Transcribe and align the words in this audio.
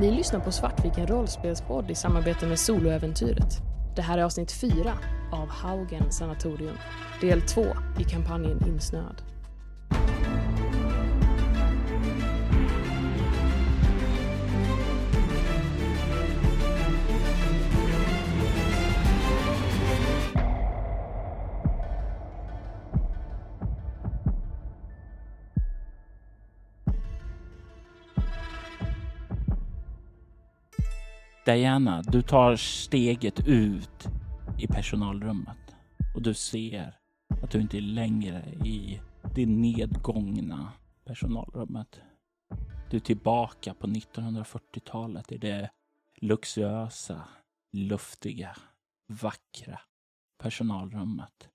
Ni 0.00 0.10
lyssnar 0.10 0.40
på 0.40 0.52
Svartviken 0.52 1.06
rollspelspodd 1.06 1.90
i 1.90 1.94
samarbete 1.94 2.46
med 2.46 2.58
Soloäventyret. 2.58 3.58
Det 3.96 4.02
här 4.02 4.18
är 4.18 4.22
avsnitt 4.22 4.52
4 4.52 4.98
av 5.32 5.48
Haugen 5.48 6.12
sanatorium. 6.12 6.76
Del 7.20 7.42
2 7.42 7.64
i 8.00 8.04
kampanjen 8.04 8.68
Insnöad. 8.68 9.22
Diana, 31.48 32.02
du 32.02 32.22
tar 32.22 32.56
steget 32.56 33.48
ut 33.48 34.08
i 34.58 34.66
personalrummet 34.66 35.76
och 36.14 36.22
du 36.22 36.34
ser 36.34 36.98
att 37.42 37.50
du 37.50 37.60
inte 37.60 37.76
är 37.76 37.80
längre 37.80 38.42
i 38.64 39.00
det 39.34 39.46
nedgångna 39.46 40.72
personalrummet. 41.04 42.00
Du 42.90 42.96
är 42.96 43.00
tillbaka 43.00 43.74
på 43.74 43.86
1940-talet 43.86 45.32
i 45.32 45.38
det 45.38 45.70
luxuösa, 46.16 47.28
luftiga, 47.72 48.56
vackra 49.06 49.80
personalrummet. 50.38 51.48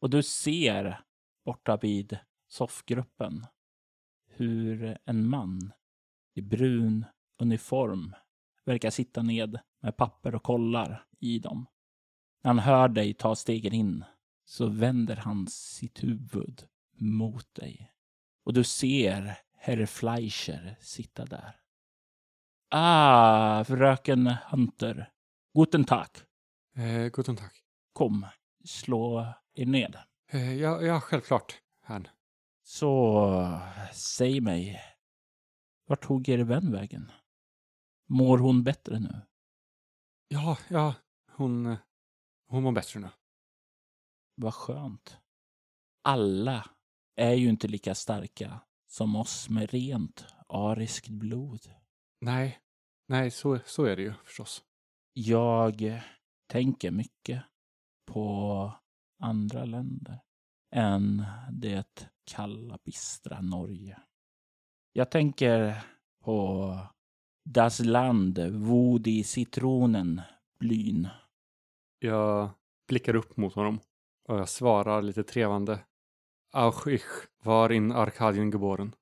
Och 0.00 0.10
du 0.10 0.22
ser 0.22 1.00
borta 1.44 1.76
vid 1.76 2.18
soffgruppen 2.48 3.46
hur 4.28 4.98
en 5.04 5.28
man 5.28 5.72
i 6.34 6.42
brun 6.42 7.04
uniform 7.38 8.14
verkar 8.64 8.90
sitta 8.90 9.22
ned 9.22 9.58
med 9.80 9.96
papper 9.96 10.34
och 10.34 10.42
kollar 10.42 11.04
i 11.20 11.38
dem. 11.38 11.66
När 12.42 12.48
han 12.48 12.58
hör 12.58 12.88
dig 12.88 13.14
ta 13.14 13.36
stegen 13.36 13.72
in 13.72 14.04
så 14.44 14.66
vänder 14.66 15.16
han 15.16 15.46
sitt 15.46 16.02
huvud 16.04 16.62
mot 16.98 17.54
dig. 17.54 17.92
Och 18.44 18.52
du 18.52 18.64
ser 18.64 19.34
herr 19.56 19.86
Fleischer 19.86 20.76
sitta 20.80 21.24
där. 21.24 21.56
Ah, 22.70 23.64
fröken 23.64 24.26
Hunter. 24.26 25.10
Guten 25.54 25.84
Tag. 25.84 26.06
Eh, 26.76 27.08
guten 27.08 27.36
Tag. 27.36 27.50
Kom, 27.92 28.26
slå 28.64 29.26
er 29.54 29.66
ned. 29.66 29.96
Eh, 30.30 30.54
ja, 30.54 30.82
ja, 30.82 31.00
självklart, 31.00 31.54
herrn. 31.82 32.08
Så, 32.62 33.60
säg 33.92 34.40
mig. 34.40 34.80
Vart 35.86 36.02
tog 36.02 36.28
er 36.28 36.38
vän 36.38 36.72
vägen? 36.72 37.10
Mår 38.12 38.38
hon 38.38 38.64
bättre 38.64 38.98
nu? 38.98 39.20
Ja, 40.28 40.58
ja, 40.68 40.94
hon, 41.32 41.76
hon 42.46 42.62
mår 42.62 42.72
bättre 42.72 43.00
nu. 43.00 43.08
Vad 44.34 44.54
skönt. 44.54 45.18
Alla 46.02 46.70
är 47.16 47.32
ju 47.32 47.48
inte 47.48 47.68
lika 47.68 47.94
starka 47.94 48.60
som 48.86 49.16
oss 49.16 49.48
med 49.48 49.70
rent 49.70 50.26
ariskt 50.48 51.08
blod. 51.08 51.74
Nej, 52.20 52.58
nej, 53.08 53.30
så, 53.30 53.58
så 53.64 53.84
är 53.84 53.96
det 53.96 54.02
ju 54.02 54.14
förstås. 54.24 54.64
Jag 55.12 56.00
tänker 56.46 56.90
mycket 56.90 57.44
på 58.06 58.72
andra 59.18 59.64
länder 59.64 60.20
än 60.74 61.24
det 61.52 62.12
kalla, 62.24 62.78
bistra 62.84 63.40
Norge. 63.40 64.00
Jag 64.92 65.10
tänker 65.10 65.84
på 66.24 66.76
Das 67.52 67.80
Land, 67.80 68.38
wo 68.38 68.98
die 68.98 69.24
Zitronen 69.24 70.22
blyn. 70.58 71.08
Jag 71.98 72.50
blickar 72.88 73.14
upp 73.16 73.36
mot 73.36 73.54
honom 73.54 73.80
och 74.28 74.38
jag 74.38 74.48
svarar 74.48 75.02
lite 75.02 75.22
trevande. 75.22 75.78
Auch 76.52 76.86
ich 76.86 77.02
war 77.42 77.72
in 77.72 77.92
Arkadien 77.92 78.50
geboren. 78.50 78.94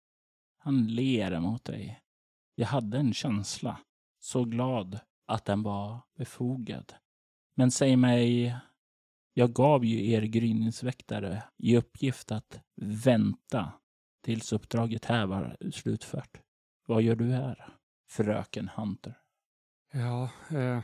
Han 0.59 0.87
ler 0.87 1.41
mot 1.41 1.65
dig. 1.65 2.01
Jag 2.55 2.67
hade 2.67 2.99
en 2.99 3.15
känsla, 3.15 3.79
så 4.21 4.45
glad 4.45 5.01
att 5.27 5.45
den 5.45 5.63
var 5.63 6.01
befogad. 6.17 6.95
Men 7.55 7.71
säg 7.71 7.97
mig, 7.97 8.57
jag 9.35 9.53
gav 9.53 9.85
ju 9.85 10.11
er 10.11 10.23
gryningsväktare 10.23 11.43
i 11.57 11.77
uppgift 11.77 12.33
att 12.33 12.61
vänta 12.77 13.73
tills 14.25 14.53
uppdraget 14.53 15.05
här 15.05 15.27
var 15.27 15.57
slutfört. 15.73 16.41
Vad 16.87 17.03
gör 17.03 17.17
du 17.17 17.33
här, 17.33 17.78
fröken 18.09 18.69
Hunter? 18.69 19.19
Ja, 19.93 20.31
eh, 20.51 20.81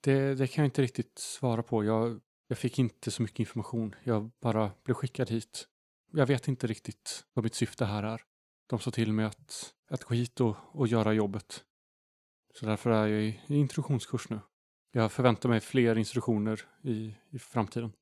det, 0.00 0.34
det 0.34 0.46
kan 0.46 0.62
jag 0.62 0.66
inte 0.66 0.82
riktigt 0.82 1.18
svara 1.18 1.62
på. 1.62 1.84
Jag, 1.84 2.20
jag 2.48 2.58
fick 2.58 2.78
inte 2.78 3.10
så 3.10 3.22
mycket 3.22 3.40
information. 3.40 3.94
Jag 4.04 4.30
bara 4.40 4.70
blev 4.84 4.94
skickad 4.94 5.30
hit. 5.30 5.68
Jag 6.12 6.26
vet 6.26 6.48
inte 6.48 6.66
riktigt 6.66 7.24
vad 7.32 7.44
mitt 7.44 7.54
syfte 7.54 7.84
här 7.84 8.02
är. 8.02 8.22
De 8.66 8.78
sa 8.78 8.90
till 8.90 9.12
mig 9.12 9.24
att, 9.24 9.74
att 9.90 10.04
gå 10.04 10.14
hit 10.14 10.40
och, 10.40 10.56
och 10.72 10.86
göra 10.86 11.12
jobbet. 11.12 11.64
Så 12.54 12.66
därför 12.66 12.90
är 12.90 13.06
jag 13.06 13.22
i, 13.22 13.40
i 13.46 13.56
introduktionskurs 13.56 14.28
nu. 14.30 14.40
Jag 14.92 15.12
förväntar 15.12 15.48
mig 15.48 15.60
fler 15.60 15.98
instruktioner 15.98 16.60
i, 16.82 17.14
i 17.30 17.38
framtiden. 17.38 17.92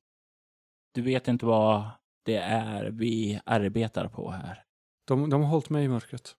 Du 0.91 1.01
vet 1.01 1.27
inte 1.27 1.45
vad 1.45 1.89
det 2.23 2.37
är 2.37 2.85
vi 2.91 3.39
arbetar 3.45 4.07
på 4.07 4.31
här. 4.31 4.63
De, 5.05 5.29
de 5.29 5.41
har 5.41 5.49
hållit 5.49 5.69
mig 5.69 5.85
i 5.85 5.87
mörkret. 5.87 6.35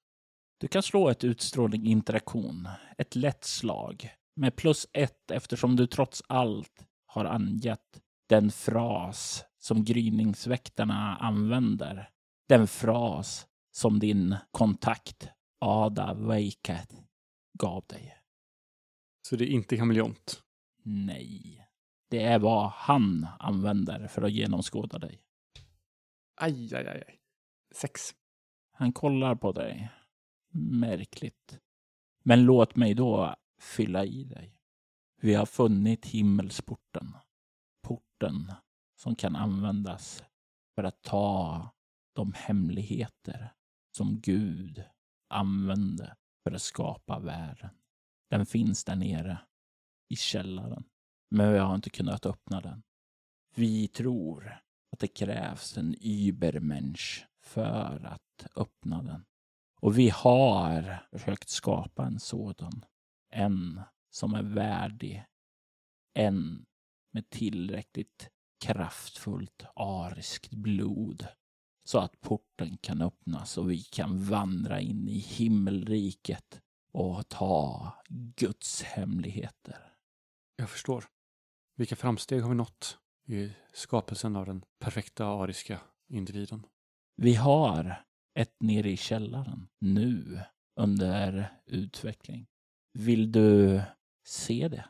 Du 0.58 0.68
kan 0.68 0.82
slå 0.82 1.08
ett 1.08 1.24
utstrålning 1.24 1.86
interaktion, 1.86 2.68
ett 2.98 3.16
lätt 3.16 3.44
slag, 3.44 4.10
med 4.36 4.56
plus 4.56 4.86
ett 4.92 5.30
eftersom 5.30 5.76
du 5.76 5.86
trots 5.86 6.22
allt 6.26 6.86
har 7.06 7.24
angett 7.24 8.00
den 8.28 8.50
fras 8.50 9.44
som 9.58 9.84
gryningsväktarna 9.84 11.16
använder. 11.16 12.10
Den 12.48 12.66
fras 12.66 13.46
som 13.72 13.98
din 13.98 14.36
kontakt 14.50 15.28
Ada 15.60 16.14
Weikat 16.14 17.02
gav 17.58 17.84
dig. 17.86 18.16
Så 19.28 19.36
det 19.36 19.44
är 19.44 19.48
inte 19.48 19.76
kameleont. 19.76 20.42
Nej. 20.82 21.66
Det 22.10 22.22
är 22.22 22.38
vad 22.38 22.70
han 22.70 23.26
använder 23.38 24.08
för 24.08 24.22
att 24.22 24.32
genomskåda 24.32 24.98
dig. 24.98 25.22
Aj, 26.36 26.74
aj, 26.74 26.88
aj. 26.88 27.18
Sex. 27.74 28.00
Han 28.72 28.92
kollar 28.92 29.34
på 29.34 29.52
dig. 29.52 29.90
Märkligt. 30.56 31.60
Men 32.24 32.44
låt 32.44 32.76
mig 32.76 32.94
då 32.94 33.36
fylla 33.60 34.04
i 34.04 34.24
dig. 34.24 34.60
Vi 35.20 35.34
har 35.34 35.46
funnit 35.46 36.06
himmelsporten. 36.06 37.16
Porten 37.82 38.52
som 38.96 39.14
kan 39.14 39.36
användas 39.36 40.24
för 40.74 40.84
att 40.84 41.02
ta 41.02 41.70
de 42.12 42.32
hemligheter 42.36 43.54
som 43.96 44.20
Gud 44.20 44.84
använde 45.28 46.16
för 46.42 46.52
att 46.52 46.62
skapa 46.62 47.18
världen. 47.18 47.70
Den 48.30 48.46
finns 48.46 48.84
där 48.84 48.96
nere 48.96 49.38
i 50.08 50.16
källaren, 50.16 50.84
men 51.30 51.52
vi 51.52 51.58
har 51.58 51.74
inte 51.74 51.90
kunnat 51.90 52.26
öppna 52.26 52.60
den. 52.60 52.82
Vi 53.54 53.88
tror 53.88 54.60
att 54.92 54.98
det 54.98 55.08
krävs 55.08 55.76
en 55.76 55.94
Übermensch 56.00 57.26
för 57.42 58.04
att 58.04 58.46
öppna 58.56 59.02
den. 59.02 59.24
Och 59.86 59.98
vi 59.98 60.08
har 60.08 61.06
försökt 61.12 61.48
skapa 61.48 62.06
en 62.06 62.20
sådan. 62.20 62.84
En 63.30 63.80
som 64.10 64.34
är 64.34 64.42
värdig. 64.42 65.24
En 66.14 66.66
med 67.12 67.30
tillräckligt 67.30 68.30
kraftfullt 68.60 69.64
ariskt 69.74 70.54
blod 70.54 71.26
så 71.84 71.98
att 71.98 72.20
porten 72.20 72.78
kan 72.78 73.02
öppnas 73.02 73.58
och 73.58 73.70
vi 73.70 73.78
kan 73.78 74.24
vandra 74.24 74.80
in 74.80 75.08
i 75.08 75.18
himmelriket 75.18 76.60
och 76.92 77.28
ta 77.28 77.92
Guds 78.08 78.82
hemligheter. 78.82 79.92
Jag 80.56 80.70
förstår. 80.70 81.04
Vilka 81.76 81.96
framsteg 81.96 82.42
har 82.42 82.48
vi 82.48 82.56
nått 82.56 82.98
i 83.26 83.52
skapelsen 83.72 84.36
av 84.36 84.46
den 84.46 84.64
perfekta 84.78 85.26
ariska 85.26 85.80
individen? 86.08 86.66
Vi 87.16 87.34
har 87.34 88.06
ett 88.36 88.54
nere 88.60 88.90
i 88.90 88.96
källaren 88.96 89.68
nu 89.78 90.40
under 90.80 91.52
utveckling. 91.66 92.46
Vill 92.92 93.32
du 93.32 93.82
se 94.26 94.68
det? 94.68 94.84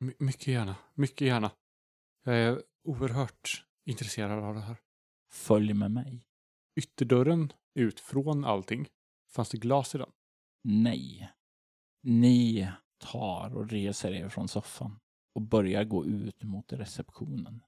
My 0.00 0.14
mycket 0.18 0.46
gärna. 0.46 0.76
Mycket 0.94 1.26
gärna. 1.26 1.50
Jag 2.24 2.36
är 2.36 2.62
oerhört 2.84 3.66
intresserad 3.84 4.44
av 4.44 4.54
det 4.54 4.60
här. 4.60 4.76
Följ 5.32 5.74
med 5.74 5.90
mig. 5.90 6.24
Ytterdörren 6.76 7.52
ut 7.74 8.00
från 8.00 8.44
allting. 8.44 8.88
Fanns 9.30 9.50
det 9.50 9.58
glas 9.58 9.94
i 9.94 9.98
den? 9.98 10.10
Nej. 10.64 11.30
Ni 12.02 12.68
tar 12.98 13.54
och 13.54 13.70
reser 13.70 14.12
er 14.12 14.28
från 14.28 14.48
soffan 14.48 14.98
och 15.34 15.42
börjar 15.42 15.84
gå 15.84 16.06
ut 16.06 16.42
mot 16.42 16.72
receptionen. 16.72 17.62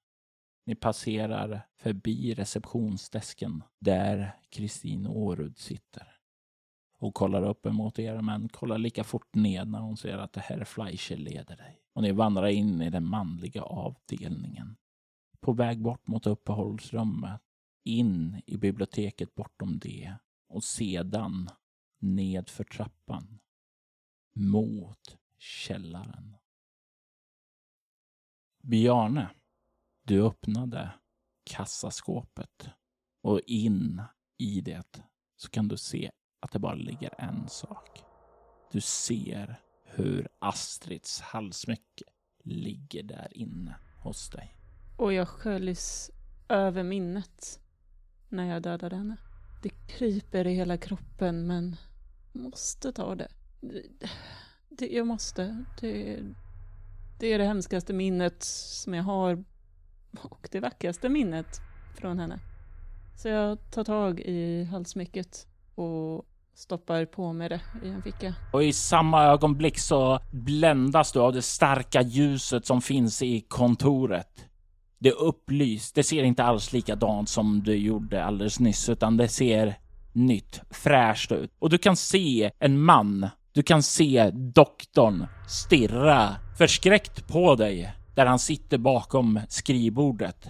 Ni 0.64 0.75
passerar 0.75 1.67
förbi 1.76 2.35
receptionsdesken 2.35 3.62
där 3.79 4.37
Kristin 4.50 5.06
Årud 5.06 5.59
sitter. 5.59 6.19
och 7.03 7.14
kollar 7.14 7.43
upp 7.43 7.67
emot 7.67 7.99
er, 7.99 8.20
men 8.20 8.49
kollar 8.49 8.79
lika 8.79 9.05
fort 9.05 9.35
ned 9.35 9.69
när 9.69 9.81
hon 9.81 9.97
ser 9.97 10.19
att 10.19 10.32
det 10.32 10.41
här 10.41 10.64
Fleischer 10.64 11.17
leder 11.17 11.56
dig. 11.56 11.82
Och 11.93 12.03
ni 12.03 12.12
vandrar 12.12 12.47
in 12.47 12.82
i 12.82 12.91
den 12.91 13.06
manliga 13.06 13.62
avdelningen. 13.62 14.76
På 15.41 15.53
väg 15.53 15.82
bort 15.82 16.06
mot 16.06 16.26
uppehållsrummet, 16.26 17.41
in 17.85 18.43
i 18.47 18.56
biblioteket 18.56 19.35
bortom 19.35 19.79
det 19.79 20.15
och 20.49 20.65
sedan 20.65 21.50
nedför 21.99 22.65
trappan 22.65 23.41
mot 24.35 25.19
källaren. 25.38 26.37
Bjarne, 28.62 29.31
du 30.03 30.27
öppnade 30.27 30.93
kassaskåpet 31.45 32.69
och 33.23 33.41
in 33.47 34.03
i 34.39 34.61
det 34.61 35.03
så 35.37 35.51
kan 35.51 35.69
du 35.69 35.77
se 35.77 36.11
att 36.41 36.53
det 36.53 36.59
bara 36.59 36.75
ligger 36.75 37.15
en 37.19 37.49
sak. 37.49 38.05
Du 38.73 38.81
ser 38.81 39.61
hur 39.85 40.29
Astrids 40.39 41.21
halsmycke 41.21 42.05
ligger 42.45 43.03
där 43.03 43.37
inne 43.37 43.77
hos 44.03 44.31
dig. 44.31 44.57
Och 44.99 45.13
jag 45.13 45.29
sköljs 45.29 46.11
över 46.49 46.83
minnet 46.83 47.61
när 48.29 48.45
jag 48.45 48.63
dödade 48.63 48.97
henne. 48.97 49.17
Det 49.63 49.71
kryper 49.89 50.47
i 50.47 50.55
hela 50.55 50.77
kroppen 50.77 51.47
men 51.47 51.77
måste 52.33 52.93
ta 52.93 53.15
det. 53.15 53.29
det, 54.69 54.89
jag 54.89 55.07
måste. 55.07 55.65
Det, 55.81 56.21
det 57.19 57.33
är 57.33 57.39
det 57.39 57.45
hemskaste 57.45 57.93
minnet 57.93 58.43
som 58.43 58.95
jag 58.95 59.03
har 59.03 59.45
och 60.20 60.49
det 60.50 60.61
vackraste 60.61 61.09
minnet 61.09 61.61
från 61.94 62.19
henne. 62.19 62.38
Så 63.17 63.29
jag 63.29 63.70
tar 63.70 63.85
tag 63.85 64.20
i 64.20 64.64
halsmycket 64.64 65.47
och 65.75 66.25
stoppar 66.55 67.05
på 67.05 67.32
med 67.32 67.50
det 67.50 67.61
i 67.85 67.88
en 67.88 68.03
ficka. 68.03 68.35
Och 68.53 68.64
i 68.64 68.73
samma 68.73 69.25
ögonblick 69.25 69.79
så 69.79 70.20
bländas 70.31 71.12
du 71.12 71.20
av 71.20 71.32
det 71.32 71.43
starka 71.43 72.03
ljuset 72.03 72.67
som 72.67 72.82
finns 72.82 73.23
i 73.23 73.41
kontoret. 73.41 74.49
Det 74.99 75.09
är 75.09 75.23
upplyst. 75.23 75.94
Det 75.94 76.03
ser 76.03 76.23
inte 76.23 76.44
alls 76.44 76.73
likadant 76.73 77.29
som 77.29 77.62
du 77.62 77.75
gjorde 77.75 78.25
alldeles 78.25 78.61
nyss, 78.61 78.88
utan 78.88 79.17
det 79.17 79.29
ser 79.29 79.79
nytt, 80.12 80.61
fräscht 80.70 81.32
ut. 81.32 81.50
Och 81.58 81.70
du 81.70 81.79
kan 81.79 81.97
se 81.97 82.50
en 82.58 82.82
man. 82.82 83.29
Du 83.53 83.62
kan 83.62 83.82
se 83.82 84.31
doktorn 84.31 85.26
stirra 85.49 86.37
förskräckt 86.58 87.29
på 87.29 87.55
dig 87.55 87.94
där 88.14 88.26
han 88.26 88.38
sitter 88.38 88.79
bakom 88.79 89.41
skrivbordet. 89.49 90.49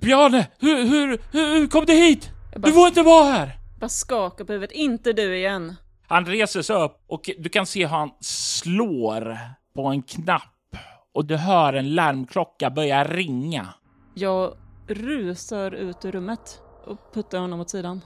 Bjarne, 0.00 0.46
hur, 0.58 0.84
hur, 0.84 1.20
hur 1.32 1.66
kom 1.66 1.84
du 1.84 1.92
hit? 1.92 2.30
Du 2.56 2.72
får 2.72 2.88
inte 2.88 3.02
vara 3.02 3.24
här! 3.24 3.58
Bara 3.80 3.88
skaka 3.88 4.44
på 4.44 4.52
huvudet. 4.52 4.76
Inte 4.76 5.12
du 5.12 5.36
igen. 5.36 5.74
Han 6.06 6.26
reser 6.26 6.62
sig 6.62 6.76
upp 6.76 7.04
och 7.06 7.30
du 7.38 7.48
kan 7.48 7.66
se 7.66 7.80
hur 7.80 7.88
han 7.88 8.10
slår 8.20 9.38
på 9.74 9.86
en 9.86 10.02
knapp 10.02 10.76
och 11.14 11.24
du 11.24 11.36
hör 11.36 11.72
en 11.72 11.94
larmklocka 11.94 12.70
börja 12.70 13.04
ringa. 13.04 13.68
Jag 14.14 14.54
rusar 14.86 15.70
ut 15.70 16.04
ur 16.04 16.12
rummet 16.12 16.60
och 16.86 17.14
puttar 17.14 17.38
honom 17.38 17.60
åt 17.60 17.70
sidan. 17.70 18.00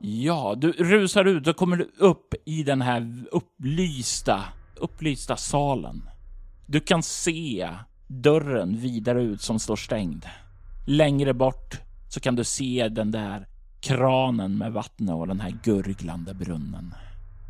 Ja, 0.00 0.54
du 0.56 0.72
rusar 0.72 1.24
ut 1.24 1.46
och 1.46 1.56
kommer 1.56 1.86
upp 1.98 2.34
i 2.46 2.62
den 2.62 2.82
här 2.82 3.24
upplysta, 3.30 4.40
upplysta 4.76 5.36
salen. 5.36 6.08
Du 6.72 6.80
kan 6.80 7.02
se 7.02 7.70
dörren 8.06 8.76
vidare 8.76 9.22
ut 9.22 9.40
som 9.40 9.58
står 9.58 9.76
stängd. 9.76 10.26
Längre 10.86 11.34
bort 11.34 11.80
så 12.08 12.20
kan 12.20 12.36
du 12.36 12.44
se 12.44 12.88
den 12.88 13.10
där 13.10 13.46
kranen 13.80 14.58
med 14.58 14.72
vatten 14.72 15.08
och 15.08 15.26
den 15.26 15.40
här 15.40 15.58
gurglande 15.62 16.34
brunnen. 16.34 16.94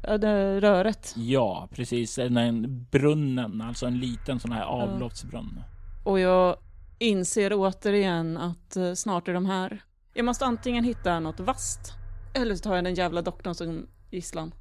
Ja, 0.03 0.19
det 0.19 0.61
röret. 0.61 1.15
Ja, 1.17 1.69
precis. 1.73 2.19
En 2.19 2.87
brunnen, 2.91 3.61
alltså 3.61 3.87
en 3.87 3.99
liten 3.99 4.41
sån 4.41 4.53
här 4.53 4.65
avloppsbrunn. 4.65 5.63
Och 6.05 6.21
jag 6.21 6.57
inser 6.99 7.53
återigen 7.55 8.37
att 8.37 8.77
eh, 8.77 8.93
snart 8.93 9.29
är 9.29 9.35
de 9.35 9.47
här. 9.47 9.83
Jag 10.15 10.25
måste 10.25 10.45
antingen 10.45 10.85
hitta 10.85 11.21
något 11.21 11.41
vasst 11.41 11.93
eller 12.35 12.55
så 12.55 12.63
tar 12.63 12.75
jag 12.75 12.85
den 12.85 12.95
jävla 12.95 13.23
doktorn 13.23 13.55
som 13.55 13.87
gisslan. 14.11 14.55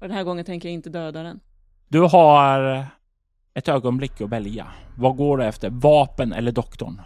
Och 0.00 0.08
den 0.08 0.16
här 0.16 0.24
gången 0.24 0.44
tänker 0.44 0.68
jag 0.68 0.74
inte 0.74 0.90
döda 0.90 1.22
den. 1.22 1.40
Du 1.88 2.00
har 2.00 2.97
ett 3.58 3.68
ögonblick 3.68 4.20
att 4.20 4.30
välja. 4.30 4.66
Vad 4.96 5.16
går 5.16 5.38
du 5.38 5.44
efter? 5.44 5.70
Vapen 5.70 6.32
eller 6.32 6.52
doktorn? 6.52 7.00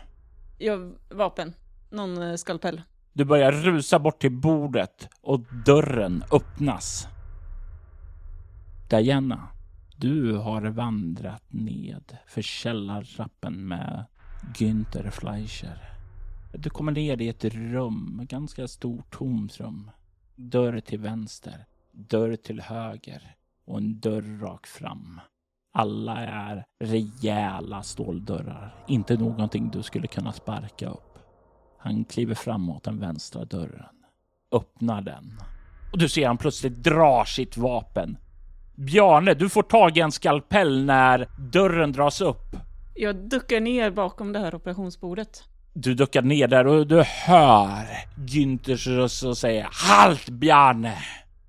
Jag, 0.58 0.92
vapen. 1.10 1.54
Någon 1.90 2.22
eh, 2.22 2.34
skalpell. 2.34 2.82
Du 3.12 3.24
börjar 3.24 3.52
rusa 3.52 3.98
bort 3.98 4.20
till 4.20 4.32
bordet 4.32 5.08
och 5.20 5.40
dörren 5.66 6.24
öppnas. 6.32 7.08
Diana, 8.90 9.48
du 9.96 10.36
har 10.36 10.62
vandrat 10.62 11.42
ned 11.48 12.16
för 12.26 12.42
källartrappen 12.42 13.68
med 13.68 14.04
Günther 14.54 15.10
Fleischer. 15.10 15.92
Du 16.52 16.70
kommer 16.70 16.92
ner 16.92 17.22
i 17.22 17.28
ett 17.28 17.44
rum, 17.44 18.20
ganska 18.28 18.68
stort 18.68 19.10
tomt 19.10 19.60
rum. 19.60 19.90
Dörr 20.36 20.80
till 20.80 20.98
vänster, 20.98 21.66
dörr 21.92 22.36
till 22.36 22.60
höger 22.60 23.36
och 23.64 23.78
en 23.78 24.00
dörr 24.00 24.38
rakt 24.40 24.68
fram. 24.68 25.20
Alla 25.72 26.16
är 26.20 26.64
rejäla 26.84 27.82
ståldörrar, 27.82 28.84
inte 28.88 29.16
någonting 29.16 29.70
du 29.70 29.82
skulle 29.82 30.06
kunna 30.06 30.32
sparka 30.32 30.88
upp. 30.88 31.18
Han 31.78 32.04
kliver 32.04 32.34
framåt 32.34 32.84
den 32.84 33.00
vänstra 33.00 33.44
dörren, 33.44 33.94
öppnar 34.52 35.02
den 35.02 35.38
och 35.92 35.98
du 35.98 36.08
ser 36.08 36.26
han 36.26 36.38
plötsligt 36.38 36.82
drar 36.82 37.24
sitt 37.24 37.56
vapen. 37.56 38.16
Bjarne, 38.74 39.34
du 39.34 39.48
får 39.48 39.62
tag 39.62 39.96
i 39.96 40.00
en 40.00 40.12
skalpell 40.12 40.84
när 40.84 41.28
dörren 41.38 41.92
dras 41.92 42.20
upp. 42.20 42.56
Jag 42.94 43.16
duckar 43.16 43.60
ner 43.60 43.90
bakom 43.90 44.32
det 44.32 44.38
här 44.38 44.54
operationsbordet. 44.54 45.44
Du 45.72 45.94
duckar 45.94 46.22
ner 46.22 46.48
där 46.48 46.66
och 46.66 46.86
du 46.86 47.02
hör 47.02 47.86
Günthers 48.16 48.86
röst 48.86 49.24
och 49.24 49.38
säger 49.38 49.68
Halt 49.72 50.28
Bjarne! 50.28 50.98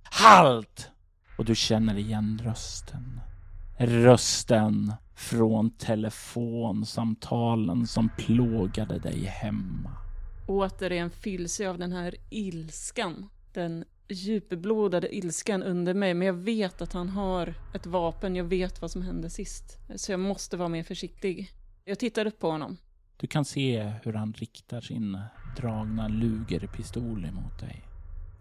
Halt! 0.03 0.89
Och 1.37 1.45
du 1.45 1.55
känner 1.55 1.97
igen 1.97 2.41
rösten. 2.43 3.12
Rösten 3.85 4.93
från 5.15 5.71
telefonsamtalen 5.71 7.87
som 7.87 8.09
plågade 8.17 8.99
dig 8.99 9.25
hemma. 9.25 9.91
Återigen 10.47 11.09
fylls 11.09 11.59
jag 11.59 11.69
av 11.69 11.77
den 11.77 11.91
här 11.91 12.15
ilskan. 12.29 13.29
Den 13.53 13.85
djupblodade 14.07 15.15
ilskan 15.15 15.63
under 15.63 15.93
mig, 15.93 16.13
men 16.13 16.27
jag 16.27 16.33
vet 16.33 16.81
att 16.81 16.93
han 16.93 17.09
har 17.09 17.53
ett 17.73 17.85
vapen. 17.85 18.35
Jag 18.35 18.43
vet 18.43 18.81
vad 18.81 18.91
som 18.91 19.01
hände 19.01 19.29
sist. 19.29 19.79
Så 19.95 20.11
jag 20.11 20.19
måste 20.19 20.57
vara 20.57 20.69
mer 20.69 20.83
försiktig. 20.83 21.51
Jag 21.85 21.99
tittar 21.99 22.25
upp 22.25 22.39
på 22.39 22.51
honom. 22.51 22.77
Du 23.17 23.27
kan 23.27 23.45
se 23.45 23.93
hur 24.03 24.13
han 24.13 24.33
riktar 24.33 24.81
sin 24.81 25.19
dragna 25.57 26.07
lugerpistol 26.07 27.25
emot 27.25 27.59
dig. 27.59 27.85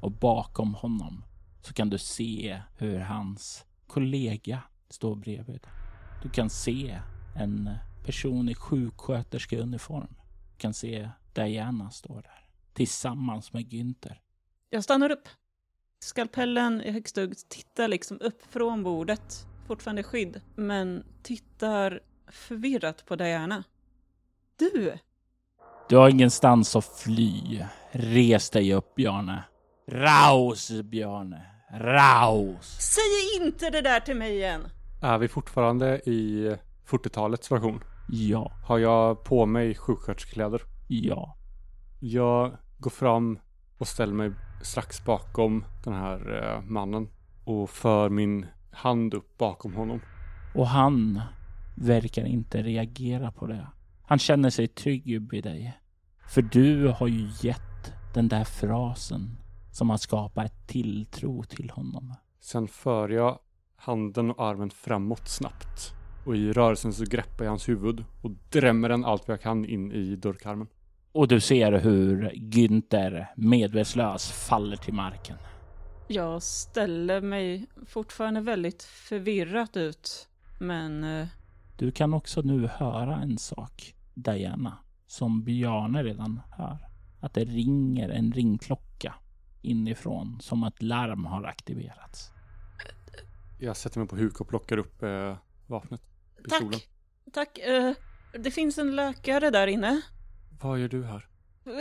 Och 0.00 0.12
bakom 0.12 0.74
honom 0.74 1.24
så 1.60 1.74
kan 1.74 1.90
du 1.90 1.98
se 1.98 2.60
hur 2.76 2.98
hans 2.98 3.64
kollega 3.86 4.62
står 4.92 5.16
bredvid. 5.16 5.66
Du 6.22 6.28
kan 6.28 6.50
se 6.50 7.00
en 7.36 7.70
person 8.04 8.48
i 8.48 8.54
sjuksköterskeuniform. 8.54 10.14
Du 10.52 10.58
kan 10.58 10.74
se 10.74 11.10
Diana 11.34 11.90
stå 11.90 12.14
där 12.14 12.42
tillsammans 12.72 13.52
med 13.52 13.62
Günther. 13.62 14.16
Jag 14.70 14.84
stannar 14.84 15.10
upp. 15.10 15.28
Skalpellen 16.00 16.82
i 16.82 16.90
högsta 16.90 17.20
hugg 17.20 17.34
tittar 17.48 17.88
liksom 17.88 18.18
upp 18.20 18.42
från 18.50 18.82
bordet, 18.82 19.46
fortfarande 19.66 20.02
skydd, 20.02 20.40
men 20.56 21.04
tittar 21.22 22.00
förvirrat 22.30 23.06
på 23.06 23.16
Diana. 23.16 23.64
Du! 24.56 24.98
Du 25.88 25.96
har 25.96 26.08
ingenstans 26.08 26.76
att 26.76 26.84
fly. 26.84 27.64
Res 27.90 28.50
dig 28.50 28.74
upp, 28.74 28.94
Bjarne. 28.94 29.44
Raus, 29.88 30.70
Bjarne. 30.70 31.46
Raus! 31.70 32.76
Säg 32.80 33.46
inte 33.46 33.70
det 33.70 33.80
där 33.80 34.00
till 34.00 34.16
mig 34.16 34.36
igen! 34.36 34.68
Är 35.04 35.18
vi 35.18 35.28
fortfarande 35.28 36.00
i 36.10 36.48
40-talets 36.86 37.52
version? 37.52 37.84
Ja, 38.08 38.52
Har 38.64 38.78
jag 38.78 39.24
på 39.24 39.46
mig 39.46 39.74
sjuksköterskekläder? 39.74 40.62
ja. 40.88 41.36
Jag 42.00 42.56
går 42.78 42.90
fram 42.90 43.38
och 43.78 43.88
ställer 43.88 44.14
mig 44.14 44.32
strax 44.62 45.04
bakom 45.04 45.64
den 45.84 45.92
här 45.94 46.42
eh, 46.42 46.62
mannen 46.70 47.08
och 47.44 47.70
för 47.70 48.08
min 48.08 48.46
hand 48.70 49.14
upp 49.14 49.38
bakom 49.38 49.74
honom. 49.74 50.00
Och 50.54 50.66
han 50.66 51.20
verkar 51.76 52.24
inte 52.24 52.62
reagera 52.62 53.32
på 53.32 53.46
det. 53.46 53.66
Han 54.02 54.18
känner 54.18 54.50
sig 54.50 54.68
trygg 54.68 55.30
vid 55.30 55.44
dig. 55.44 55.78
För 56.28 56.42
du 56.42 56.88
har 56.88 57.06
ju 57.08 57.28
gett 57.48 57.92
den 58.14 58.28
där 58.28 58.44
frasen 58.44 59.36
som 59.72 59.90
har 59.90 59.96
skapat 59.96 60.66
tilltro 60.68 61.42
till 61.42 61.70
honom. 61.70 62.14
Sen 62.40 62.68
för 62.68 63.08
jag 63.08 63.38
handen 63.82 64.30
och 64.30 64.44
armen 64.46 64.70
framåt 64.70 65.28
snabbt. 65.28 65.92
Och 66.26 66.36
i 66.36 66.52
rörelsen 66.52 66.92
så 66.92 67.04
greppar 67.04 67.44
jag 67.44 67.50
hans 67.50 67.68
huvud 67.68 68.04
och 68.22 68.30
drämmer 68.50 68.88
den 68.88 69.04
allt 69.04 69.28
vad 69.28 69.32
jag 69.32 69.42
kan 69.42 69.64
in 69.64 69.92
i 69.92 70.16
dörrkarmen. 70.16 70.66
Och 71.12 71.28
du 71.28 71.40
ser 71.40 71.72
hur 71.72 72.30
Günther 72.34 73.26
medvetslös 73.36 74.32
faller 74.32 74.76
till 74.76 74.94
marken. 74.94 75.36
Jag 76.08 76.42
ställer 76.42 77.20
mig 77.20 77.66
fortfarande 77.86 78.40
väldigt 78.40 78.82
förvirrat 78.82 79.76
ut, 79.76 80.28
men 80.60 81.04
eh, 81.04 81.26
Du 81.78 81.90
kan 81.90 82.14
också 82.14 82.42
nu 82.42 82.66
höra 82.66 83.16
en 83.16 83.38
sak, 83.38 83.94
Diana, 84.14 84.78
som 85.06 85.44
Bjarne 85.44 86.02
redan 86.02 86.40
hör. 86.50 86.78
Att 87.20 87.34
det 87.34 87.44
ringer 87.44 88.08
en 88.08 88.32
ringklocka 88.32 89.14
inifrån, 89.62 90.38
som 90.40 90.64
att 90.64 90.82
larm 90.82 91.24
har 91.24 91.44
aktiverats. 91.44 92.31
Jag 93.62 93.76
sätter 93.76 93.98
mig 93.98 94.08
på 94.08 94.16
huk 94.16 94.40
och 94.40 94.48
plockar 94.48 94.76
upp 94.76 95.02
eh, 95.02 95.36
vapnet. 95.66 96.02
Pistolen. 96.44 96.72
tack! 96.72 96.88
Tack! 97.32 97.58
Eh, 97.58 97.92
det 98.38 98.50
finns 98.50 98.78
en 98.78 98.96
läkare 98.96 99.50
där 99.50 99.66
inne. 99.66 100.02
Vad 100.62 100.78
gör 100.78 100.88
du 100.88 101.04
här? 101.04 101.28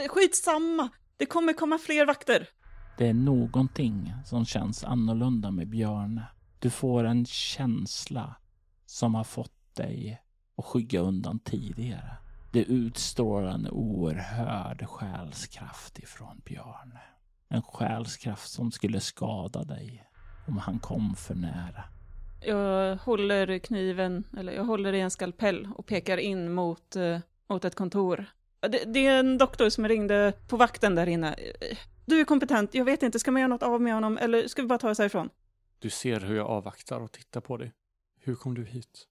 Skitsamma! 0.10 0.90
Det 1.18 1.26
kommer 1.26 1.54
komma 1.54 1.78
fler 1.78 2.06
vakter. 2.06 2.48
Det 2.98 3.08
är 3.08 3.14
någonting 3.14 4.14
som 4.26 4.46
känns 4.46 4.84
annorlunda 4.84 5.52
med 5.52 5.70
Björne. 5.70 6.28
Du 6.60 6.70
får 6.70 7.04
en 7.04 7.26
känsla 7.26 8.36
som 8.86 9.16
har 9.16 9.24
fått 9.24 9.76
dig 9.76 10.22
att 10.58 10.66
skygga 10.66 11.00
undan 11.00 11.40
tidigare. 11.40 12.18
Det 12.54 12.64
utstrålar 12.64 13.52
en 13.52 13.68
oerhörd 13.68 14.86
själskraft 14.88 16.00
ifrån 16.00 16.42
Björne. 16.46 17.02
En 17.50 17.62
själskraft 17.62 18.52
som 18.52 18.72
skulle 18.72 19.00
skada 19.00 19.64
dig 19.64 20.11
om 20.48 20.58
han 20.58 20.80
kom 20.80 21.16
för 21.16 21.36
nära. 21.36 21.84
Jag 22.46 22.96
håller 22.96 23.60
kniven, 23.60 24.24
eller 24.38 24.54
jag 24.54 24.64
håller 24.64 24.94
i 24.94 25.00
en 25.00 25.12
skalpell 25.12 25.70
och 25.76 25.86
pekar 25.86 26.18
in 26.18 26.54
mot, 26.54 26.96
eh, 26.96 27.20
mot 27.50 27.66
ett 27.66 27.76
kontor. 27.76 28.26
Det, 28.60 28.84
det 28.94 29.06
är 29.06 29.20
en 29.20 29.38
doktor 29.38 29.70
som 29.70 29.88
ringde 29.88 30.34
på 30.48 30.58
vakten 30.58 30.96
där 30.96 31.08
inne. 31.08 31.36
Du 32.06 32.20
är 32.20 32.26
kompetent, 32.26 32.74
jag 32.74 32.86
vet 32.86 33.04
inte, 33.04 33.20
ska 33.20 33.32
man 33.32 33.42
göra 33.42 33.48
något 33.50 33.64
av 33.64 33.82
med 33.82 33.94
honom 33.94 34.18
eller 34.18 34.48
ska 34.48 34.62
vi 34.62 34.68
bara 34.68 34.80
ta 34.80 34.90
oss 34.90 34.98
härifrån? 35.00 35.30
Du 35.80 35.90
ser 35.90 36.20
hur 36.20 36.36
jag 36.36 36.48
avvaktar 36.48 37.00
och 37.00 37.12
tittar 37.12 37.42
på 37.42 37.58
dig. 37.58 37.72
Hur 38.20 38.36
kom 38.36 38.54
du 38.54 38.66
hit? 38.66 39.08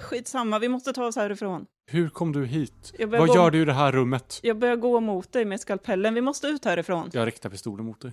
Skitsamma, 0.00 0.58
vi 0.58 0.68
måste 0.68 0.92
ta 0.92 1.06
oss 1.06 1.16
härifrån. 1.16 1.66
Hur 1.86 2.08
kom 2.08 2.32
du 2.32 2.46
hit? 2.46 2.94
Vad 2.98 3.26
gå- 3.28 3.34
gör 3.34 3.50
du 3.50 3.62
i 3.62 3.64
det 3.64 3.72
här 3.72 3.92
rummet? 3.92 4.40
Jag 4.42 4.58
börjar 4.58 4.76
gå 4.76 5.00
mot 5.00 5.32
dig 5.32 5.44
med 5.44 5.60
skalpellen, 5.60 6.14
vi 6.14 6.20
måste 6.20 6.46
ut 6.46 6.64
härifrån. 6.64 7.10
Jag 7.12 7.26
riktar 7.26 7.50
pistolen 7.50 7.86
mot 7.86 8.00
dig. 8.00 8.12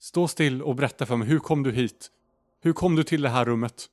Stå 0.00 0.28
still 0.28 0.62
och 0.62 0.74
berätta 0.76 1.06
för 1.06 1.16
mig, 1.16 1.28
hur 1.28 1.38
kom 1.38 1.62
du 1.62 1.72
hit? 1.72 2.10
Hur 2.60 2.72
kom 2.72 2.96
du 2.96 3.04
till 3.04 3.22
det 3.22 3.28
här 3.28 3.44
rummet? 3.44 3.86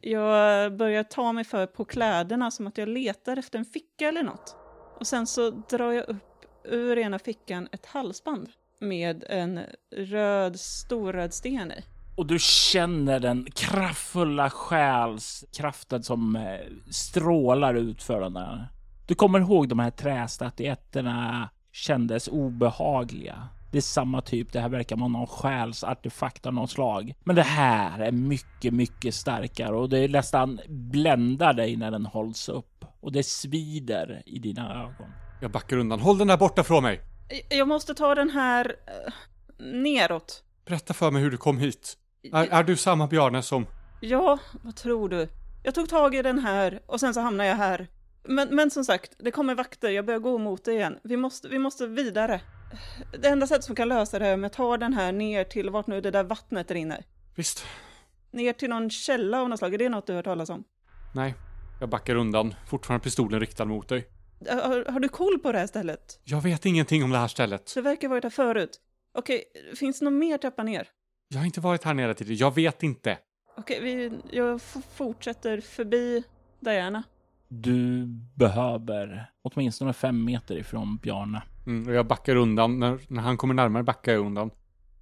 Jag 0.00 0.76
börjar 0.76 1.02
ta 1.02 1.32
mig 1.32 1.44
för 1.44 1.66
på 1.66 1.84
kläderna 1.84 2.50
som 2.50 2.66
att 2.66 2.78
jag 2.78 2.88
letar 2.88 3.36
efter 3.36 3.58
en 3.58 3.64
ficka 3.64 4.08
eller 4.08 4.22
något. 4.22 4.56
Och 5.00 5.06
sen 5.06 5.26
så 5.26 5.50
drar 5.50 5.92
jag 5.92 6.08
upp 6.08 6.44
ur 6.64 6.98
ena 6.98 7.18
fickan 7.18 7.68
ett 7.72 7.86
halsband 7.86 8.48
med 8.80 9.24
en 9.28 9.60
röd, 9.96 10.60
storröd 10.60 11.34
sten 11.34 11.72
i. 11.72 11.84
Och 12.16 12.26
du 12.26 12.38
känner 12.40 13.20
den 13.20 13.46
kraftfulla 13.54 14.50
själskraften 14.50 16.02
som 16.02 16.36
eh, 16.36 16.42
strålar 16.90 17.74
ut 17.74 18.02
för 18.02 18.20
den 18.20 18.32
där. 18.32 18.68
Du 19.06 19.14
kommer 19.14 19.40
ihåg 19.40 19.68
de 19.68 19.78
här 19.78 19.90
trästatyetterna 19.90 21.48
kändes 21.72 22.28
obehagliga. 22.28 23.48
Det 23.72 23.78
är 23.78 23.82
samma 23.82 24.20
typ. 24.20 24.52
Det 24.52 24.60
här 24.60 24.68
verkar 24.68 24.96
vara 24.96 25.08
någon 25.08 25.26
själsartefakt 25.26 26.46
av 26.46 26.54
något 26.54 26.70
slag. 26.70 27.14
Men 27.24 27.36
det 27.36 27.42
här 27.42 27.98
är 27.98 28.12
mycket, 28.12 28.74
mycket 28.74 29.14
starkare 29.14 29.76
och 29.76 29.88
det 29.88 30.08
nästan 30.08 30.60
bländar 30.68 31.52
dig 31.52 31.76
när 31.76 31.90
den 31.90 32.06
hålls 32.06 32.48
upp 32.48 32.84
och 33.00 33.12
det 33.12 33.22
svider 33.22 34.22
i 34.26 34.38
dina 34.38 34.82
ögon. 34.82 35.10
Jag 35.40 35.50
backar 35.50 35.76
undan. 35.76 36.00
Håll 36.00 36.18
den 36.18 36.28
där 36.28 36.36
borta 36.36 36.64
från 36.64 36.82
mig! 36.82 37.00
Jag 37.48 37.68
måste 37.68 37.94
ta 37.94 38.14
den 38.14 38.30
här 38.30 38.76
eh, 38.86 39.12
neråt. 39.66 40.42
Berätta 40.66 40.94
för 40.94 41.10
mig 41.10 41.22
hur 41.22 41.30
du 41.30 41.36
kom 41.36 41.58
hit. 41.58 41.96
Är, 42.32 42.46
är 42.46 42.64
du 42.64 42.76
samma 42.76 43.06
Bjarne 43.06 43.42
som... 43.42 43.66
Ja, 44.00 44.38
vad 44.62 44.76
tror 44.76 45.08
du? 45.08 45.28
Jag 45.64 45.74
tog 45.74 45.88
tag 45.88 46.14
i 46.14 46.22
den 46.22 46.38
här 46.38 46.80
och 46.86 47.00
sen 47.00 47.14
så 47.14 47.20
hamnade 47.20 47.48
jag 47.48 47.56
här. 47.56 47.86
Men, 48.24 48.48
men 48.56 48.70
som 48.70 48.84
sagt, 48.84 49.12
det 49.18 49.30
kommer 49.30 49.54
vakter, 49.54 49.90
jag 49.90 50.06
börjar 50.06 50.20
gå 50.20 50.38
mot 50.38 50.64
det 50.64 50.72
igen. 50.72 50.98
Vi 51.02 51.16
måste, 51.16 51.48
vi 51.48 51.58
måste 51.58 51.86
vidare. 51.86 52.40
Det 53.20 53.28
enda 53.28 53.46
sättet 53.46 53.64
som 53.64 53.74
kan 53.74 53.88
lösa 53.88 54.18
det 54.18 54.26
är 54.26 54.34
om 54.34 54.42
jag 54.42 54.52
tar 54.52 54.78
den 54.78 54.92
här 54.92 55.12
ner 55.12 55.44
till 55.44 55.70
vart 55.70 55.86
nu 55.86 56.00
det 56.00 56.10
där 56.10 56.24
vattnet 56.24 56.70
rinner. 56.70 57.04
Visst? 57.34 57.64
Ner 58.30 58.52
till 58.52 58.70
någon 58.70 58.90
källa 58.90 59.40
av 59.40 59.48
något 59.48 59.58
slag, 59.58 59.74
är 59.74 59.78
det 59.78 59.88
något 59.88 60.06
du 60.06 60.12
har 60.12 60.16
hört 60.16 60.24
talas 60.24 60.50
om? 60.50 60.64
Nej. 61.14 61.34
Jag 61.80 61.88
backar 61.88 62.14
undan, 62.14 62.54
fortfarande 62.66 63.04
pistolen 63.04 63.40
riktad 63.40 63.64
mot 63.64 63.88
dig. 63.88 64.08
Har, 64.48 64.92
har 64.92 65.00
du 65.00 65.08
koll 65.08 65.38
på 65.38 65.52
det 65.52 65.58
här 65.58 65.66
stället? 65.66 66.20
Jag 66.24 66.40
vet 66.40 66.66
ingenting 66.66 67.04
om 67.04 67.10
det 67.10 67.18
här 67.18 67.28
stället. 67.28 67.74
Det 67.74 67.80
verkar 67.80 68.08
ha 68.08 68.14
varit 68.14 68.24
här 68.24 68.30
förut. 68.30 68.80
Okej, 69.14 69.44
finns 69.76 69.98
det 69.98 70.04
någon 70.04 70.18
mer 70.18 70.38
trappa 70.38 70.62
ner? 70.62 70.88
Jag 71.28 71.38
har 71.38 71.46
inte 71.46 71.60
varit 71.60 71.84
här 71.84 71.94
nere 71.94 72.14
tidigare, 72.14 72.38
jag 72.40 72.54
vet 72.54 72.82
inte. 72.82 73.18
Okej, 73.56 73.80
vi, 73.82 74.12
jag 74.30 74.60
fortsätter 74.94 75.60
förbi 75.60 76.24
Diana. 76.60 77.02
Du 77.48 78.06
behöver 78.34 79.30
åtminstone 79.42 79.92
fem 79.92 80.24
meter 80.24 80.56
ifrån 80.56 80.96
Bjarne. 80.96 81.42
Mm, 81.66 81.88
och 81.88 81.94
jag 81.94 82.06
backar 82.06 82.36
undan. 82.36 82.78
När, 82.78 83.00
när 83.08 83.22
han 83.22 83.36
kommer 83.36 83.54
närmare 83.54 83.82
backar 83.82 84.12
jag 84.12 84.26
undan. 84.26 84.50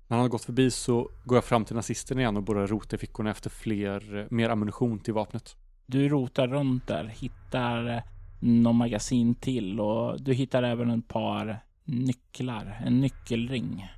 När 0.09 0.17
han 0.17 0.25
har 0.25 0.29
gått 0.29 0.45
förbi 0.45 0.71
så 0.71 1.11
går 1.25 1.37
jag 1.37 1.45
fram 1.45 1.65
till 1.65 1.77
nazisten 1.77 2.19
igen 2.19 2.37
och 2.37 2.43
börjar 2.43 2.67
rota 2.67 2.97
i 2.97 2.99
fickorna 2.99 3.31
efter 3.31 3.51
fler, 3.51 4.29
mer 4.31 4.49
ammunition 4.49 4.99
till 4.99 5.15
vapnet. 5.15 5.57
Du 5.87 6.09
rotar 6.09 6.49
runt 6.49 6.87
där, 6.87 7.05
hittar 7.05 7.97
eh, 7.97 8.03
någon 8.41 8.77
magasin 8.77 9.35
till 9.35 9.81
och 9.81 10.23
du 10.23 10.33
hittar 10.33 10.63
även 10.63 10.91
ett 10.91 11.09
par 11.09 11.59
nycklar. 11.85 12.83
En 12.87 13.01
nyckelring 13.01 13.89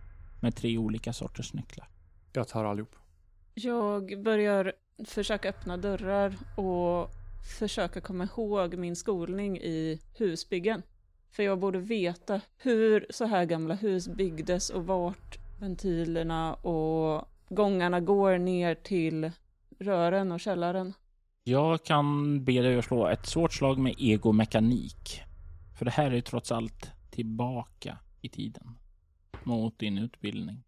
med 0.41 0.57
tre 0.57 0.79
olika 0.79 1.13
sorters 1.13 1.55
nycklar. 1.55 1.89
Jag 2.33 2.49
tar 2.49 2.65
allihop. 2.65 2.97
Jag 3.55 4.23
börjar 4.23 4.73
försöka 5.05 5.49
öppna 5.49 5.77
dörrar 5.77 6.35
och 6.57 7.11
försöka 7.59 8.01
komma 8.01 8.25
ihåg 8.25 8.75
min 8.75 8.97
skolning 8.97 9.59
i 9.59 10.01
husbyggen. 10.15 10.83
För 11.31 11.43
jag 11.43 11.59
borde 11.59 11.79
veta 11.79 12.41
hur 12.57 13.07
så 13.11 13.25
här 13.25 13.45
gamla 13.45 13.75
hus 13.75 14.09
byggdes 14.09 14.71
och 14.71 14.87
vart 14.87 15.39
ventilerna 15.61 16.55
och 16.55 17.29
gångarna 17.49 18.01
går 18.01 18.39
ner 18.39 18.75
till 18.75 19.31
rören 19.79 20.33
och 20.33 20.41
källaren. 20.41 20.95
Jag 21.45 21.85
kan 21.85 22.45
be 22.45 22.63
dig 22.63 22.79
att 22.79 22.85
slå 22.85 23.07
ett 23.07 23.27
svårt 23.27 23.53
slag 23.53 23.79
med 23.79 23.95
egomekanik. 23.99 25.21
För 25.79 25.85
det 25.85 25.91
här 25.91 26.11
är 26.11 26.15
ju 26.15 26.21
trots 26.21 26.53
allt 26.53 26.91
tillbaka 27.11 27.99
i 28.21 28.29
tiden. 28.29 28.79
Mot 29.45 29.79
din 29.79 29.99
utbildning. 29.99 30.63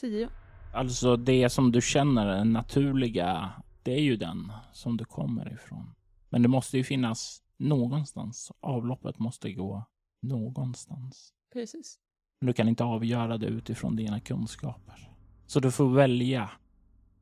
Tio. 0.00 0.28
Alltså 0.74 1.16
det 1.16 1.50
som 1.50 1.72
du 1.72 1.80
känner 1.80 2.26
är 2.26 2.44
naturliga, 2.44 3.50
det 3.82 3.92
är 3.92 4.00
ju 4.00 4.16
den 4.16 4.52
som 4.72 4.96
du 4.96 5.04
kommer 5.04 5.52
ifrån. 5.52 5.94
Men 6.28 6.42
det 6.42 6.48
måste 6.48 6.76
ju 6.76 6.84
finnas 6.84 7.42
någonstans. 7.56 8.52
Avloppet 8.60 9.18
måste 9.18 9.52
gå 9.52 9.84
någonstans. 10.26 11.32
Precis. 11.52 11.98
Men 12.40 12.46
du 12.46 12.52
kan 12.52 12.68
inte 12.68 12.84
avgöra 12.84 13.36
det 13.38 13.46
utifrån 13.46 13.96
dina 13.96 14.20
kunskaper. 14.20 15.12
Så 15.46 15.60
du 15.60 15.70
får 15.70 15.88
välja. 15.88 16.50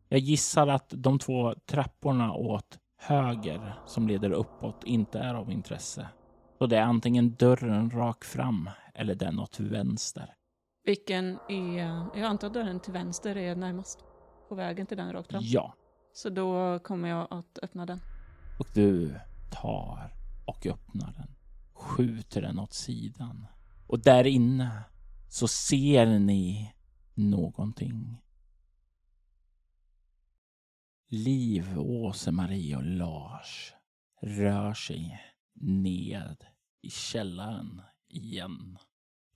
Jag 0.09 0.21
gissar 0.21 0.67
att 0.67 0.93
de 0.97 1.19
två 1.19 1.55
trapporna 1.67 2.33
åt 2.33 2.79
höger 2.99 3.75
som 3.87 4.09
leder 4.09 4.31
uppåt 4.31 4.85
inte 4.85 5.19
är 5.19 5.35
av 5.35 5.51
intresse. 5.51 6.09
Så 6.59 6.67
det 6.67 6.77
är 6.77 6.83
antingen 6.83 7.35
dörren 7.35 7.91
rakt 7.91 8.25
fram 8.25 8.71
eller 8.95 9.15
den 9.15 9.39
åt 9.39 9.61
vänster. 9.61 10.35
Vilken 10.85 11.39
är... 11.49 11.79
Jag 12.15 12.23
antar 12.23 12.47
att 12.47 12.55
dörren 12.55 12.81
till 12.81 12.93
vänster 12.93 13.37
är 13.37 13.57
närmast. 13.57 13.99
På 14.49 14.55
vägen 14.55 14.87
till 14.87 14.97
den 14.97 15.13
rakt 15.13 15.31
fram. 15.31 15.43
Ja, 15.45 15.75
Så 16.13 16.29
då 16.31 16.79
kommer 16.79 17.09
jag 17.09 17.27
att 17.31 17.59
öppna 17.63 17.87
den. 17.87 18.01
och 18.61 18.67
du 18.75 19.15
tar 19.53 20.15
och 20.47 20.67
öppnar 20.67 21.13
den. 21.13 21.34
Skjuter 21.85 22.43
den 22.43 22.59
åt 22.59 22.73
sidan. 22.73 23.47
Och 23.87 23.99
där 23.99 24.27
inne 24.27 24.85
så 25.29 25.49
ser 25.49 26.19
ni 26.19 26.75
någonting. 27.15 28.17
Liv, 31.09 31.79
Åse-Marie 31.79 32.77
och 32.77 32.85
Lars 32.85 33.75
rör 34.23 34.75
sig 34.75 35.21
ned 35.55 36.47
i 36.83 36.91
källaren 36.91 37.83
igen. 38.09 38.79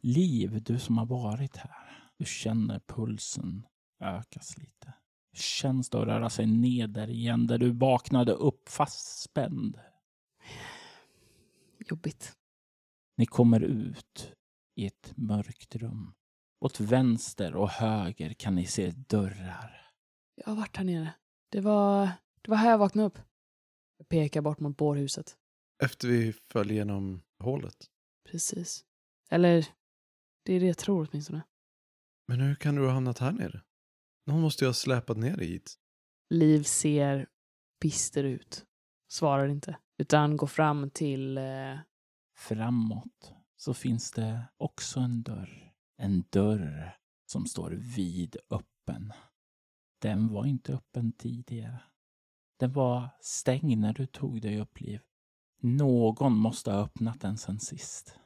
Liv, 0.01 0.63
du 0.63 0.79
som 0.79 0.99
har 0.99 1.07
varit 1.07 1.57
här. 1.57 2.11
Du 2.17 2.25
känner 2.25 2.81
pulsen 2.81 3.67
ökas 4.01 4.59
lite. 4.59 4.95
Hur 5.33 5.39
känns 5.39 5.91
det 5.91 6.01
att 6.01 6.07
röra 6.07 6.31
sig 6.31 6.47
ned 6.47 6.91
där 6.91 7.11
igen 7.11 7.47
där 7.47 7.59
du 7.59 7.71
vaknade 7.71 8.33
upp 8.33 8.69
fastspänd? 8.69 9.79
Jobbigt. 11.91 12.38
Ni 13.19 13.27
kommer 13.27 13.61
ut 13.61 14.35
i 14.75 14.87
ett 14.87 15.13
mörkt 15.17 15.77
rum. 15.77 16.15
Åt 16.61 16.81
vänster 16.81 17.55
och 17.55 17.69
höger 17.69 18.33
kan 18.33 18.55
ni 18.55 18.67
se 18.67 18.91
dörrar. 18.91 19.91
Jag 20.35 20.47
har 20.47 20.57
varit 20.57 20.77
här 20.77 20.85
nere. 20.85 21.15
Det 21.49 21.61
var, 21.61 22.11
det 22.43 22.51
var 22.51 22.57
här 22.57 22.71
jag 22.71 22.79
vaknade 22.79 23.07
upp. 23.07 23.19
Jag 23.99 24.09
pekar 24.09 24.41
bort 24.41 24.61
mot 24.61 24.77
bårhuset. 24.77 25.37
Efter 25.83 26.09
vi 26.09 26.33
föll 26.33 26.71
igenom 26.71 27.23
hålet. 27.39 27.87
Precis. 28.31 28.85
Eller, 29.31 29.67
det 30.45 30.53
är 30.53 30.61
det 30.61 30.67
jag 30.67 30.79
tror 30.79 31.09
åtminstone. 31.11 31.43
Men 32.29 32.41
hur 32.41 32.55
kan 32.55 32.75
du 32.75 32.87
ha 32.87 32.93
hamnat 32.93 33.19
här 33.19 33.33
nere? 33.33 33.63
Någon 34.27 34.41
måste 34.41 34.65
ju 34.65 34.69
ha 34.69 34.75
släpat 34.75 35.17
ner 35.17 35.37
dig 35.37 35.47
hit. 35.47 35.75
Liv 36.31 36.63
ser 36.63 37.29
bister 37.81 38.25
ut. 38.25 38.67
Svarar 39.13 39.49
inte. 39.49 39.79
Utan 39.99 40.37
går 40.37 40.47
fram 40.47 40.91
till... 40.91 41.39
Framåt 42.39 43.33
så 43.57 43.75
finns 43.75 44.13
det 44.13 44.45
också 44.57 45.01
en 45.01 45.23
dörr. 45.23 45.73
En 45.97 46.25
dörr 46.31 46.97
som 47.27 47.47
står 47.47 47.71
vid 47.71 48.37
öppen. 48.51 49.13
Den 50.03 50.29
var 50.29 50.47
inte 50.47 50.73
öppen 50.73 51.13
tidigare. 51.13 51.81
Den 52.59 52.73
var 52.73 53.09
stängd 53.21 53.79
när 53.79 53.93
du 53.93 54.07
tog 54.07 54.43
dig 54.43 54.61
upp, 54.61 54.81
Liv. 54.81 55.01
Någon 55.63 56.37
måste 56.37 56.73
ha 56.73 56.79
öppnat 56.79 57.21
den 57.21 57.39
sen 57.39 57.61
sist. 57.61 58.19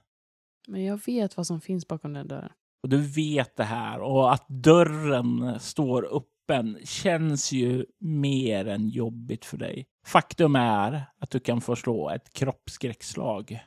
men 0.69 0.85
jag 0.85 1.01
vet 1.07 1.37
vad 1.37 1.47
som 1.47 1.61
finns 1.61 1.89
bakom 1.89 2.13
den 2.13 2.29
dörren. 2.29 2.53
Och 2.83 2.89
du 2.89 3.01
vet 3.03 3.57
det 3.57 3.65
här 3.65 4.01
och 4.01 4.33
att 4.33 4.49
dörren 4.49 5.61
står 5.61 6.17
öppen 6.17 6.79
känns 6.85 7.53
ju 7.53 7.87
mer 8.01 8.67
än 8.67 8.89
jobbigt 8.89 9.45
för 9.45 9.57
dig. 9.57 9.87
Faktum 10.07 10.57
är 10.57 11.05
att 11.19 11.31
du 11.31 11.41
kan 11.41 11.61
få 11.61 11.77
slå 11.77 12.11
ett 12.11 12.33
kroppsskräckslag. 12.33 13.67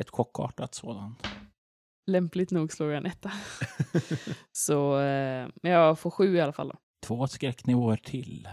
Ett 0.00 0.10
chockartat 0.10 0.74
sådant. 0.74 1.26
Lämpligt 2.06 2.50
nog 2.50 2.72
slår 2.72 2.90
jag 2.90 2.98
en 2.98 3.06
etta. 3.06 3.32
Så 4.52 5.00
eh, 5.00 5.48
men 5.62 5.72
jag 5.72 5.98
får 5.98 6.10
sju 6.10 6.36
i 6.36 6.40
alla 6.40 6.52
fall. 6.52 6.68
Då. 6.68 6.78
Två 7.06 7.26
skräcknivåer 7.26 7.96
till. 7.96 8.48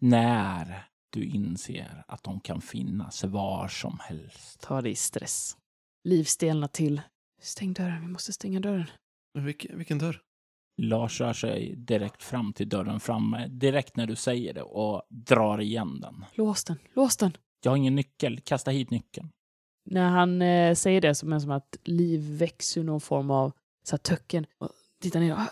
När 0.00 0.88
du 1.12 1.24
inser 1.24 2.04
att 2.08 2.22
de 2.22 2.40
kan 2.40 2.60
finnas 2.60 3.24
var 3.24 3.68
som 3.68 3.98
helst. 4.00 4.60
Ta 4.60 4.82
det 4.82 4.90
i 4.90 4.94
stress. 4.94 5.56
Liv 6.04 6.24
stelnar 6.24 6.68
till. 6.68 7.00
Stäng 7.40 7.72
dörren, 7.72 8.00
vi 8.00 8.08
måste 8.08 8.32
stänga 8.32 8.60
dörren. 8.60 8.90
Men 9.34 9.44
vilken, 9.44 9.78
vilken 9.78 9.98
dörr? 9.98 10.20
Lars 10.82 11.20
rör 11.20 11.32
sig 11.32 11.76
direkt 11.76 12.22
fram 12.22 12.52
till 12.52 12.68
dörren 12.68 13.00
framme, 13.00 13.48
direkt 13.48 13.96
när 13.96 14.06
du 14.06 14.16
säger 14.16 14.54
det 14.54 14.62
och 14.62 15.02
drar 15.10 15.60
igen 15.60 16.00
den. 16.00 16.24
Lås 16.34 16.64
den, 16.64 16.78
lås 16.94 17.16
den. 17.16 17.32
Jag 17.64 17.70
har 17.70 17.76
ingen 17.76 17.94
nyckel, 17.94 18.40
kasta 18.40 18.70
hit 18.70 18.90
nyckeln. 18.90 19.30
När 19.90 20.08
han 20.10 20.42
eh, 20.42 20.74
säger 20.74 21.00
det 21.00 21.14
så 21.14 21.26
är 21.26 21.30
det 21.30 21.40
som 21.40 21.50
att 21.50 21.76
Liv 21.84 22.38
växer 22.38 22.80
ur 22.80 22.84
någon 22.84 23.00
form 23.00 23.30
av 23.30 23.52
så 23.82 23.96
här, 23.96 23.98
töcken. 23.98 24.46
Och 24.58 24.70
tittar 25.00 25.20
ner. 25.20 25.32
"Ah, 25.32 25.48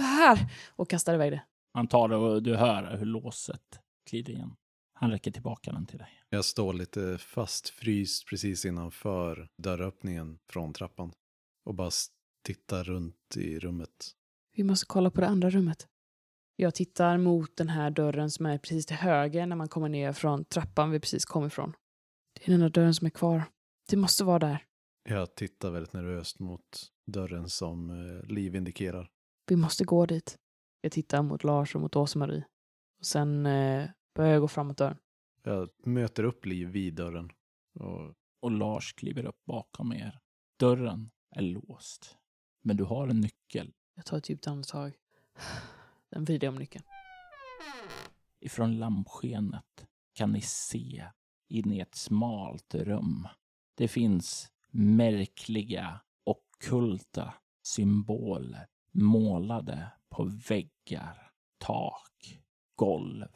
Här! 0.00 0.50
Och 0.70 0.90
kastar 0.90 1.14
iväg 1.14 1.32
det. 1.32 1.42
Han 1.74 1.86
tar 1.88 2.08
det 2.08 2.16
och 2.16 2.42
du 2.42 2.56
hör 2.56 2.96
hur 2.96 3.06
låset 3.06 3.80
glider 4.10 4.32
igen. 4.32 4.54
Han 4.94 5.10
räcker 5.10 5.30
tillbaka 5.30 5.72
den 5.72 5.86
till 5.86 5.98
dig. 5.98 6.08
Jag 6.30 6.44
står 6.44 6.72
lite 6.72 7.18
fastfryst 7.18 8.26
precis 8.28 8.64
innanför 8.64 9.48
dörröppningen 9.62 10.38
från 10.48 10.72
trappan. 10.72 11.12
Och 11.64 11.74
bara 11.74 11.90
tittar 12.44 12.84
runt 12.84 13.36
i 13.36 13.58
rummet. 13.58 14.10
Vi 14.56 14.62
måste 14.64 14.86
kolla 14.86 15.10
på 15.10 15.20
det 15.20 15.26
andra 15.28 15.50
rummet. 15.50 15.88
Jag 16.56 16.74
tittar 16.74 17.18
mot 17.18 17.56
den 17.56 17.68
här 17.68 17.90
dörren 17.90 18.30
som 18.30 18.46
är 18.46 18.58
precis 18.58 18.86
till 18.86 18.96
höger 18.96 19.46
när 19.46 19.56
man 19.56 19.68
kommer 19.68 19.88
ner 19.88 20.12
från 20.12 20.44
trappan 20.44 20.90
vi 20.90 21.00
precis 21.00 21.24
kom 21.24 21.46
ifrån. 21.46 21.72
Det 22.34 22.48
är 22.48 22.52
den 22.52 22.62
här 22.62 22.68
dörren 22.68 22.94
som 22.94 23.06
är 23.06 23.10
kvar. 23.10 23.42
Det 23.88 23.96
måste 23.96 24.24
vara 24.24 24.38
där. 24.38 24.64
Jag 25.08 25.34
tittar 25.34 25.70
väldigt 25.70 25.92
nervöst 25.92 26.38
mot 26.38 26.92
dörren 27.06 27.48
som 27.48 27.90
eh, 27.90 28.26
Liv 28.30 28.54
indikerar. 28.56 29.10
Vi 29.46 29.56
måste 29.56 29.84
gå 29.84 30.06
dit. 30.06 30.38
Jag 30.80 30.92
tittar 30.92 31.22
mot 31.22 31.44
Lars 31.44 31.74
och 31.74 31.80
mot 31.80 31.96
Åsa-Marie. 31.96 32.44
Och 32.98 33.06
sen 33.06 33.46
eh, 33.46 33.88
börjar 34.14 34.32
jag 34.32 34.40
gå 34.40 34.48
framåt 34.48 34.76
dörren. 34.76 34.98
Jag 35.42 35.68
möter 35.84 36.24
upp 36.24 36.46
Liv 36.46 36.68
vid 36.68 36.94
dörren. 36.94 37.30
Och 37.74 38.14
Och 38.40 38.50
Lars 38.50 38.92
kliver 38.94 39.24
upp 39.24 39.44
bakom 39.44 39.92
er. 39.92 40.20
Dörren 40.58 41.10
är 41.30 41.42
låst. 41.42 42.16
Men 42.62 42.76
du 42.76 42.84
har 42.84 43.08
en 43.08 43.20
nyckel. 43.20 43.72
Jag 43.94 44.06
tar 44.06 44.18
ett 44.18 44.28
djupt 44.28 44.46
andetag. 44.46 44.96
Den 46.10 46.24
vrider 46.24 46.48
om 46.48 46.54
nyckeln. 46.54 46.84
Ifrån 48.40 48.78
lampskenet 48.78 49.86
kan 50.12 50.32
ni 50.32 50.40
se 50.40 51.04
in 51.48 51.72
i 51.72 51.78
ett 51.80 51.94
smalt 51.94 52.74
rum. 52.74 53.28
Det 53.76 53.88
finns 53.88 54.50
märkliga 54.70 56.00
ockulta 56.24 57.34
symboler 57.62 58.66
målade 58.92 59.92
på 60.08 60.24
väggar, 60.48 61.30
tak, 61.58 62.40
golv. 62.74 63.28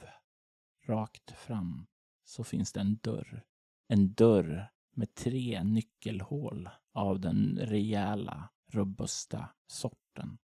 Rakt 0.86 1.30
fram 1.30 1.86
så 2.24 2.44
finns 2.44 2.72
det 2.72 2.80
en 2.80 2.98
dörr. 3.02 3.42
En 3.88 4.12
dörr 4.12 4.70
med 4.94 5.14
tre 5.14 5.64
nyckelhål 5.64 6.68
av 6.92 7.20
den 7.20 7.58
rejäla, 7.62 8.50
robusta 8.72 9.48
sorten. 9.66 10.38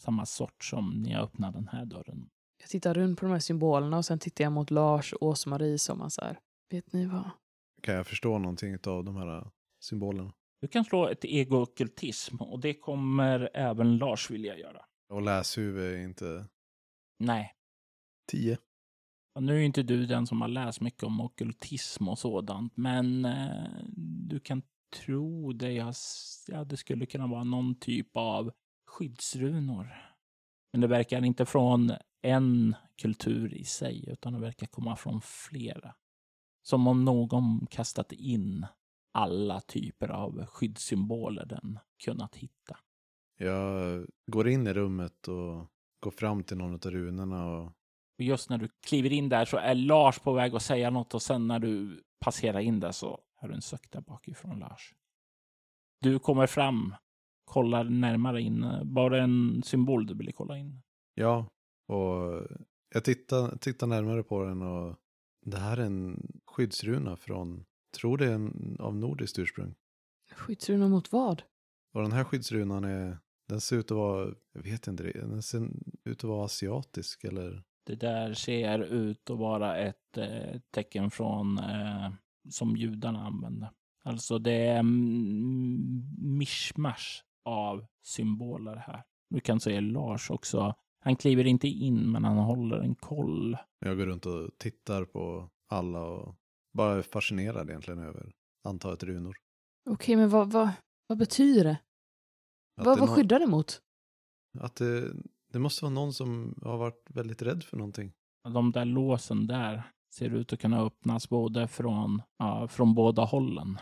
Samma 0.00 0.26
sort 0.26 0.64
som 0.64 0.90
ni 0.90 1.12
har 1.12 1.22
öppnat 1.22 1.54
den 1.54 1.68
här 1.68 1.84
dörren. 1.84 2.30
Jag 2.60 2.68
tittar 2.68 2.94
runt 2.94 3.18
på 3.18 3.26
de 3.26 3.32
här 3.32 3.40
symbolerna 3.40 3.96
och 3.96 4.04
sen 4.04 4.18
tittar 4.18 4.44
jag 4.44 4.52
mot 4.52 4.70
Lars 4.70 5.12
och 5.12 5.22
Åsa-Marie 5.22 5.78
som 5.78 5.98
man 5.98 6.10
så 6.10 6.20
här. 6.20 6.40
Vet 6.70 6.92
ni 6.92 7.06
vad? 7.06 7.30
Kan 7.82 7.94
jag 7.94 8.06
förstå 8.06 8.38
någonting 8.38 8.76
av 8.86 9.04
de 9.04 9.16
här 9.16 9.38
eh, 9.38 9.46
symbolerna? 9.80 10.32
Du 10.60 10.68
kan 10.68 10.84
slå 10.84 11.08
ett 11.08 11.24
ego-ockultism 11.24 12.36
och 12.42 12.60
det 12.60 12.74
kommer 12.74 13.50
även 13.54 13.96
Lars 13.96 14.30
vilja 14.30 14.58
göra. 14.58 14.84
Och 15.08 15.22
läshuvud 15.22 15.94
är 15.94 16.04
inte 16.04 16.46
Nej, 17.18 17.54
tio. 18.30 18.58
och 19.34 19.42
nu 19.42 19.56
är 19.56 19.60
inte 19.62 19.82
du 19.82 20.06
den 20.06 20.26
som 20.26 20.40
har 20.40 20.48
läst 20.48 20.80
mycket 20.80 21.02
om 21.02 21.20
ockultism 21.20 22.08
och 22.08 22.18
sådant, 22.18 22.76
men 22.76 23.24
eh, 23.24 23.84
du 24.28 24.40
kan 24.40 24.62
tro 25.04 25.52
det. 25.52 25.72
Jag, 25.72 25.94
ja, 26.48 26.64
det 26.64 26.76
skulle 26.76 27.06
kunna 27.06 27.26
vara 27.26 27.44
någon 27.44 27.74
typ 27.74 28.16
av 28.16 28.52
skyddsrunor. 28.86 29.94
Men 30.72 30.80
det 30.80 30.86
verkar 30.86 31.24
inte 31.24 31.46
från 31.46 31.92
en 32.22 32.74
kultur 33.02 33.54
i 33.54 33.64
sig, 33.64 34.04
utan 34.10 34.32
det 34.32 34.38
verkar 34.38 34.66
komma 34.66 34.96
från 34.96 35.20
flera. 35.20 35.94
Som 36.62 36.86
om 36.86 37.04
någon 37.04 37.66
kastat 37.70 38.12
in 38.12 38.66
alla 39.12 39.60
typer 39.60 40.08
av 40.08 40.46
skyddssymboler 40.46 41.46
den 41.46 41.78
kunnat 42.04 42.36
hitta. 42.36 42.76
Jag 43.38 44.06
går 44.26 44.48
in 44.48 44.66
i 44.66 44.72
rummet 44.72 45.28
och 45.28 45.66
går 46.00 46.10
fram 46.10 46.44
till 46.44 46.56
någon 46.56 46.74
av 46.74 46.80
runorna 46.80 47.46
och 47.46 47.64
Och 48.18 48.24
just 48.24 48.50
när 48.50 48.58
du 48.58 48.68
kliver 48.86 49.12
in 49.12 49.28
där 49.28 49.44
så 49.44 49.56
är 49.56 49.74
Lars 49.74 50.18
på 50.18 50.32
väg 50.32 50.54
att 50.54 50.62
säga 50.62 50.90
något 50.90 51.14
och 51.14 51.22
sen 51.22 51.46
när 51.46 51.58
du 51.58 52.02
passerar 52.20 52.60
in 52.60 52.80
där 52.80 52.92
så 52.92 53.20
hör 53.36 53.48
du 53.48 53.54
en 53.54 53.60
där 53.90 54.00
bakifrån 54.00 54.58
Lars. 54.58 54.94
Du 56.00 56.18
kommer 56.18 56.46
fram, 56.46 56.94
kollar 57.44 57.84
närmare 57.84 58.42
in. 58.42 58.66
Var 58.84 59.10
det 59.10 59.20
en 59.20 59.62
symbol 59.62 60.06
du 60.06 60.14
ville 60.14 60.32
kolla 60.32 60.58
in? 60.58 60.82
ja, 61.14 61.46
och 61.88 62.46
jag 62.94 63.04
tittar, 63.04 63.58
tittar 63.58 63.86
närmare 63.86 64.22
på 64.22 64.44
den 64.44 64.62
och 64.62 64.96
det 65.44 65.58
här 65.58 65.76
är 65.76 65.86
en 65.86 66.26
skyddsruna 66.46 67.16
från, 67.16 67.64
tror 67.96 68.18
det 68.18 68.26
är 68.26 68.34
en, 68.34 68.76
av 68.80 68.96
nordiskt 68.96 69.38
ursprung. 69.38 69.74
Skyddsruna 70.30 70.88
mot 70.88 71.12
vad? 71.12 71.42
Och 71.92 72.02
den 72.02 72.12
här 72.12 72.24
skyddsrunan 72.24 72.84
är, 72.84 73.18
den 73.48 73.60
ser 73.60 73.76
ut 73.76 73.90
att 73.90 73.96
vara, 73.96 74.34
jag 74.52 74.62
vet 74.62 74.86
inte, 74.86 75.02
den 75.02 75.42
ser 75.42 75.68
ut 76.04 76.18
att 76.18 76.24
vara 76.24 76.44
asiatisk 76.44 77.24
eller 77.24 77.62
Det 77.86 77.94
där 77.94 78.34
ser 78.34 78.78
ut 78.78 79.30
att 79.30 79.38
vara 79.38 79.76
ett 79.76 80.16
eh, 80.16 80.60
tecken 80.70 81.10
från 81.10 81.58
eh, 81.58 82.12
som 82.48 82.76
judarna 82.76 83.26
använde. 83.26 83.70
Alltså 84.04 84.38
det 84.38 84.66
är 84.66 84.82
mischmasch 86.22 87.24
av 87.44 87.86
symboler 88.02 88.76
här. 88.76 89.02
Du 89.30 89.40
kan 89.40 89.60
se 89.60 89.80
Lars 89.80 90.30
också. 90.30 90.74
Han 91.04 91.16
kliver 91.16 91.46
inte 91.46 91.68
in, 91.68 92.12
men 92.12 92.24
han 92.24 92.36
håller 92.36 92.78
en 92.78 92.94
koll. 92.94 93.56
Jag 93.78 93.96
går 93.96 94.06
runt 94.06 94.26
och 94.26 94.50
tittar 94.58 95.04
på 95.04 95.48
alla 95.68 96.02
och 96.02 96.34
bara 96.72 96.94
är 96.98 97.02
fascinerad 97.02 97.70
egentligen 97.70 98.00
över 98.00 98.32
antalet 98.64 99.02
runor. 99.02 99.36
Okej, 99.90 100.16
men 100.16 100.28
vad, 100.30 100.52
vad, 100.52 100.70
vad 101.06 101.18
betyder 101.18 101.64
det? 101.64 101.78
Att 102.80 102.86
Vad, 102.86 102.96
det, 102.96 103.00
vad 103.00 103.10
skyddar 103.10 103.38
det 103.38 103.46
mot? 103.46 103.80
att 104.58 104.76
det, 104.76 105.12
det 105.52 105.58
måste 105.58 105.84
vara 105.84 105.94
någon 105.94 106.12
som 106.12 106.54
har 106.62 106.78
varit 106.78 107.06
väldigt 107.10 107.42
rädd 107.42 107.64
för 107.64 107.76
någonting. 107.76 108.12
De 108.48 108.72
där 108.72 108.84
låsen 108.84 109.46
där 109.46 109.82
ser 110.14 110.30
ut 110.34 110.52
att 110.52 110.60
kunna 110.60 110.80
öppnas 110.80 111.28
både 111.28 111.68
från, 111.68 112.22
ja, 112.38 112.68
från 112.68 112.94
båda 112.94 113.24
hållen. 113.24 113.78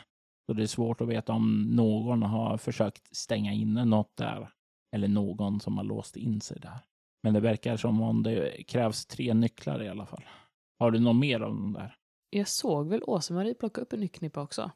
Så 0.47 0.53
det 0.53 0.63
är 0.63 0.67
svårt 0.67 1.01
att 1.01 1.09
veta 1.09 1.33
om 1.33 1.63
någon 1.63 2.23
har 2.23 2.57
försökt 2.57 3.17
stänga 3.17 3.53
inne 3.53 3.85
något 3.85 4.17
där 4.17 4.51
eller 4.97 5.09
någon 5.09 5.61
som 5.61 5.77
har 5.77 5.85
låst 5.85 6.17
in 6.17 6.41
sig 6.41 6.61
där. 6.61 6.79
Men 7.23 7.35
det 7.35 7.41
verkar 7.41 7.77
som 7.77 8.03
om 8.03 8.23
det 8.23 8.63
krävs 8.63 9.07
tre 9.07 9.35
nycklar 9.35 9.83
i 9.83 9.89
alla 9.89 10.07
fall. 10.07 10.25
Har 10.79 10.91
du 10.91 10.99
något 10.99 11.17
mer 11.17 11.41
av 11.41 11.55
de 11.55 11.73
där? 11.73 11.97
Jag 12.31 12.49
såg 12.49 12.89
väl 12.89 13.03
Åsa-Marie 13.03 13.55
plocka 13.55 13.81
upp 13.81 13.93
en 13.93 14.01
nyckelknippa 14.01 14.43
också? 14.43 14.71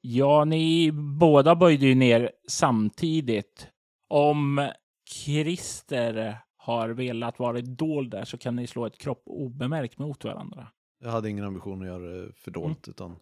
Ja, 0.00 0.44
ni 0.44 0.92
båda 0.92 1.56
böjde 1.56 1.86
ju 1.86 1.94
ner 1.94 2.30
samtidigt. 2.48 3.68
Om 4.08 4.70
Christer 5.10 6.38
har 6.56 6.88
velat 6.88 7.38
vara 7.38 7.60
dold 7.60 8.10
där 8.10 8.24
så 8.24 8.38
kan 8.38 8.56
ni 8.56 8.66
slå 8.66 8.86
ett 8.86 8.98
kropp 8.98 9.22
obemärkt 9.26 9.98
mot 9.98 10.24
varandra. 10.24 10.68
Jag 10.98 11.10
hade 11.10 11.30
ingen 11.30 11.44
ambition 11.44 11.80
att 11.82 11.86
göra 11.86 12.10
det 12.10 12.32
fördolt 12.32 12.88
utan 12.88 13.16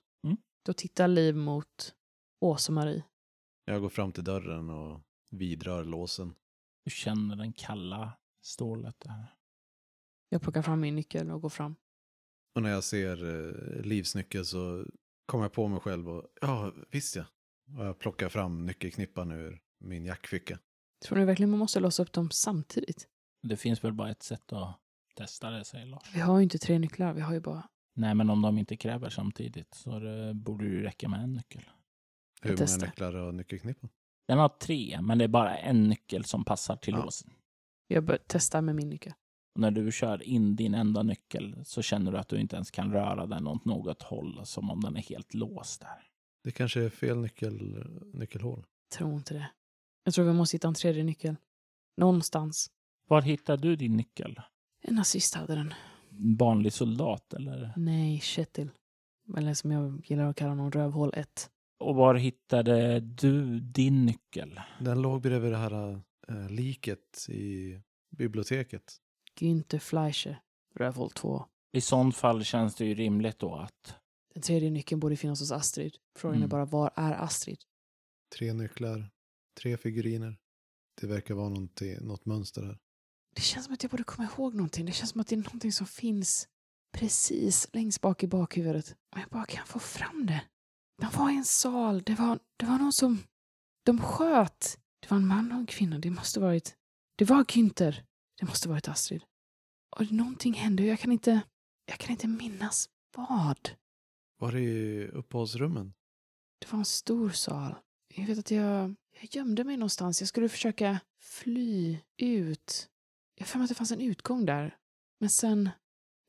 Då 0.66 0.72
tittar 0.72 1.08
Liv 1.08 1.36
mot 1.36 1.94
Åsa-Marie. 2.40 3.04
jag 3.64 3.80
går 3.80 3.88
fram 3.88 4.12
till 4.12 4.24
dörren 4.24 4.70
och 4.70 5.00
vidrör 5.30 5.84
låsen. 5.84 6.34
Du 6.84 6.90
känner 6.90 7.36
den 7.36 7.52
kalla 7.52 8.12
stålet 8.40 9.00
där. 9.00 9.34
Jag 10.28 10.42
plockar 10.42 10.62
fram 10.62 10.80
min 10.80 10.94
nyckel 10.96 11.30
och 11.30 11.42
går 11.42 11.48
fram. 11.48 11.76
Och 12.54 12.62
när 12.62 12.70
jag 12.70 12.84
ser 12.84 13.24
eh, 13.24 13.82
livsnyckel 13.82 14.44
så 14.46 14.86
kommer 15.26 15.44
jag 15.44 15.52
på 15.52 15.68
mig 15.68 15.80
själv 15.80 16.08
och 16.08 16.26
ja, 16.40 16.72
visst 16.90 17.16
ja. 17.16 17.24
Och 17.78 17.84
jag 17.86 17.98
plockar 17.98 18.28
fram 18.28 18.66
nyckelknippan 18.66 19.32
ur 19.32 19.60
min 19.80 20.04
jackficka. 20.04 20.58
Tror 21.04 21.18
ni 21.18 21.24
verkligen 21.24 21.50
man 21.50 21.58
måste 21.58 21.80
låsa 21.80 22.02
upp 22.02 22.12
dem 22.12 22.30
samtidigt? 22.30 23.08
Det 23.42 23.56
finns 23.56 23.84
väl 23.84 23.92
bara 23.92 24.10
ett 24.10 24.22
sätt 24.22 24.52
att 24.52 24.80
testa 25.16 25.50
det, 25.50 25.64
säger 25.64 25.86
Lars. 25.86 26.14
Vi 26.14 26.20
har 26.20 26.38
ju 26.38 26.42
inte 26.42 26.58
tre 26.58 26.78
nycklar, 26.78 27.12
vi 27.12 27.20
har 27.20 27.34
ju 27.34 27.40
bara... 27.40 27.68
Nej, 27.94 28.14
men 28.14 28.30
om 28.30 28.42
de 28.42 28.58
inte 28.58 28.76
kräver 28.76 29.10
samtidigt 29.10 29.74
så 29.74 29.98
det 29.98 30.34
borde 30.34 30.64
det 30.64 30.70
ju 30.70 30.82
räcka 30.82 31.08
med 31.08 31.20
en 31.20 31.32
nyckel. 31.34 31.62
Hur 32.42 32.50
många 32.56 32.86
nycklar 32.86 33.12
har 33.12 33.32
nyckelknippan? 33.32 33.90
Den 34.28 34.38
har 34.38 34.48
tre, 34.48 34.98
men 35.02 35.18
det 35.18 35.24
är 35.24 35.28
bara 35.28 35.56
en 35.58 35.88
nyckel 35.88 36.24
som 36.24 36.44
passar 36.44 36.76
till 36.76 36.94
Ja. 36.94 37.04
låsen. 37.04 37.30
Jag 37.90 38.04
bör 38.04 38.16
testa 38.16 38.62
med 38.62 38.74
min 38.74 38.88
nyckel. 38.88 39.12
När 39.54 39.70
du 39.70 39.92
kör 39.92 40.22
in 40.22 40.56
din 40.56 40.74
enda 40.74 41.02
nyckel 41.02 41.56
så 41.64 41.82
känner 41.82 42.12
du 42.12 42.18
att 42.18 42.28
du 42.28 42.40
inte 42.40 42.56
ens 42.56 42.70
kan 42.70 42.92
röra 42.92 43.26
den 43.26 43.46
åt 43.46 43.64
något 43.64 44.02
håll, 44.02 44.40
som 44.44 44.70
om 44.70 44.80
den 44.80 44.96
är 44.96 45.00
helt 45.00 45.34
låst 45.34 45.80
där. 45.80 46.08
Det 46.44 46.50
kanske 46.50 46.84
är 46.84 46.88
fel 46.88 47.18
nyckel, 47.18 47.84
nyckelhål. 48.12 48.64
Tror 48.96 49.14
inte 49.14 49.34
det. 49.34 49.50
Jag 50.04 50.14
tror 50.14 50.24
vi 50.24 50.32
måste 50.32 50.56
hitta 50.56 50.68
en 50.68 50.74
tredje 50.74 51.04
nyckel. 51.04 51.36
Någonstans. 51.96 52.70
Var 53.08 53.22
hittar 53.22 53.56
du 53.56 53.76
din 53.76 53.96
nyckel? 53.96 54.40
En 54.82 54.94
nazist 54.94 55.34
hade 55.34 55.54
den. 55.54 55.74
En 56.10 56.36
vanlig 56.36 56.72
soldat, 56.72 57.34
eller? 57.34 57.72
Nej, 57.76 58.20
Kjetil. 58.20 58.70
Eller 59.36 59.54
som 59.54 59.72
jag 59.72 60.02
gillar 60.06 60.24
att 60.24 60.36
kalla 60.36 60.50
honom, 60.50 60.70
Rövhål 60.70 61.12
1. 61.14 61.50
Och 61.78 61.94
var 61.94 62.14
hittade 62.14 63.00
du 63.00 63.60
din 63.60 64.06
nyckel? 64.06 64.60
Den 64.80 65.02
låg 65.02 65.22
bredvid 65.22 65.52
det 65.52 65.58
här 65.58 66.02
eh, 66.28 66.50
liket 66.50 67.28
i 67.28 67.80
biblioteket. 68.16 68.96
Günther 69.40 69.78
Fleischer, 69.78 70.42
Rövhål 70.74 71.10
2. 71.10 71.44
I 71.72 71.80
sånt 71.80 72.16
fall 72.16 72.44
känns 72.44 72.74
det 72.74 72.84
ju 72.84 72.94
rimligt 72.94 73.38
då 73.38 73.54
att 73.54 73.94
Den 74.34 74.42
tredje 74.42 74.70
nyckeln 74.70 75.00
borde 75.00 75.16
finnas 75.16 75.40
hos 75.40 75.52
Astrid. 75.52 75.96
Frågan 76.18 76.34
är 76.34 76.38
Mm. 76.38 76.48
bara, 76.48 76.64
var 76.64 76.90
är 76.96 77.12
Astrid? 77.12 77.58
Tre 78.38 78.52
nycklar, 78.52 79.10
tre 79.60 79.76
figuriner. 79.76 80.36
Det 81.00 81.06
verkar 81.06 81.34
vara 81.34 81.48
någonting, 81.48 81.96
något 82.06 82.24
mönster 82.26 82.62
här. 82.62 82.78
Det 83.36 83.42
känns 83.42 83.64
som 83.64 83.74
att 83.74 83.82
jag 83.82 83.90
borde 83.90 84.04
komma 84.04 84.28
ihåg 84.36 84.54
någonting. 84.54 84.86
Det 84.86 84.92
känns 84.92 85.10
som 85.10 85.20
att 85.20 85.26
det 85.28 85.34
är 85.34 85.42
någonting 85.44 85.72
som 85.72 85.86
finns 85.86 86.48
precis 86.92 87.68
längst 87.72 88.00
bak 88.00 88.22
i 88.22 88.26
bakhuvudet. 88.26 88.96
Om 89.14 89.20
jag 89.20 89.30
bara 89.30 89.44
kan 89.46 89.66
få 89.66 89.78
fram 89.78 90.26
det. 90.26 90.42
Man 91.02 91.10
var 91.14 91.30
i 91.30 91.36
en 91.36 91.44
sal. 91.44 92.02
Det 92.02 92.14
var, 92.14 92.38
det 92.56 92.66
var 92.66 92.78
någon 92.78 92.92
som... 92.92 93.18
De 93.84 94.00
sköt. 94.00 94.78
Det 95.00 95.10
var 95.10 95.16
en 95.16 95.26
man 95.26 95.52
och 95.52 95.58
en 95.58 95.66
kvinna. 95.66 95.98
Det 95.98 96.10
måste 96.10 96.40
varit... 96.40 96.76
Det 97.16 97.24
var 97.24 97.44
Günther. 97.44 98.02
Det 98.38 98.46
måste 98.46 98.68
varit 98.68 98.88
Astrid. 98.88 99.22
Och 99.96 100.12
någonting 100.12 100.54
hände. 100.54 100.84
Jag 100.84 100.98
kan 100.98 101.12
inte... 101.12 101.40
Jag 101.86 101.98
kan 101.98 102.10
inte 102.10 102.28
minnas 102.28 102.88
vad. 103.16 103.70
Var 104.38 104.52
det 104.52 104.60
i 104.60 105.08
uppehållsrummen? 105.08 105.94
Det 106.58 106.72
var 106.72 106.78
en 106.78 106.84
stor 106.84 107.30
sal. 107.30 107.74
Jag 108.14 108.26
vet 108.26 108.38
att 108.38 108.50
jag, 108.50 108.94
jag 109.20 109.36
gömde 109.36 109.64
mig 109.64 109.76
någonstans. 109.76 110.20
Jag 110.20 110.28
skulle 110.28 110.48
försöka 110.48 111.00
fly 111.20 111.98
ut. 112.16 112.88
Jag 113.34 113.46
har 113.46 113.62
att 113.62 113.68
det 113.68 113.74
fanns 113.74 113.92
en 113.92 114.00
utgång 114.00 114.46
där. 114.46 114.76
Men 115.20 115.30
sen, 115.30 115.70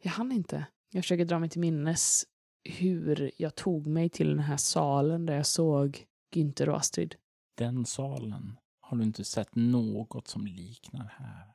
jag 0.01 0.11
hann 0.11 0.31
inte. 0.31 0.65
Jag 0.91 1.03
försöker 1.03 1.25
dra 1.25 1.39
mig 1.39 1.49
till 1.49 1.61
minnes 1.61 2.25
hur 2.63 3.31
jag 3.37 3.55
tog 3.55 3.87
mig 3.87 4.09
till 4.09 4.29
den 4.29 4.39
här 4.39 4.57
salen 4.57 5.25
där 5.25 5.35
jag 5.35 5.45
såg 5.45 6.05
Günther 6.35 6.69
och 6.69 6.77
Astrid 6.77 7.15
den 7.59 7.85
salen 7.85 8.59
har 8.79 8.97
du 8.97 9.03
inte 9.03 9.23
sett 9.23 9.55
något 9.55 10.27
som 10.27 10.47
liknar 10.47 11.15
här. 11.17 11.53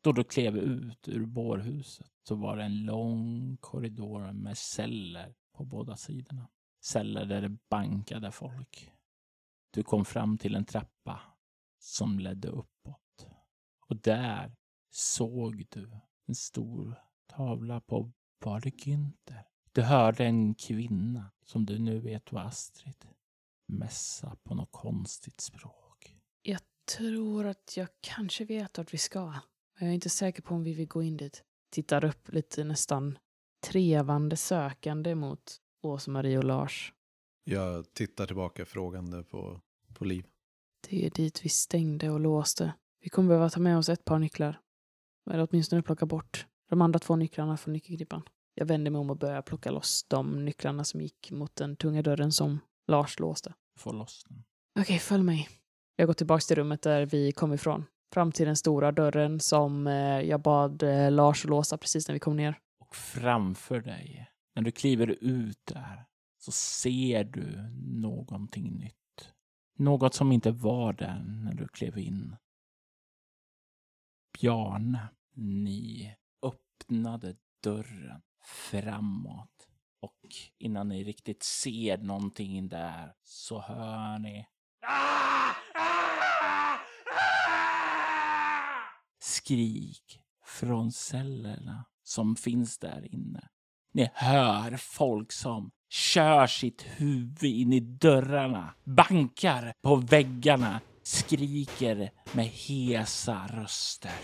Då 0.00 0.12
du 0.12 0.24
klev 0.24 0.56
ut 0.56 1.08
ur 1.08 1.26
bårhuset 1.26 2.12
så 2.28 2.34
var 2.34 2.56
det 2.56 2.64
en 2.64 2.84
lång 2.84 3.56
korridor 3.60 4.32
med 4.32 4.58
celler 4.58 5.34
på 5.52 5.64
båda 5.64 5.96
sidorna. 5.96 6.48
Celler 6.80 7.24
där 7.24 7.42
det 7.42 7.56
bankade 7.68 8.32
folk. 8.32 8.92
Du 9.70 9.82
kom 9.82 10.04
fram 10.04 10.38
till 10.38 10.54
en 10.54 10.64
trappa 10.64 11.20
som 11.78 12.18
ledde 12.18 12.48
uppåt. 12.48 13.26
Och 13.86 13.96
där 13.96 14.56
såg 14.90 15.66
du 15.68 15.90
en 16.26 16.34
stor 16.34 16.94
tavla 17.26 17.80
på, 17.80 18.12
var 18.38 18.60
det 18.60 18.70
Günther? 18.70 19.44
Du 19.72 19.82
hörde 19.82 20.24
en 20.24 20.54
kvinna, 20.54 21.30
som 21.44 21.66
du 21.66 21.78
nu 21.78 21.98
vet 21.98 22.32
var 22.32 22.40
Astrid, 22.40 23.06
mässa 23.70 24.36
på 24.42 24.54
något 24.54 24.72
konstigt 24.72 25.40
språk. 25.40 26.16
Jag 26.42 26.60
tror 26.96 27.46
att 27.46 27.76
jag 27.76 27.88
kanske 28.00 28.44
vet 28.44 28.78
vart 28.78 28.94
vi 28.94 28.98
ska. 28.98 29.34
Jag 29.78 29.88
är 29.88 29.92
inte 29.92 30.08
säker 30.08 30.42
på 30.42 30.54
om 30.54 30.64
vi 30.64 30.74
vill 30.74 30.88
gå 30.88 31.02
in 31.02 31.16
dit. 31.16 31.44
Tittar 31.70 32.04
upp 32.04 32.32
lite 32.32 32.64
nästan 32.64 33.18
trevande 33.66 34.36
sökande 34.36 35.14
mot 35.14 35.56
Åsa-Marie 35.82 36.38
och 36.38 36.44
Lars. 36.44 36.92
Jag 37.44 37.94
tittar 37.94 38.26
tillbaka 38.26 38.64
frågande 38.64 39.22
på, 39.22 39.60
på 39.94 40.04
Liv. 40.04 40.26
Det 40.88 41.06
är 41.06 41.10
dit 41.10 41.44
vi 41.44 41.48
stängde 41.48 42.10
och 42.10 42.20
låste. 42.20 42.72
Vi 43.00 43.08
kommer 43.08 43.28
behöva 43.28 43.50
ta 43.50 43.60
med 43.60 43.78
oss 43.78 43.88
ett 43.88 44.04
par 44.04 44.18
nycklar. 44.18 44.60
Eller 45.30 45.48
åtminstone 45.50 45.82
plocka 45.82 46.06
bort 46.06 46.46
de 46.68 46.82
andra 46.82 46.98
två 46.98 47.16
nycklarna 47.16 47.56
från 47.56 47.72
nyckelklippan. 47.72 48.22
Jag 48.54 48.66
vänder 48.66 48.90
mig 48.90 48.98
om 48.98 49.10
och 49.10 49.16
börjar 49.16 49.42
plocka 49.42 49.70
loss 49.70 50.04
de 50.08 50.44
nycklarna 50.44 50.84
som 50.84 51.00
gick 51.00 51.30
mot 51.30 51.56
den 51.56 51.76
tunga 51.76 52.02
dörren 52.02 52.32
som 52.32 52.58
Lars 52.86 53.18
låste. 53.18 53.54
Få 53.76 53.92
loss 53.92 54.24
den. 54.28 54.44
Okej, 54.80 54.98
följ 54.98 55.22
mig. 55.22 55.48
Jag 55.96 56.06
går 56.06 56.14
tillbaka 56.14 56.40
till 56.40 56.56
rummet 56.56 56.82
där 56.82 57.06
vi 57.06 57.32
kom 57.32 57.52
ifrån. 57.52 57.84
Fram 58.12 58.32
till 58.32 58.46
den 58.46 58.56
stora 58.56 58.92
dörren 58.92 59.40
som 59.40 59.86
eh, 59.86 60.20
jag 60.20 60.42
bad 60.42 60.82
eh, 60.82 61.10
Lars 61.10 61.44
låsa 61.44 61.78
precis 61.78 62.08
när 62.08 62.12
vi 62.12 62.18
kom 62.18 62.36
ner. 62.36 62.58
Och 62.78 62.96
framför 62.96 63.80
dig, 63.80 64.30
när 64.54 64.62
du 64.62 64.70
kliver 64.70 65.16
ut 65.20 65.66
där, 65.66 66.04
så 66.38 66.52
ser 66.52 67.24
du 67.24 67.70
någonting 68.00 68.72
nytt. 68.72 69.32
Något 69.76 70.14
som 70.14 70.32
inte 70.32 70.50
var 70.50 70.92
där 70.92 71.22
när 71.24 71.54
du 71.54 71.68
klev 71.68 71.98
in. 71.98 72.36
Bjarne, 74.40 75.08
ni 75.34 76.14
öppnade 76.42 77.36
dörren 77.62 78.22
framåt. 78.44 79.59
Och 80.00 80.18
innan 80.58 80.88
ni 80.88 81.04
riktigt 81.04 81.42
ser 81.42 81.98
någonting 81.98 82.68
där 82.68 83.12
så 83.22 83.60
hör 83.60 84.18
ni 84.18 84.46
skrik 89.22 90.20
från 90.44 90.92
cellerna 90.92 91.84
som 92.02 92.36
finns 92.36 92.78
där 92.78 93.14
inne. 93.14 93.48
Ni 93.92 94.10
hör 94.14 94.76
folk 94.76 95.32
som 95.32 95.70
kör 95.88 96.46
sitt 96.46 96.82
huvud 96.82 97.44
in 97.44 97.72
i 97.72 97.80
dörrarna, 97.80 98.74
bankar 98.84 99.72
på 99.82 99.96
väggarna, 99.96 100.80
skriker 101.02 102.10
med 102.32 102.46
hesa 102.46 103.46
röster. 103.46 104.20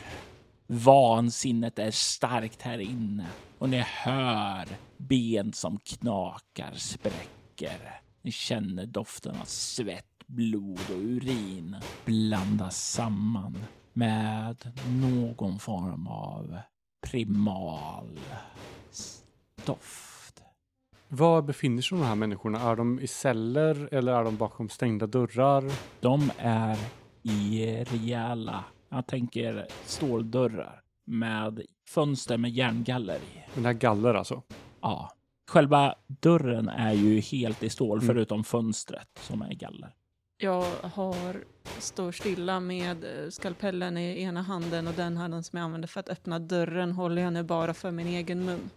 Vansinnet 0.67 1.79
är 1.79 1.91
starkt 1.91 2.63
här 2.63 2.79
inne 2.79 3.27
och 3.59 3.69
ni 3.69 3.79
hör 3.79 4.69
ben 4.97 5.53
som 5.53 5.79
knakar, 5.79 6.73
spräcker. 6.75 8.01
Ni 8.23 8.33
känner 8.33 8.87
doften 8.87 9.37
av 9.41 9.45
svett, 9.45 10.25
blod 10.27 10.81
och 10.91 10.97
urin 10.97 11.77
blandas 12.05 12.91
samman 12.93 13.65
med 13.93 14.73
någon 14.89 15.59
form 15.59 16.07
av 16.07 16.59
primal 17.11 18.21
doft. 19.65 20.43
Var 21.09 21.43
befinner 21.43 21.83
sig 21.83 21.99
de 21.99 22.05
här 22.05 22.15
människorna? 22.15 22.61
Är 22.61 22.77
de 22.77 23.01
i 23.01 23.07
celler 23.07 23.89
eller 23.95 24.13
är 24.13 24.25
de 24.25 24.37
bakom 24.37 24.69
stängda 24.69 25.07
dörrar? 25.07 25.73
De 26.01 26.31
är 26.39 26.79
i 27.23 27.67
rejäla, 27.85 28.65
jag 28.89 29.07
tänker 29.07 29.67
ståldörrar 29.85 30.83
med 31.05 31.63
fönster 31.89 32.37
med 32.39 32.51
järngaller 32.51 33.17
i. 33.17 33.45
Den 33.55 33.65
här 33.65 33.73
galler 33.73 34.15
alltså? 34.15 34.43
Ja. 34.81 35.13
Själva 35.51 35.95
dörren 36.07 36.69
är 36.69 36.93
ju 36.93 37.21
helt 37.21 37.63
i 37.63 37.71
stål 37.71 37.99
Mm. 37.99 38.07
förutom 38.07 38.45
fönstret 38.45 39.09
som 39.21 39.43
är 39.43 39.55
galler. 39.55 39.95
Jag 40.39 40.65
har, 40.83 41.45
står 41.79 42.13
stilla 42.13 42.61
med 42.61 43.05
eh, 43.05 43.31
skalpellen 43.31 43.97
i 43.99 44.23
ena 44.23 44.43
handen 44.43 44.87
och 44.87 44.95
den 44.95 45.17
handen 45.17 45.45
som 45.45 45.57
jag 45.57 45.65
använder 45.65 45.89
för 45.89 46.01
att 46.01 46.09
öppna 46.09 46.39
dörren 46.39 46.93
håller 46.93 47.23
jag 47.23 47.33
nu 47.33 47.43
bara 47.43 47.75
för 47.75 47.91
min 47.91 48.07
egen 48.07 48.45
mun. 48.45 48.71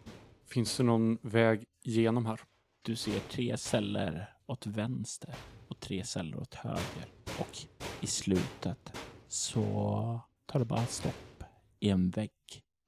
Finns 0.48 0.78
det 0.78 0.84
någon 0.84 1.18
väg 1.22 1.64
genom 1.84 2.26
här? 2.26 2.40
Du 2.82 2.96
ser 2.96 3.20
tre 3.20 3.58
celler 3.58 4.34
åt 4.46 4.68
vänster 4.68 5.34
och 5.68 5.80
tre 5.80 6.04
celler 6.04 6.40
åt 6.40 6.54
höger. 6.56 7.06
Och 7.40 7.58
i 8.02 8.08
slutet 8.08 8.94
så 9.30 10.20
tar 10.46 10.60
det 10.60 10.66
bara 10.66 10.86
stopp 10.86 11.44
i 11.80 11.90
en 11.90 12.10
vägg. 12.10 12.32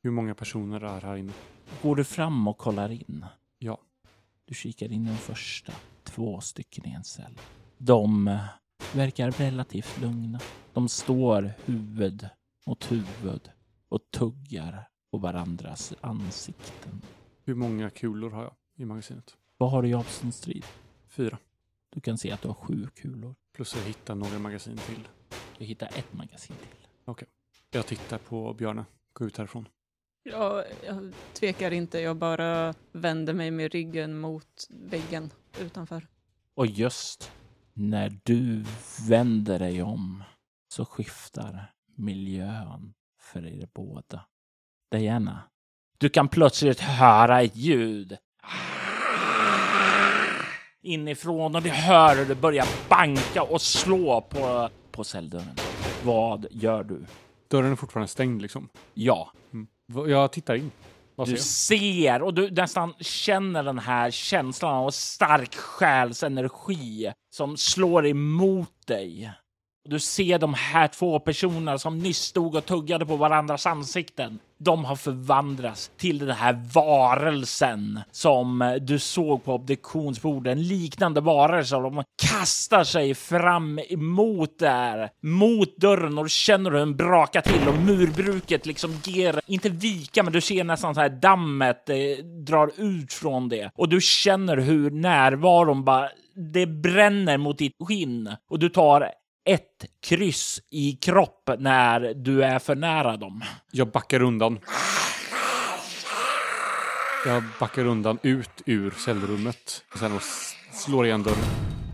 Hur 0.03 0.11
många 0.11 0.35
personer 0.35 0.81
är 0.81 1.01
här 1.01 1.15
inne? 1.15 1.33
Går 1.81 1.95
du 1.95 2.03
fram 2.03 2.47
och 2.47 2.57
kollar 2.57 2.89
in? 2.89 3.25
Ja. 3.59 3.77
Du 4.45 4.55
kikar 4.55 4.91
in 4.91 5.05
den 5.05 5.17
första. 5.17 5.73
Två 6.03 6.41
stycken 6.41 6.87
i 6.87 6.91
en 6.91 7.03
cell. 7.03 7.39
De 7.77 8.37
verkar 8.93 9.31
relativt 9.31 10.01
lugna. 10.01 10.39
De 10.73 10.89
står 10.89 11.51
huvud 11.65 12.29
mot 12.67 12.91
huvud 12.91 13.49
och 13.89 14.01
tuggar 14.11 14.87
på 15.11 15.17
varandras 15.17 15.93
ansikten. 16.01 17.01
Hur 17.43 17.55
många 17.55 17.89
kulor 17.89 18.29
har 18.29 18.43
jag 18.43 18.53
i 18.77 18.85
magasinet? 18.85 19.37
Vad 19.57 19.71
har 19.71 19.81
du 19.81 19.89
i 19.89 19.93
avståndsstrid? 19.93 20.65
Fyra. 21.09 21.37
Du 21.89 22.01
kan 22.01 22.17
se 22.17 22.31
att 22.31 22.41
du 22.41 22.47
har 22.47 22.55
sju 22.55 22.87
kulor. 22.95 23.35
Plus 23.53 23.75
jag 23.75 23.83
hittar 23.83 24.15
några 24.15 24.39
magasin 24.39 24.77
till. 24.77 25.07
Du 25.61 25.67
hittar 25.67 25.87
ett 25.87 26.13
magasin 26.13 26.55
till. 26.55 27.25
Jag 27.71 27.85
tittar 27.85 28.17
på 28.17 28.53
Björne. 28.53 28.85
Gå 29.13 29.25
ut 29.25 29.37
härifrån. 29.37 29.67
Jag, 30.23 30.65
jag 30.85 31.13
tvekar 31.33 31.71
inte, 31.71 31.99
jag 31.99 32.17
bara 32.17 32.73
vänder 32.91 33.33
mig 33.33 33.51
med 33.51 33.71
ryggen 33.71 34.19
mot 34.19 34.67
väggen 34.69 35.31
utanför. 35.59 36.07
Och 36.53 36.67
just 36.67 37.31
när 37.73 38.19
du 38.23 38.65
vänder 39.09 39.59
dig 39.59 39.83
om 39.83 40.23
så 40.67 40.85
skiftar 40.85 41.73
miljön 41.95 42.93
för 43.19 43.45
er 43.45 43.69
båda. 43.73 44.25
Diana, 44.91 45.43
du 45.97 46.09
kan 46.09 46.27
plötsligt 46.27 46.79
höra 46.79 47.41
ett 47.41 47.55
ljud 47.55 48.17
inifrån 50.81 51.55
och 51.55 51.61
du 51.61 51.69
hör 51.69 52.15
hur 52.15 52.25
det 52.25 52.35
börjar 52.35 52.67
banka 52.89 53.43
och 53.43 53.61
slå 53.61 54.21
på, 54.21 54.69
på 54.91 55.03
celldörren. 55.03 55.55
Vad 56.03 56.45
gör 56.51 56.83
du? 56.83 57.05
Dörren 57.47 57.71
är 57.71 57.75
fortfarande 57.75 58.07
stängd 58.07 58.41
liksom. 58.41 58.69
Ja, 58.93 59.31
Va- 59.87 60.07
Jag 60.07 60.31
tittar 60.31 60.55
in. 60.55 60.71
Vad 61.15 61.27
ser 61.27 61.33
du 61.33 61.37
jag? 61.39 61.45
ser 61.45 62.21
och 62.21 62.33
du 62.33 62.51
nästan 62.51 62.93
känner 62.99 63.63
den 63.63 63.79
här 63.79 64.11
känslan 64.11 64.75
av 64.75 64.91
stark 64.91 65.55
själsenergi 65.55 67.11
som 67.29 67.57
slår 67.57 68.07
emot 68.07 68.87
dig. 68.87 69.31
Du 69.89 69.99
ser 69.99 70.39
de 70.39 70.53
här 70.53 70.87
två 70.87 71.19
personerna 71.19 71.77
som 71.77 71.99
nyss 71.99 72.21
stod 72.21 72.55
och 72.55 72.65
tuggade 72.65 73.05
på 73.05 73.15
varandras 73.15 73.65
ansikten. 73.65 74.39
De 74.57 74.85
har 74.85 74.95
förvandlats 74.95 75.91
till 75.97 76.19
den 76.19 76.29
här 76.29 76.63
varelsen 76.73 77.99
som 78.11 78.61
eh, 78.61 78.73
du 78.73 78.99
såg 78.99 79.43
på 79.43 79.53
obduktionsbordet. 79.53 80.51
En 80.51 80.63
liknande 80.63 81.21
varelse. 81.21 81.75
De 81.75 82.03
kastar 82.23 82.83
sig 82.83 83.15
fram 83.15 83.79
emot 83.89 84.59
där, 84.59 85.09
mot 85.21 85.77
dörren 85.77 86.17
och 86.17 86.25
du 86.25 86.29
känner 86.29 86.71
hur 86.71 86.79
den 86.79 86.95
brakar 86.95 87.41
till 87.41 87.67
och 87.67 87.77
murbruket 87.77 88.65
liksom 88.65 88.93
ger, 89.03 89.41
inte 89.47 89.69
vika, 89.69 90.23
men 90.23 90.33
du 90.33 90.41
ser 90.41 90.63
nästan 90.63 90.95
så 90.95 91.01
här 91.01 91.09
dammet 91.09 91.89
eh, 91.89 92.25
drar 92.25 92.71
ut 92.77 93.13
från 93.13 93.49
det 93.49 93.71
och 93.75 93.89
du 93.89 94.01
känner 94.01 94.57
hur 94.57 94.91
närvaron 94.91 95.83
bara 95.83 96.09
det 96.35 96.65
bränner 96.65 97.37
mot 97.37 97.57
ditt 97.57 97.75
skinn 97.87 98.35
och 98.49 98.59
du 98.59 98.69
tar 98.69 99.11
ett 99.49 99.85
kryss 100.01 100.61
i 100.69 100.91
kropp 100.91 101.49
när 101.59 102.13
du 102.13 102.43
är 102.43 102.59
för 102.59 102.75
nära 102.75 103.17
dem. 103.17 103.41
Jag 103.71 103.91
backar 103.91 104.21
undan. 104.21 104.59
Jag 107.25 107.43
backar 107.59 107.85
undan 107.85 108.19
ut 108.23 108.49
ur 108.65 108.91
cellrummet. 108.91 109.83
Sen 109.99 110.11
och 110.11 110.17
s- 110.21 110.53
slår 110.71 111.05
igen 111.05 111.23
dörren. 111.23 111.43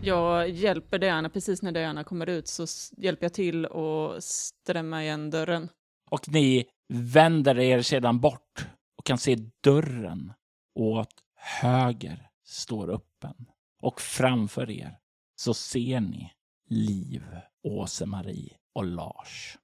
Jag 0.02 0.48
hjälper 0.50 0.98
Diana, 0.98 1.28
precis 1.30 1.62
när 1.62 1.72
Diana 1.72 2.04
kommer 2.04 2.26
ut 2.28 2.48
så 2.48 2.66
hjälper 2.96 3.24
jag 3.24 3.32
till 3.34 3.66
och 3.66 4.22
stämma 4.24 5.02
igen 5.02 5.30
dörren. 5.30 5.68
Och 6.10 6.28
ni 6.28 6.64
vänder 6.92 7.58
er 7.58 7.82
sedan 7.82 8.20
bort 8.20 8.66
och 8.98 9.06
kan 9.06 9.18
se 9.18 9.36
dörren 9.64 10.32
åt 10.74 11.14
höger 11.36 12.28
står 12.46 12.90
öppen. 12.94 13.34
Och 13.82 14.00
framför 14.00 14.70
er 14.70 14.98
så 15.36 15.54
ser 15.54 16.00
ni 16.00 16.32
Liv, 16.68 17.24
Åse-Marie 17.62 18.56
och 18.74 18.84
Lars. 18.84 19.58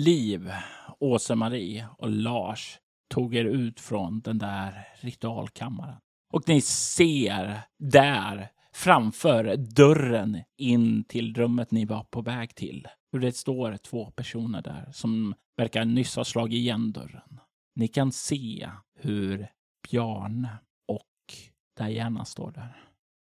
Liv, 0.00 0.52
Åse-Marie 0.98 1.88
och 1.98 2.10
Lars 2.10 2.78
tog 3.08 3.34
er 3.34 3.44
ut 3.44 3.80
från 3.80 4.20
den 4.20 4.38
där 4.38 4.88
ritualkammaren. 5.00 5.96
Och 6.32 6.48
ni 6.48 6.60
ser 6.60 7.60
där 7.78 8.48
framför 8.72 9.56
dörren 9.56 10.42
in 10.56 11.04
till 11.04 11.34
rummet 11.34 11.70
ni 11.70 11.84
var 11.84 12.04
på 12.04 12.22
väg 12.22 12.54
till 12.54 12.88
hur 13.12 13.20
det 13.20 13.32
står 13.32 13.76
två 13.76 14.10
personer 14.10 14.62
där 14.62 14.92
som 14.92 15.34
verkar 15.56 15.84
nyss 15.84 16.16
ha 16.16 16.24
slagit 16.24 16.56
igen 16.56 16.92
dörren. 16.92 17.40
Ni 17.74 17.88
kan 17.88 18.12
se 18.12 18.70
hur 18.98 19.48
Bjarne 19.90 20.58
och 20.88 21.34
Diana 21.78 22.24
står 22.24 22.50
där. 22.50 22.84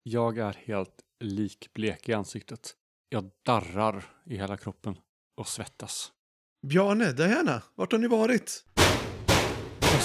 Jag 0.04 0.38
är 0.38 0.58
helt 0.66 1.07
likblek 1.20 2.10
i 2.10 2.14
ansiktet. 2.14 2.76
Jag 3.10 3.30
darrar 3.46 4.06
i 4.26 4.38
hela 4.38 4.58
kroppen 4.58 4.98
och 5.38 5.48
svettas. 5.48 6.12
Bjarne, 6.68 7.12
Diana, 7.12 7.62
vart 7.76 7.92
har 7.92 8.00
ni 8.00 8.08
varit? 8.08 8.64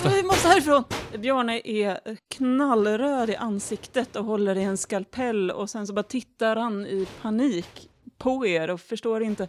Vi 0.04 0.22
måste 0.22 0.48
härifrån! 0.48 0.84
Bjarne 1.18 1.60
är 1.64 2.16
knallröd 2.28 3.30
i 3.30 3.36
ansiktet 3.36 4.16
och 4.16 4.24
håller 4.24 4.58
i 4.58 4.62
en 4.62 4.76
skalpell 4.76 5.50
och 5.50 5.70
sen 5.70 5.86
så 5.86 5.92
bara 5.92 6.02
tittar 6.02 6.56
han 6.56 6.86
i 6.86 7.08
panik 7.22 7.90
på 8.22 8.46
er 8.46 8.70
och 8.70 8.80
förstår 8.80 9.22
inte. 9.22 9.48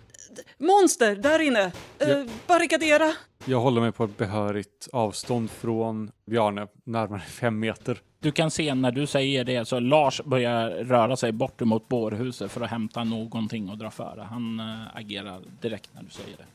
Monster 0.58 1.16
där 1.16 1.40
inne! 1.40 1.72
Ja. 2.00 2.08
Eh, 2.08 2.26
barrikadera! 2.48 3.14
Jag 3.46 3.60
håller 3.60 3.82
mig 3.82 3.92
på 3.92 4.04
ett 4.04 4.18
behörigt 4.18 4.88
avstånd 4.94 5.52
från 5.52 6.12
Bjarne, 6.26 6.68
närmare 6.84 7.22
fem 7.22 7.60
meter. 7.60 8.02
Du 8.20 8.32
kan 8.32 8.52
se 8.52 8.74
när 8.76 8.92
du 8.92 9.08
säger 9.08 9.44
det 9.44 9.66
så 9.66 9.80
Lars 9.80 10.22
börjar 10.26 10.70
röra 10.70 11.18
sig 11.18 11.32
bort 11.32 11.62
emot 11.62 11.88
bårhuset 11.90 12.52
för 12.52 12.62
att 12.62 12.70
hämta 12.70 13.04
någonting 13.04 13.70
och 13.70 13.78
dra 13.78 13.92
före. 13.92 14.22
Han 14.30 14.60
äh, 14.60 14.98
agerar 14.98 15.42
direkt 15.62 15.90
när 15.94 16.04
du 16.04 16.10
säger 16.10 16.38
det. 16.38 16.46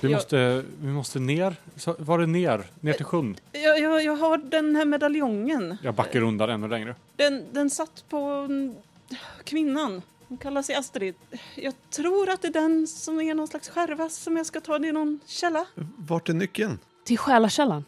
Vi, 0.00 0.08
Jag- 0.08 0.16
måste, 0.16 0.64
vi 0.80 0.88
måste 0.88 1.18
ner. 1.18 1.56
Så, 1.76 1.94
var 1.98 2.18
det 2.18 2.26
ner? 2.26 2.64
Ner 2.80 2.92
till 2.92 3.04
sjön? 3.04 3.36
Jag, 3.52 3.80
jag, 3.80 4.04
jag 4.04 4.16
har 4.16 4.38
den 4.38 4.76
här 4.76 4.84
medaljongen. 4.84 5.76
Jag 5.82 5.94
backar 5.94 6.22
undan 6.22 6.50
ännu 6.50 6.68
längre. 6.68 6.94
Den, 7.16 7.44
den 7.52 7.70
satt 7.70 8.04
på 8.08 8.16
mm, 8.18 8.74
kvinnan. 9.44 10.02
Hon 10.28 10.38
kallar 10.38 10.62
sig 10.62 10.74
Astrid. 10.74 11.14
Jag 11.54 11.74
tror 11.90 12.28
att 12.28 12.42
det 12.42 12.48
är 12.48 12.52
den 12.52 12.86
som 12.86 13.20
är 13.20 13.34
någon 13.34 13.48
slags 13.48 13.68
skärva 13.68 14.08
som 14.08 14.36
jag 14.36 14.46
ska 14.46 14.60
ta. 14.60 14.74
Är 14.76 14.92
någon 14.92 15.20
källa. 15.26 15.66
Vart 15.96 16.28
är 16.28 16.34
nyckeln? 16.34 16.78
Till 17.04 17.18
själarkällan? 17.18 17.84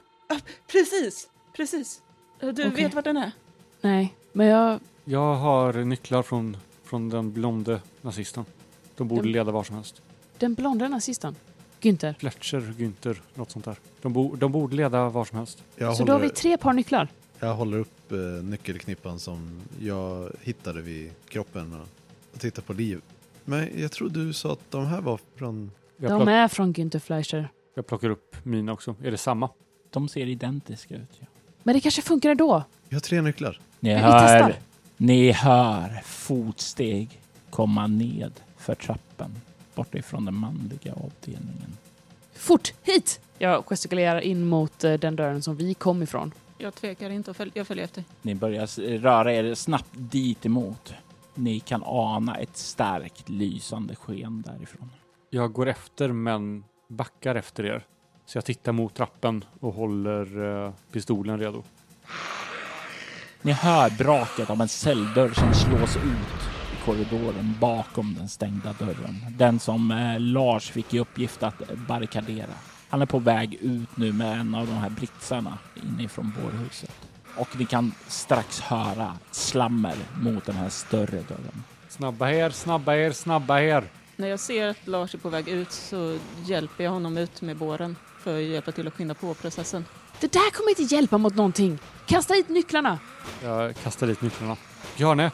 Precis, 0.67 1.29
precis. 1.57 2.03
Du 2.41 2.51
Okej. 2.51 2.71
vet 2.71 2.95
vad 2.95 3.05
den 3.05 3.17
är? 3.17 3.33
Nej, 3.81 4.15
men 4.33 4.47
jag... 4.47 4.81
Jag 5.05 5.35
har 5.35 5.73
nycklar 5.73 6.23
från, 6.23 6.57
från 6.85 7.09
den 7.09 7.33
blonde 7.33 7.81
nazisten. 8.03 8.45
De 8.97 9.09
borde 9.09 9.23
Den- 9.23 9.33
leda 9.33 9.51
var 9.53 9.65
som 9.65 9.77
helst. 9.77 10.03
Den 10.39 10.55
blonda 10.55 10.89
nazisten. 10.89 11.37
Günther. 11.81 12.15
Fletcher, 12.19 12.61
Günther, 12.79 13.21
något 13.35 13.51
sånt 13.51 13.65
där. 13.65 13.77
De, 14.03 14.13
bo, 14.13 14.37
de 14.37 14.53
borde 14.53 14.77
leda 14.77 15.09
var 15.09 15.25
som 15.25 15.39
helst. 15.39 15.63
Jag 15.77 15.97
Så 15.97 16.05
då 16.05 16.13
har 16.13 16.19
håller, 16.19 16.29
vi 16.31 16.35
tre 16.35 16.57
par 16.57 16.73
nycklar. 16.73 17.09
jag 17.39 17.55
håller 17.55 17.79
upp 17.79 18.13
eh, 18.13 18.19
nyckelknippan 18.19 19.19
som 19.19 19.61
jag 19.81 20.31
hittade 20.41 20.83
vid 20.83 21.13
kroppen 21.29 21.73
och, 21.81 21.87
och 22.35 22.41
tittar 22.41 22.63
på 22.63 22.73
Liv. 22.73 23.01
Men 23.45 23.69
jag 23.81 23.93
tror 23.93 24.09
du 24.09 24.33
sa 24.33 24.53
att 24.53 24.71
de 24.71 24.87
här 24.87 25.01
var 25.01 25.21
från... 25.37 25.71
Jag, 25.97 26.11
De 26.11 26.19
plock, 26.19 26.29
är 26.29 26.49
från 26.49 26.73
Günther 26.75 26.99
Fleischer. 26.99 27.49
jag 27.75 27.87
plockar 27.87 28.11
upp 28.11 28.37
mina 28.43 28.73
också. 28.73 28.95
Är 29.05 29.11
det 29.11 29.19
samma? 29.19 29.49
De 29.91 30.09
ser 30.09 30.27
identiska 30.27 30.95
ut. 30.95 31.09
Ja. 31.21 31.27
Men 31.63 31.75
det 31.75 31.81
kanske 31.81 32.03
funkar 32.03 32.31
ändå. 32.31 32.65
Vi 32.89 32.97
har 32.97 33.01
tre 33.01 33.23
nycklar. 33.23 33.61
Ni 33.81 33.89
vi 33.89 33.95
hör, 34.01 34.21
testar. 34.21 34.55
ni 34.97 35.31
hör 35.33 36.01
fotsteg 36.05 37.21
komma 37.51 37.87
ned 37.87 38.33
för 38.57 38.75
trappen 38.75 39.31
bort 39.75 39.95
ifrån 39.95 40.25
den 40.25 40.35
manliga 40.35 40.93
avdelningen. 40.93 41.77
Fort, 42.35 42.73
hit! 42.83 43.21
Jag 43.39 43.65
gestikulerar 43.67 44.21
in 44.21 44.45
mot 44.47 44.85
eh, 44.85 44.93
den 44.95 45.17
dörren 45.17 45.43
som 45.43 45.57
vi 45.57 45.75
kom 45.75 46.03
ifrån. 46.03 46.33
Jag 46.59 46.75
tvekar 46.75 47.11
inte, 47.11 47.31
och 47.31 47.37
följ, 47.37 47.51
jag 47.55 47.67
följer 47.67 47.85
efter. 47.85 48.05
Ni 48.23 48.35
börjar 48.35 48.65
s- 48.65 48.79
röra 48.79 49.35
er 49.35 49.55
snabbt 49.55 49.89
dit 49.93 50.47
emot. 50.47 50.95
Ni 51.35 51.61
kan 51.61 51.83
ana 51.87 52.35
ett 52.35 52.57
starkt 52.57 53.29
lysande 53.29 53.97
sken 53.97 54.43
därifrån. 54.43 54.91
Jag 55.31 55.53
går 55.53 55.67
efter 55.67 56.13
men 56.13 56.65
backar 56.89 57.35
efter 57.35 57.65
er. 57.65 57.87
Så 58.27 58.37
jag 58.37 58.45
tittar 58.45 58.73
mot 58.73 58.95
trappen 58.95 59.45
och 59.61 59.75
håller 59.75 60.55
eh, 60.67 60.73
pistolen 60.93 61.39
redo. 61.39 61.63
Ni 63.43 63.53
hör 63.53 63.91
braket 63.91 64.51
av 64.51 64.61
en 64.61 64.69
celldörr 64.69 65.31
som 65.31 65.55
slås 65.55 65.97
ut 65.97 66.51
i 66.73 66.85
korridoren 66.85 67.55
bakom 67.61 68.15
den 68.15 68.29
stängda 68.29 68.73
dörren. 68.73 69.17
Den 69.39 69.59
som 69.59 69.91
eh, 69.91 70.21
Lars 70.21 70.71
fick 70.71 70.95
i 70.95 70.99
uppgift 70.99 71.43
att 71.43 71.63
barrikadera. 71.89 72.55
Han 72.89 73.03
är 73.03 73.07
på 73.07 73.19
väg 73.19 73.55
ut 73.55 73.97
nu 73.97 74.13
med 74.13 74.41
en 74.41 74.55
av 74.55 74.67
de 74.67 74.73
här 74.73 74.91
britsarna 74.91 75.59
inifrån 75.83 76.33
bårhuset. 76.43 77.10
Och 77.37 77.49
ni 77.59 77.65
kan 77.67 77.93
strax 78.09 78.61
höra 78.61 79.19
slammer 79.31 79.97
mot 80.21 80.45
den 80.45 80.55
här 80.57 80.69
större 80.69 81.21
dörren. 81.29 81.65
Snabba 81.89 82.27
här, 82.27 82.51
snabba 82.51 82.95
er, 82.95 83.13
snabba 83.13 83.55
här! 83.59 83.85
När 84.17 84.29
jag 84.29 84.41
ser 84.41 84.67
att 84.69 84.87
Lars 84.87 85.15
är 85.15 85.19
på 85.19 85.29
väg 85.29 85.49
ut 85.49 85.73
så 85.73 86.19
hjälper 86.45 86.85
jag 86.85 86.91
honom 86.91 87.19
ut 87.19 87.43
med 87.43 87.57
båren 87.57 87.97
för 88.21 88.37
att 88.39 88.43
hjälpa 88.45 88.73
till 88.73 88.87
att 88.89 88.95
skynda 88.95 89.15
på 89.15 89.35
processen. 89.35 89.85
Det 90.21 90.33
där 90.33 90.51
kommer 90.51 90.71
inte 90.81 90.95
hjälpa 90.95 91.19
mot 91.19 91.35
någonting. 91.35 91.79
Kasta 92.07 92.35
hit 92.35 92.49
nycklarna. 92.49 92.99
Jag 93.43 93.77
kastar 93.77 94.07
dit 94.07 94.23
nycklarna. 94.23 94.57
Bjarne, 94.97 95.31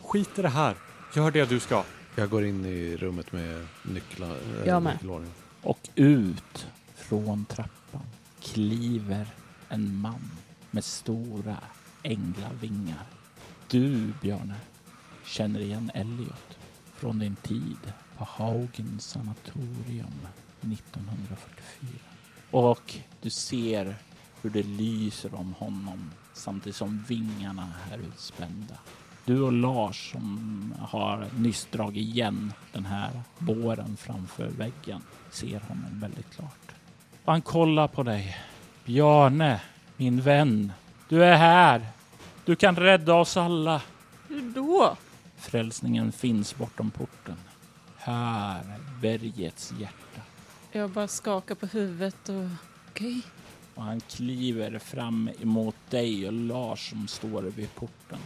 skit 0.00 0.38
i 0.38 0.42
det 0.42 0.48
här. 0.48 0.74
Gör 1.14 1.30
det 1.30 1.44
du 1.48 1.60
ska. 1.60 1.84
Jag 2.14 2.30
går 2.30 2.44
in 2.44 2.64
i 2.66 2.96
rummet 2.96 3.32
med 3.32 3.66
nycklar. 3.82 4.30
eh, 4.30 4.66
Jag 4.66 4.82
med. 4.82 4.92
nyckelordning. 4.92 5.32
Och 5.62 5.88
ut 5.94 6.66
från 6.96 7.44
trappan 7.44 8.02
kliver 8.42 9.26
en 9.68 9.96
man 10.00 10.30
med 10.78 10.84
stora 10.84 11.56
änglavingar. 12.02 13.06
Du, 13.68 14.12
Björne, 14.20 14.54
känner 15.24 15.60
igen 15.60 15.90
Elliot 15.94 16.58
från 16.94 17.18
din 17.18 17.36
tid 17.36 17.92
på 18.18 18.24
Haugen 18.24 19.00
sanatorium 19.00 20.18
1944. 20.60 21.90
Och 22.50 22.94
du 23.20 23.30
ser 23.30 23.96
hur 24.42 24.50
det 24.50 24.62
lyser 24.62 25.34
om 25.34 25.54
honom 25.58 26.10
samtidigt 26.34 26.76
som 26.76 27.04
vingarna 27.08 27.68
är 27.92 27.98
utspända. 27.98 28.74
Du 29.24 29.40
och 29.40 29.52
Lars 29.52 30.12
som 30.12 30.74
har 30.80 31.26
nyss 31.38 31.68
dragit 31.70 32.08
igen 32.08 32.52
den 32.72 32.86
här 32.86 33.22
båren 33.38 33.96
framför 33.96 34.48
väggen 34.48 35.02
ser 35.30 35.60
honom 35.60 36.00
väldigt 36.00 36.30
klart. 36.30 36.74
Han 37.24 37.42
kollar 37.42 37.88
på 37.88 38.02
dig. 38.02 38.36
Bjarne, 38.84 39.60
min 39.98 40.20
vän. 40.20 40.72
Du 41.08 41.24
är 41.24 41.36
här. 41.36 41.86
Du 42.44 42.56
kan 42.56 42.76
rädda 42.76 43.14
oss 43.14 43.36
alla. 43.36 43.82
Hur 44.28 44.50
då? 44.54 44.96
Frälsningen 45.36 46.12
finns 46.12 46.56
bortom 46.56 46.90
porten. 46.90 47.36
Här, 47.96 48.62
bergets 49.00 49.72
hjärta. 49.78 50.20
Jag 50.72 50.90
bara 50.90 51.08
skakar 51.08 51.54
på 51.54 51.66
huvudet 51.66 52.28
och... 52.28 52.48
Okej. 52.90 53.22
Och 53.74 53.82
han 53.82 54.00
kliver 54.00 54.78
fram 54.78 55.30
emot 55.40 55.76
dig 55.90 56.26
och 56.26 56.32
Lars 56.32 56.90
som 56.90 57.08
står 57.08 57.42
vid 57.42 57.74
porten. 57.74 58.18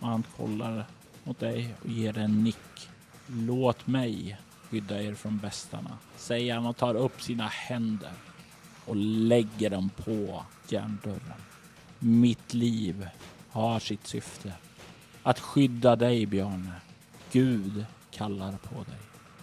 Och 0.00 0.08
han 0.08 0.24
kollar 0.36 0.84
mot 1.24 1.40
dig 1.40 1.74
och 1.82 1.88
ger 1.88 2.12
dig 2.12 2.24
en 2.24 2.44
nick. 2.44 2.88
Låt 3.26 3.86
mig 3.86 4.36
skydda 4.70 5.02
er 5.02 5.14
från 5.14 5.38
bestarna, 5.38 5.98
säger 6.16 6.54
han 6.54 6.66
och 6.66 6.76
tar 6.76 6.94
upp 6.94 7.22
sina 7.22 7.48
händer 7.48 8.12
och 8.86 8.96
lägger 8.96 9.70
dem 9.70 9.90
på 10.04 10.44
järndörren. 10.68 11.40
Mitt 11.98 12.54
liv 12.54 13.08
har 13.50 13.78
sitt 13.78 14.06
syfte. 14.06 14.52
Att 15.22 15.40
skydda 15.40 15.96
dig, 15.96 16.26
Björne. 16.26 16.72
Gud 17.32 17.84
kallar 18.10 18.52
på 18.52 18.74
dig. 18.74 18.98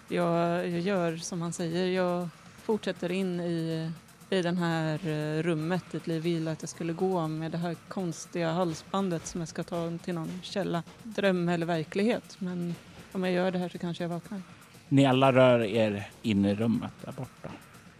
Jag, 0.08 0.70
jag 0.70 0.82
gör 0.82 1.18
som 1.18 1.42
han 1.42 1.54
säger. 1.54 1.86
Jag 1.86 2.30
fortsätter 2.64 3.12
in 3.12 3.40
i, 3.40 3.92
i 4.30 4.42
den 4.42 4.58
här 4.58 5.08
eh, 5.08 5.44
rummet 5.44 5.84
dit 5.92 6.08
Liv 6.08 6.22
ville 6.22 6.52
att 6.52 6.62
jag 6.62 6.70
skulle 6.70 6.94
gå 6.94 7.28
med 7.28 7.52
det 7.52 7.58
här 7.58 7.76
konstiga 7.88 8.52
halsbandet 8.52 9.28
som 9.28 9.42
jag 9.42 9.48
ska 9.48 9.64
ta 9.64 9.98
till 10.04 10.14
någon 10.14 10.40
källa. 10.44 10.84
Dröm 11.04 11.50
eller 11.50 11.66
verklighet. 11.66 12.36
Men 12.40 12.76
om 13.12 13.24
jag 13.24 13.34
gör 13.34 13.52
det 13.52 13.60
här 13.60 13.70
så 13.70 13.78
kanske 13.78 14.04
jag 14.04 14.10
vaknar. 14.10 14.42
Ni 14.90 15.06
alla 15.06 15.34
rör 15.34 15.60
er 15.64 16.10
in 16.22 16.46
i 16.46 16.56
rummet 16.56 16.92
där 17.06 17.12
borta. 17.12 17.52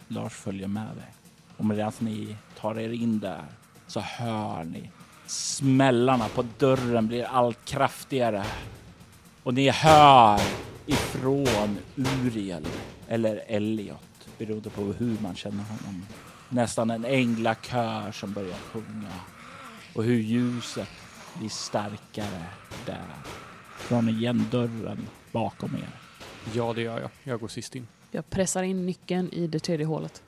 Lars 0.08 0.32
följer 0.32 0.68
med 0.68 0.96
dig. 0.96 1.21
Och 1.62 1.68
medan 1.68 1.92
ni 1.98 2.36
tar 2.58 2.78
er 2.78 2.92
in 2.92 3.20
där 3.20 3.44
så 3.86 4.00
hör 4.00 4.64
ni 4.64 4.90
smällarna 5.26 6.28
på 6.28 6.44
dörren 6.58 7.06
blir 7.06 7.24
allt 7.24 7.64
kraftigare. 7.64 8.44
Och 9.42 9.54
ni 9.54 9.68
hör 9.68 10.40
ifrån 10.86 11.78
Uriel 11.96 12.66
eller 13.08 13.42
Elliot, 13.46 14.28
beroende 14.38 14.70
på 14.70 14.82
hur 14.82 15.16
man 15.20 15.34
känner 15.34 15.64
honom. 15.64 16.06
Nästan 16.48 16.90
en 16.90 17.04
änglakör 17.04 18.12
som 18.12 18.32
börjar 18.32 18.58
sjunga 18.58 19.12
och 19.94 20.04
hur 20.04 20.20
ljuset 20.20 20.88
blir 21.38 21.48
starkare 21.48 22.44
där. 22.86 23.06
Från 23.76 24.08
igen 24.08 24.46
dörren 24.50 25.06
bakom 25.32 25.74
er. 25.74 25.88
Ja, 26.52 26.72
det 26.72 26.82
gör 26.82 27.00
jag. 27.00 27.10
Jag 27.22 27.40
går 27.40 27.48
sist 27.48 27.74
in. 27.74 27.88
Jag 28.10 28.30
pressar 28.30 28.62
in 28.62 28.86
nyckeln 28.86 29.32
i 29.32 29.46
det 29.46 29.58
tredje 29.58 29.86
hålet. 29.86 30.22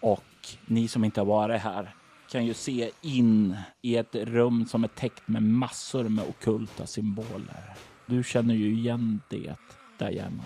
Och 0.00 0.24
ni 0.66 0.88
som 0.88 1.04
inte 1.04 1.20
har 1.20 1.26
varit 1.26 1.60
här 1.60 1.94
kan 2.30 2.46
ju 2.46 2.54
se 2.54 2.90
in 3.02 3.56
i 3.82 3.96
ett 3.96 4.14
rum 4.14 4.66
som 4.66 4.84
är 4.84 4.88
täckt 4.88 5.28
med 5.28 5.42
massor 5.42 6.08
med 6.08 6.28
okulta 6.28 6.86
symboler. 6.86 7.76
Du 8.06 8.24
känner 8.24 8.54
ju 8.54 8.74
igen 8.74 9.20
det, 9.30 9.56
Diana. 9.98 10.44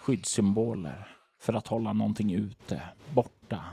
Skyddssymboler 0.00 1.16
för 1.40 1.52
att 1.52 1.66
hålla 1.66 1.92
någonting 1.92 2.34
ute, 2.34 2.82
borta. 3.14 3.64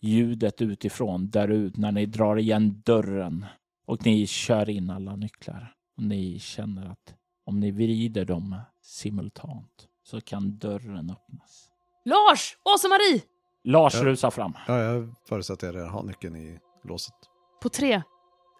Ljudet 0.00 0.62
utifrån 0.62 1.30
där 1.30 1.48
ut 1.48 1.76
när 1.76 1.92
ni 1.92 2.06
drar 2.06 2.36
igen 2.36 2.82
dörren 2.84 3.46
och 3.86 4.06
ni 4.06 4.26
kör 4.26 4.70
in 4.70 4.90
alla 4.90 5.16
nycklar. 5.16 5.74
Och 5.96 6.02
ni 6.02 6.38
känner 6.38 6.86
att 6.86 7.14
om 7.44 7.60
ni 7.60 7.70
vrider 7.70 8.24
dem 8.24 8.60
simultant 8.82 9.88
så 10.02 10.20
kan 10.20 10.58
dörren 10.58 11.10
öppnas. 11.10 11.68
Lars! 12.04 12.56
Åsa-Marie! 12.64 13.31
Lars 13.64 13.94
Ja. 13.94 14.04
rusar 14.04 14.30
fram. 14.30 14.52
Ja, 14.66 14.78
jag 14.78 15.14
förutsätter 15.28 15.68
att 15.68 15.74
jag 15.74 15.80
redan 15.80 15.94
har 15.94 16.02
nyckeln 16.02 16.36
i 16.36 16.58
låset. 16.84 17.14
På 17.62 17.68
tre. 17.68 18.02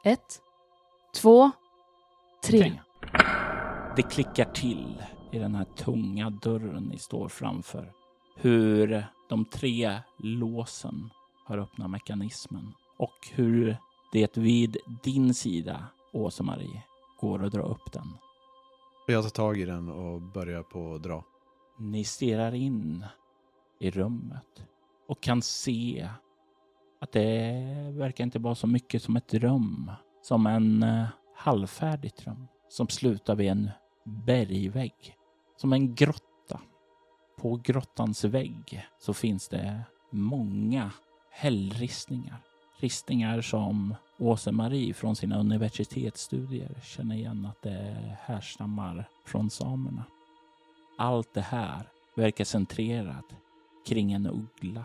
Ett. 0.05 0.41
Två. 1.15 1.51
Tre. 2.45 2.59
Tre. 2.61 2.81
Det 3.97 4.03
klickar 4.03 4.45
till 4.45 5.03
i 5.33 5.39
den 5.39 5.55
här 5.55 5.65
tunga 5.65 6.31
dörren 6.31 6.83
ni 6.83 6.99
står 6.99 7.29
framför. 7.29 7.93
Hur 8.37 9.07
de 9.29 9.45
tre 9.45 10.01
låsen 10.19 11.11
har 11.45 11.59
öppnat 11.59 11.91
mekanismen 11.91 12.75
och 12.97 13.29
hur 13.33 13.77
det 14.13 14.37
vid 14.37 14.77
din 15.03 15.35
sida, 15.35 15.87
Åsa-Marie, 16.13 16.83
går 17.21 17.45
att 17.45 17.53
dra 17.53 17.63
upp 17.63 17.93
den. 17.93 18.07
Jag 19.07 19.23
tar 19.23 19.31
tag 19.31 19.59
i 19.59 19.65
den 19.65 19.89
och 19.89 20.21
börjar 20.23 20.63
på 20.63 20.95
att 20.95 21.03
dra. 21.03 21.25
Ni 21.79 22.05
stirrar 22.05 22.55
in 22.55 23.05
i 23.81 23.91
rummet 23.91 24.65
och 25.13 25.21
kan 25.21 25.43
se 25.43 26.09
att 27.01 27.13
det 27.13 27.63
verkar 27.93 28.25
inte 28.25 28.39
vara 28.39 28.55
så 28.55 28.67
mycket 28.67 29.03
som 29.03 29.17
ett 29.17 29.35
rum. 29.35 29.91
Som 30.23 30.47
en 30.47 30.83
halvfärdig 30.83 31.07
halvfärdigt 31.35 32.27
rum 32.27 32.49
som 32.69 32.89
slutar 32.89 33.35
vid 33.35 33.51
en 33.51 33.71
bergvägg. 34.05 35.17
Som 35.57 35.73
en 35.73 35.95
grotta. 35.95 36.61
På 37.39 37.57
grottans 37.57 38.25
vägg 38.25 38.87
så 38.99 39.15
finns 39.15 39.49
det 39.49 39.81
många 40.11 40.91
hällristningar. 41.31 42.37
Ristningar 42.77 43.41
som 43.41 43.95
Åse-Marie 44.19 44.95
från 44.95 45.17
sina 45.17 45.41
universitetsstudier 45.41 46.81
känner 46.83 47.17
igen 47.17 47.47
att 47.47 47.63
det 47.63 48.17
härstammar 48.21 49.09
från 49.27 49.51
samerna. 49.51 50.05
Allt 50.99 51.35
det 51.35 51.41
här 51.41 51.89
verkar 52.17 52.45
centrerat 52.45 53.35
kring 53.87 54.13
en 54.13 54.27
uggla. 54.27 54.85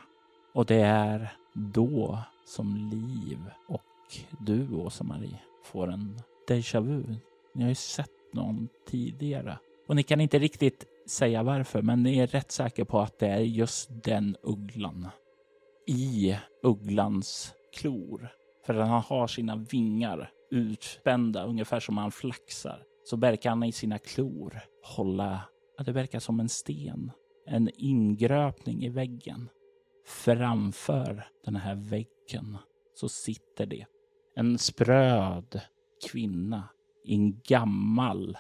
Och 0.58 0.66
det 0.66 0.82
är 0.82 1.34
då 1.54 2.20
som 2.46 2.76
Liv 2.76 3.40
och 3.68 4.18
du, 4.40 4.76
Åsa-Marie, 4.76 5.40
får 5.64 5.92
en 5.92 6.20
déjà 6.48 6.82
vu. 6.82 7.04
Ni 7.54 7.64
har 7.64 7.70
ju 7.70 7.76
sett 7.76 8.34
någon 8.34 8.68
tidigare. 8.88 9.58
Och 9.88 9.96
ni 9.96 10.04
kan 10.04 10.22
inte 10.22 10.40
riktigt 10.40 10.86
säga 11.08 11.44
varför, 11.44 11.82
men 11.82 12.04
ni 12.04 12.18
är 12.18 12.28
rätt 12.28 12.52
säkra 12.52 12.86
på 12.86 13.00
att 13.00 13.20
det 13.20 13.28
är 13.28 13.40
just 13.40 14.04
den 14.04 14.36
ugglan. 14.44 15.08
I 15.88 16.36
ugglans 16.64 17.54
klor. 17.74 18.30
För 18.66 18.74
han 18.74 19.02
har 19.02 19.28
sina 19.28 19.56
vingar 19.56 20.32
utspända, 20.52 21.46
ungefär 21.46 21.80
som 21.80 21.98
han 21.98 22.12
flaxar. 22.12 22.84
Så 23.04 23.18
verkar 23.18 23.50
han 23.50 23.64
i 23.64 23.72
sina 23.72 24.00
klor 24.00 24.60
hålla, 24.84 25.42
ja, 25.78 25.84
det 25.84 25.92
verkar 25.92 26.20
som 26.20 26.40
en 26.40 26.50
sten. 26.50 27.12
En 27.46 27.70
ingröpning 27.76 28.86
i 28.86 28.90
väggen. 28.90 29.50
Framför 30.08 31.28
den 31.46 31.56
här 31.56 31.76
väggen 31.76 32.58
så 32.94 33.10
sitter 33.10 33.66
det 33.66 33.86
en 34.36 34.58
spröd 34.58 35.62
kvinna 36.12 36.70
i 37.06 37.16
en 37.16 37.40
gammal 37.40 38.38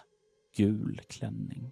gul 0.55 1.01
klänning. 1.07 1.71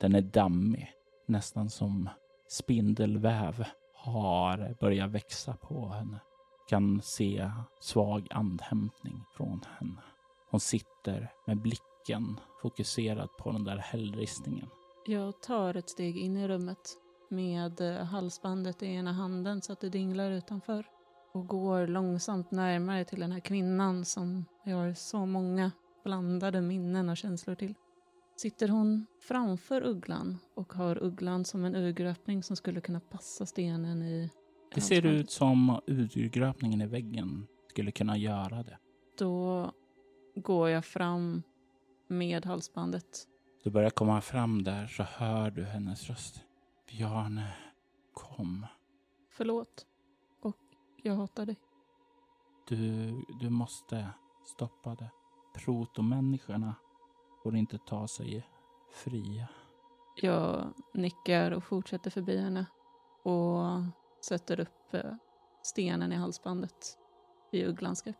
Den 0.00 0.14
är 0.14 0.20
dammig, 0.20 0.92
nästan 1.26 1.70
som 1.70 2.08
spindelväv 2.48 3.64
har 3.94 4.76
börjat 4.80 5.10
växa 5.10 5.56
på 5.56 5.88
henne. 5.88 6.20
Kan 6.68 7.02
se 7.02 7.50
svag 7.80 8.26
andhämtning 8.30 9.24
från 9.36 9.60
henne. 9.78 10.02
Hon 10.50 10.60
sitter 10.60 11.32
med 11.46 11.62
blicken 11.62 12.40
fokuserad 12.62 13.28
på 13.38 13.52
den 13.52 13.64
där 13.64 13.76
hällristningen. 13.76 14.68
Jag 15.06 15.42
tar 15.42 15.74
ett 15.74 15.90
steg 15.90 16.16
in 16.16 16.36
i 16.36 16.48
rummet 16.48 16.98
med 17.30 17.80
eh, 17.80 18.04
halsbandet 18.04 18.82
i 18.82 18.86
ena 18.86 19.12
handen 19.12 19.62
så 19.62 19.72
att 19.72 19.80
det 19.80 19.88
dinglar 19.88 20.30
utanför 20.30 20.86
och 21.32 21.46
går 21.46 21.86
långsamt 21.86 22.50
närmare 22.50 23.04
till 23.04 23.20
den 23.20 23.32
här 23.32 23.40
kvinnan 23.40 24.04
som 24.04 24.44
jag 24.64 24.76
har 24.76 24.94
så 24.94 25.26
många 25.26 25.70
blandade 26.04 26.60
minnen 26.60 27.08
och 27.08 27.16
känslor 27.16 27.54
till. 27.54 27.74
Sitter 28.36 28.68
hon 28.68 29.06
framför 29.20 29.86
ugglan 29.86 30.38
och 30.54 30.72
har 30.72 31.02
ugglan 31.02 31.44
som 31.44 31.64
en 31.64 31.76
urgröpning 31.76 32.42
som 32.42 32.56
skulle 32.56 32.80
kunna 32.80 33.00
passa 33.00 33.46
stenen 33.46 34.02
i 34.02 34.30
Det 34.74 34.80
ser 34.80 35.06
ut 35.06 35.30
som 35.30 35.80
urgröpningen 35.86 36.80
i 36.80 36.86
väggen 36.86 37.46
skulle 37.68 37.90
kunna 37.90 38.16
göra 38.16 38.62
det. 38.62 38.78
Då 39.18 39.70
går 40.36 40.70
jag 40.70 40.84
fram 40.84 41.42
med 42.08 42.46
halsbandet. 42.46 43.28
Du 43.64 43.70
börjar 43.70 43.90
komma 43.90 44.20
fram 44.20 44.64
där 44.64 44.86
så 44.86 45.02
hör 45.02 45.50
du 45.50 45.64
hennes 45.64 46.08
röst. 46.10 46.40
Bjarne, 46.86 47.52
kom. 48.12 48.66
Förlåt. 49.30 49.86
Och 50.40 50.56
Jag 51.02 51.14
hatar 51.14 51.46
dig. 51.46 51.56
Du, 52.68 53.10
du 53.40 53.50
måste 53.50 54.08
stoppa 54.44 54.94
det. 54.94 55.10
Protomänniskorna 55.54 56.74
får 57.42 57.56
inte 57.56 57.78
ta 57.78 58.08
sig 58.08 58.48
fria. 58.92 59.48
Jag 60.16 60.72
nickar 60.94 61.50
och 61.50 61.64
fortsätter 61.64 62.10
förbi 62.10 62.40
henne 62.40 62.66
och 63.22 63.82
sätter 64.24 64.60
upp 64.60 64.94
eh, 64.94 65.14
stenen 65.62 66.12
i 66.12 66.16
halsbandet 66.16 66.98
i 67.52 67.64
Ugglans 67.64 68.02
grepp. 68.02 68.16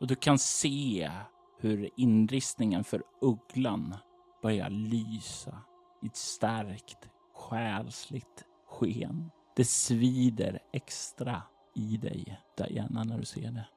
Och 0.00 0.06
du 0.06 0.14
kan 0.14 0.38
se 0.38 1.10
hur 1.58 1.90
inristningen 1.96 2.84
för 2.84 3.02
ugglan 3.20 3.96
börjar 4.42 4.70
lysa 4.70 5.62
i 6.02 6.06
ett 6.06 6.16
starkt 6.16 7.08
själsligt 7.50 8.44
sken. 8.66 9.30
Det 9.56 9.64
svider 9.64 10.58
extra 10.72 11.42
i 11.74 11.96
dig, 11.96 12.40
Diana, 12.56 13.04
när 13.04 13.18
du 13.18 13.24
ser 13.24 13.50
det. 13.50 13.68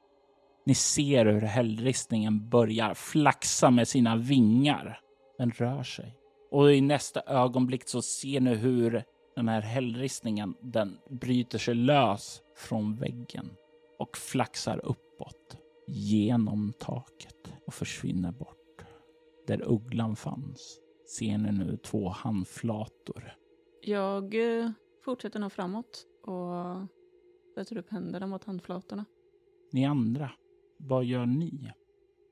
Ni 0.66 0.74
ser 0.74 1.26
hur 1.26 1.40
hällristningen 1.40 2.48
börjar 2.48 2.94
flaxa 2.94 3.70
med 3.70 3.88
sina 3.88 4.16
vingar. 4.16 5.00
Den 5.38 5.50
rör 5.50 5.82
sig. 5.82 6.16
Och 6.50 6.72
i 6.72 6.80
nästa 6.80 7.20
ögonblick 7.20 7.88
så 7.88 8.02
ser 8.02 8.40
ni 8.40 8.54
hur 8.54 9.04
den 9.36 9.48
här 9.48 9.60
hällristningen, 9.60 10.54
den 10.60 10.98
bryter 11.10 11.58
sig 11.58 11.74
lös 11.74 12.42
från 12.56 12.96
väggen 12.96 13.50
och 13.98 14.16
flaxar 14.16 14.80
uppåt 14.84 15.56
genom 15.86 16.72
taket 16.78 17.52
och 17.66 17.74
försvinner 17.74 18.32
bort. 18.32 18.84
Där 19.46 19.62
ugglan 19.68 20.16
fanns 20.16 20.80
ser 21.18 21.38
ni 21.38 21.52
nu 21.52 21.76
två 21.76 22.08
handflator. 22.08 23.34
Jag 23.86 24.34
eh, 24.34 24.70
fortsätter 25.04 25.40
nog 25.40 25.52
framåt 25.52 26.06
och 26.22 26.76
sätter 27.54 27.78
upp 27.78 27.90
händerna 27.90 28.26
mot 28.26 28.44
handflatorna. 28.44 29.04
Ni 29.72 29.84
andra, 29.86 30.30
vad 30.78 31.04
gör 31.04 31.26
ni? 31.26 31.72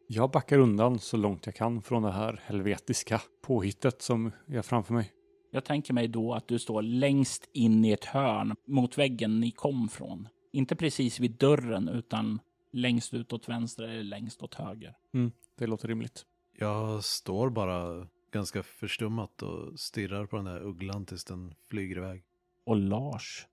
Jag 0.06 0.30
backar 0.30 0.58
undan 0.58 0.98
så 0.98 1.16
långt 1.16 1.46
jag 1.46 1.54
kan 1.54 1.82
från 1.82 2.02
det 2.02 2.12
här 2.12 2.40
helvetiska 2.44 3.20
påhittet 3.42 4.02
som 4.02 4.32
är 4.46 4.62
framför 4.62 4.94
mig. 4.94 5.12
Jag 5.50 5.64
tänker 5.64 5.94
mig 5.94 6.08
då 6.08 6.34
att 6.34 6.48
du 6.48 6.58
står 6.58 6.82
längst 6.82 7.50
in 7.52 7.84
i 7.84 7.92
ett 7.92 8.04
hörn 8.04 8.56
mot 8.66 8.98
väggen 8.98 9.40
ni 9.40 9.50
kom 9.50 9.88
från. 9.88 10.28
Inte 10.52 10.76
precis 10.76 11.20
vid 11.20 11.30
dörren 11.30 11.88
utan 11.88 12.40
längst 12.72 13.14
ut 13.14 13.32
åt 13.32 13.48
vänster 13.48 13.82
eller 13.82 14.02
längst 14.02 14.42
åt 14.42 14.54
höger. 14.54 14.96
Mm, 15.14 15.32
det 15.58 15.66
låter 15.66 15.88
rimligt. 15.88 16.26
Jag 16.58 17.04
står 17.04 17.50
bara 17.50 18.06
ganska 18.32 18.62
förstummat 18.62 19.42
och 19.42 19.80
stirrar 19.80 20.26
på 20.26 20.36
den 20.36 20.44
där 20.44 20.62
ugglan 20.62 21.06
tills 21.06 21.24
den 21.24 21.54
flyger 21.68 21.96
iväg. 21.96 22.24
Och 22.66 22.76
Lars, 22.76 23.46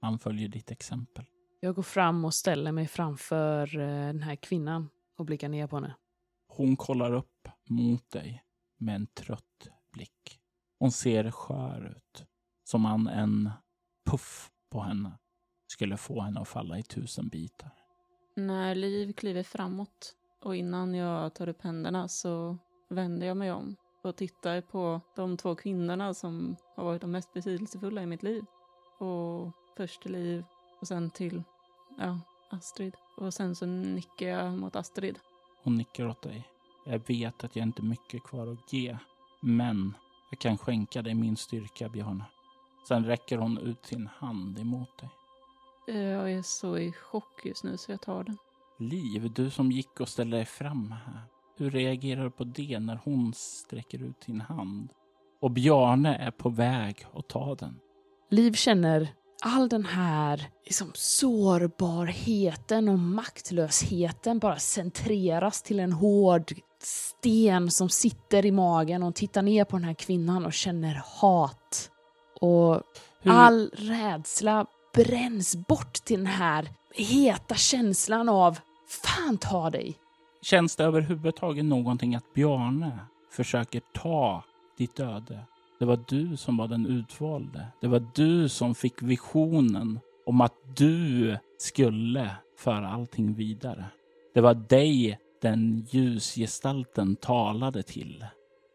han 0.00 0.18
följer 0.18 0.48
ditt 0.48 0.70
exempel. 0.70 1.24
Jag 1.60 1.74
går 1.74 1.82
fram 1.82 2.24
och 2.24 2.34
ställer 2.34 2.72
mig 2.72 2.86
framför 2.86 3.78
eh, 3.78 3.86
den 3.86 4.22
här 4.22 4.36
kvinnan 4.36 4.88
och 5.18 5.24
blickar 5.24 5.48
ner 5.48 5.66
på 5.66 5.76
henne. 5.76 5.94
Hon 6.48 6.76
kollar 6.76 7.12
upp 7.12 7.48
mot 7.68 8.10
dig 8.10 8.42
med 8.78 8.94
en 8.94 9.06
trött 9.06 9.68
blick. 9.92 10.40
Hon 10.78 10.92
ser 10.92 11.30
skör 11.30 11.96
ut. 11.96 12.26
Som 12.64 12.86
om 12.86 13.08
en 13.08 13.50
puff 14.10 14.50
på 14.70 14.80
henne 14.80 15.18
skulle 15.66 15.96
få 15.96 16.20
henne 16.20 16.40
att 16.40 16.48
falla 16.48 16.78
i 16.78 16.82
tusen 16.82 17.28
bitar. 17.28 17.70
När 18.36 18.74
Liv 18.74 19.12
kliver 19.12 19.42
framåt 19.42 20.16
och 20.40 20.56
innan 20.56 20.94
jag 20.94 21.34
tar 21.34 21.48
upp 21.48 21.62
händerna 21.62 22.08
så 22.08 22.58
vänder 22.90 23.26
jag 23.26 23.36
mig 23.36 23.52
om 23.52 23.76
och 24.04 24.16
tittar 24.16 24.60
på 24.60 25.00
de 25.14 25.36
två 25.36 25.54
kvinnorna 25.54 26.14
som 26.14 26.56
har 26.76 26.84
varit 26.84 27.00
de 27.00 27.10
mest 27.10 27.32
betydelsefulla 27.32 28.02
i 28.02 28.06
mitt 28.06 28.22
liv. 28.22 28.44
Och 28.98 29.50
först 29.76 30.02
till 30.02 30.12
Liv 30.12 30.44
och 30.80 30.88
sen 30.88 31.10
till, 31.10 31.42
ja, 31.98 32.20
Astrid. 32.50 32.96
Och 33.16 33.34
sen 33.34 33.54
så 33.54 33.66
nickar 33.66 34.26
jag 34.28 34.58
mot 34.58 34.76
Astrid. 34.76 35.18
Hon 35.62 35.74
nickar 35.74 36.08
åt 36.08 36.22
dig. 36.22 36.48
Jag 36.84 37.06
vet 37.06 37.44
att 37.44 37.56
jag 37.56 37.62
inte 37.62 37.82
har 37.82 37.88
mycket 37.88 38.22
kvar 38.22 38.46
att 38.46 38.72
ge, 38.72 38.98
men 39.40 39.94
jag 40.30 40.38
kan 40.38 40.58
skänka 40.58 41.02
dig 41.02 41.14
min 41.14 41.36
styrka, 41.36 41.88
Björn. 41.88 42.24
Sen 42.88 43.04
räcker 43.04 43.38
hon 43.38 43.58
ut 43.58 43.86
sin 43.86 44.06
hand 44.06 44.58
emot 44.58 44.98
dig. 44.98 45.10
Jag 45.86 46.32
är 46.32 46.42
så 46.42 46.78
i 46.78 46.92
chock 46.92 47.44
just 47.44 47.64
nu 47.64 47.76
så 47.76 47.92
jag 47.92 48.00
tar 48.00 48.24
den. 48.24 48.36
Liv, 48.78 49.32
du 49.32 49.50
som 49.50 49.70
gick 49.70 50.00
och 50.00 50.08
ställde 50.08 50.36
dig 50.36 50.46
fram 50.46 50.90
här. 50.90 51.22
Hur 51.56 51.70
reagerar 51.70 52.24
du 52.24 52.30
på 52.30 52.44
det 52.44 52.78
när 52.78 53.00
hon 53.04 53.32
sträcker 53.34 54.02
ut 54.02 54.22
sin 54.24 54.40
hand? 54.40 54.88
Och 55.40 55.50
Bjarne 55.50 56.16
är 56.16 56.30
på 56.30 56.48
väg 56.48 57.06
att 57.14 57.28
ta 57.28 57.54
den. 57.54 57.80
Liv 58.30 58.52
känner 58.52 59.08
all 59.42 59.68
den 59.68 59.84
här 59.84 60.46
liksom, 60.64 60.90
sårbarheten 60.94 62.88
och 62.88 62.98
maktlösheten 62.98 64.38
bara 64.38 64.58
centreras 64.58 65.62
till 65.62 65.80
en 65.80 65.92
hård 65.92 66.52
sten 66.82 67.70
som 67.70 67.88
sitter 67.88 68.46
i 68.46 68.50
magen 68.52 69.02
och 69.02 69.14
tittar 69.14 69.42
ner 69.42 69.64
på 69.64 69.76
den 69.76 69.84
här 69.84 69.94
kvinnan 69.94 70.44
och 70.46 70.52
känner 70.52 71.02
hat. 71.20 71.90
Och 72.40 72.82
Hur- 73.20 73.32
all 73.32 73.70
rädsla 73.74 74.66
bränns 74.94 75.56
bort 75.56 75.94
till 75.94 76.18
den 76.18 76.26
här 76.26 76.68
heta 76.94 77.54
känslan 77.54 78.28
av 78.28 78.58
fan 78.88 79.38
ta 79.38 79.70
dig. 79.70 79.98
Känns 80.44 80.76
det 80.76 80.84
överhuvudtaget 80.84 81.64
någonting 81.64 82.14
att 82.14 82.34
Bjarne 82.34 82.98
försöker 83.30 83.80
ta 83.94 84.44
ditt 84.78 85.00
öde? 85.00 85.40
Det 85.78 85.84
var 85.84 86.04
du 86.08 86.36
som 86.36 86.56
var 86.56 86.68
den 86.68 86.86
utvalde. 86.86 87.66
Det 87.80 87.86
var 87.88 88.06
du 88.14 88.48
som 88.48 88.74
fick 88.74 89.02
visionen 89.02 90.00
om 90.26 90.40
att 90.40 90.54
du 90.76 91.36
skulle 91.58 92.30
föra 92.58 92.88
allting 92.88 93.34
vidare. 93.34 93.84
Det 94.34 94.40
var 94.40 94.54
dig 94.54 95.18
den 95.42 95.86
ljusgestalten 95.90 97.16
talade 97.16 97.82
till. 97.82 98.26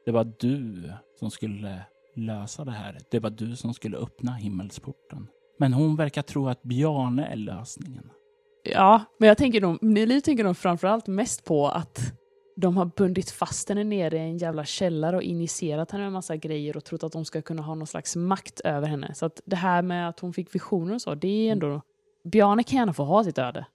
Det 0.06 0.12
var 0.12 0.34
du 0.40 0.92
som 1.20 1.32
skulle 1.32 1.82
lösa 2.16 2.66
det 2.66 2.72
här. 2.72 2.98
Det 3.12 3.20
var 3.20 3.30
du 3.30 3.56
som 3.56 3.74
skulle 3.74 3.98
öppna 3.98 4.32
himmelsporten. 4.32 5.28
Men 5.60 5.74
hon 5.74 5.96
verkar 5.96 6.22
tro 6.22 6.48
att 6.48 6.64
Bjarne 6.64 7.26
är 7.26 7.36
lösningen. 7.36 8.10
Ja, 8.64 9.02
men 9.18 9.28
jag 9.28 9.38
tänker 9.38 9.62
nog, 9.62 9.84
Liv 9.84 10.20
tänker 10.20 10.44
nog 10.44 10.58
framförallt 10.58 11.08
mest 11.08 11.46
på 11.46 11.68
att 11.68 12.14
de 12.56 12.78
har 12.78 12.86
bundit 12.86 13.32
fast 13.32 13.70
henne 13.70 13.84
nere 13.84 14.18
i 14.18 14.20
en 14.20 14.38
jävla 14.38 14.66
källare 14.66 15.16
och 15.16 15.24
initierat 15.24 15.92
henne 15.92 16.04
med 16.04 16.14
massa 16.14 16.36
grejer 16.36 16.78
och 16.78 16.84
trott 16.84 17.04
att 17.04 17.12
de 17.12 17.26
ska 17.26 17.42
kunna 17.42 17.62
ha 17.62 17.76
någon 17.76 17.88
slags 17.88 18.16
makt 18.16 18.60
över 18.60 18.88
henne. 18.88 19.14
Så 19.14 19.26
att 19.26 19.42
det 19.46 19.56
här 19.56 19.82
med 19.82 20.10
att 20.10 20.20
hon 20.20 20.34
fick 20.34 20.56
visioner 20.56 20.94
och 20.94 21.02
så, 21.02 21.16
det 21.16 21.48
är 21.48 21.52
ändå... 21.52 21.82
Bjarne 22.24 22.64
kan 22.64 22.80
gärna 22.80 22.94
få 22.94 23.04
ha 23.04 23.24
sitt 23.24 23.38
öde, 23.38 23.66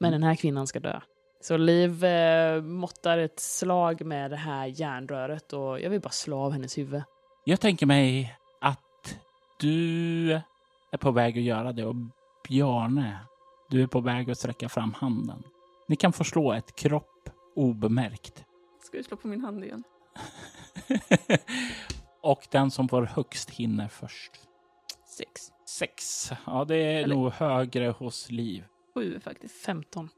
men 0.00 0.12
den 0.12 0.22
här 0.22 0.34
kvinnan 0.34 0.66
ska 0.66 0.80
dö. 0.80 1.00
Så 1.40 1.56
Liv 1.56 2.04
eh, 2.04 2.62
måttar 2.62 3.18
ett 3.18 3.40
slag 3.40 4.04
med 4.04 4.30
det 4.30 4.36
här 4.36 4.66
järnröret 4.66 5.52
och 5.52 5.80
jag 5.80 5.90
vill 5.90 6.00
bara 6.00 6.10
slå 6.10 6.38
av 6.38 6.52
hennes 6.52 6.78
huvud. 6.78 7.02
Jag 7.44 7.60
tänker 7.60 7.86
mig 7.86 8.34
att 8.60 9.18
du 9.60 10.32
är 10.92 10.98
på 10.98 11.10
väg 11.10 11.38
att 11.38 11.44
göra 11.44 11.72
det 11.72 11.84
och 11.84 11.94
Bjarne, 12.48 13.18
du 13.70 13.82
är 13.82 13.86
på 13.86 14.00
väg 14.00 14.30
att 14.30 14.38
sträcka 14.38 14.68
fram 14.68 14.92
handen. 14.94 15.42
Ni 15.88 15.96
kan 15.96 16.12
få 16.12 16.24
slå 16.24 16.52
ett 16.52 16.76
kropp 16.76 17.30
obemärkt. 17.56 18.44
Ska 18.82 18.96
du 18.96 19.02
slå 19.04 19.16
på 19.16 19.28
min 19.28 19.40
hand 19.40 19.64
igen? 19.64 19.84
och 22.22 22.46
den 22.50 22.70
som 22.70 22.88
får 22.88 23.02
högst 23.02 23.50
hinner 23.50 23.88
först. 23.88 24.32
Sex. 25.18 25.40
Sex. 25.66 26.30
Ja, 26.46 26.64
det 26.64 26.76
är 26.76 27.02
Eller- 27.02 27.14
nog 27.14 27.32
högre 27.32 27.88
hos 27.88 28.30
Liv. 28.30 28.64
Sju 28.94 29.20
faktiskt. 29.20 29.54
15. 29.64 30.08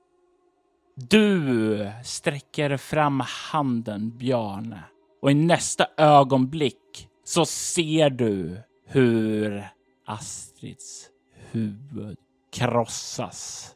Du 0.94 1.90
sträcker 2.04 2.76
fram 2.76 3.22
handen, 3.52 4.18
Bjarne. 4.18 4.84
Och 5.22 5.30
i 5.30 5.34
nästa 5.34 5.86
ögonblick 5.96 7.08
så 7.24 7.44
ser 7.46 8.10
du 8.10 8.62
hur 8.86 9.68
Astrids 10.06 11.10
huvud 11.50 12.18
krossas. 12.52 13.70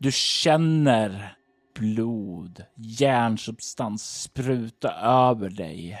Du 0.00 0.12
känner 0.12 1.36
blod, 1.78 2.64
järnsubstans 2.76 4.22
spruta 4.22 4.92
över 5.02 5.50
dig. 5.50 5.98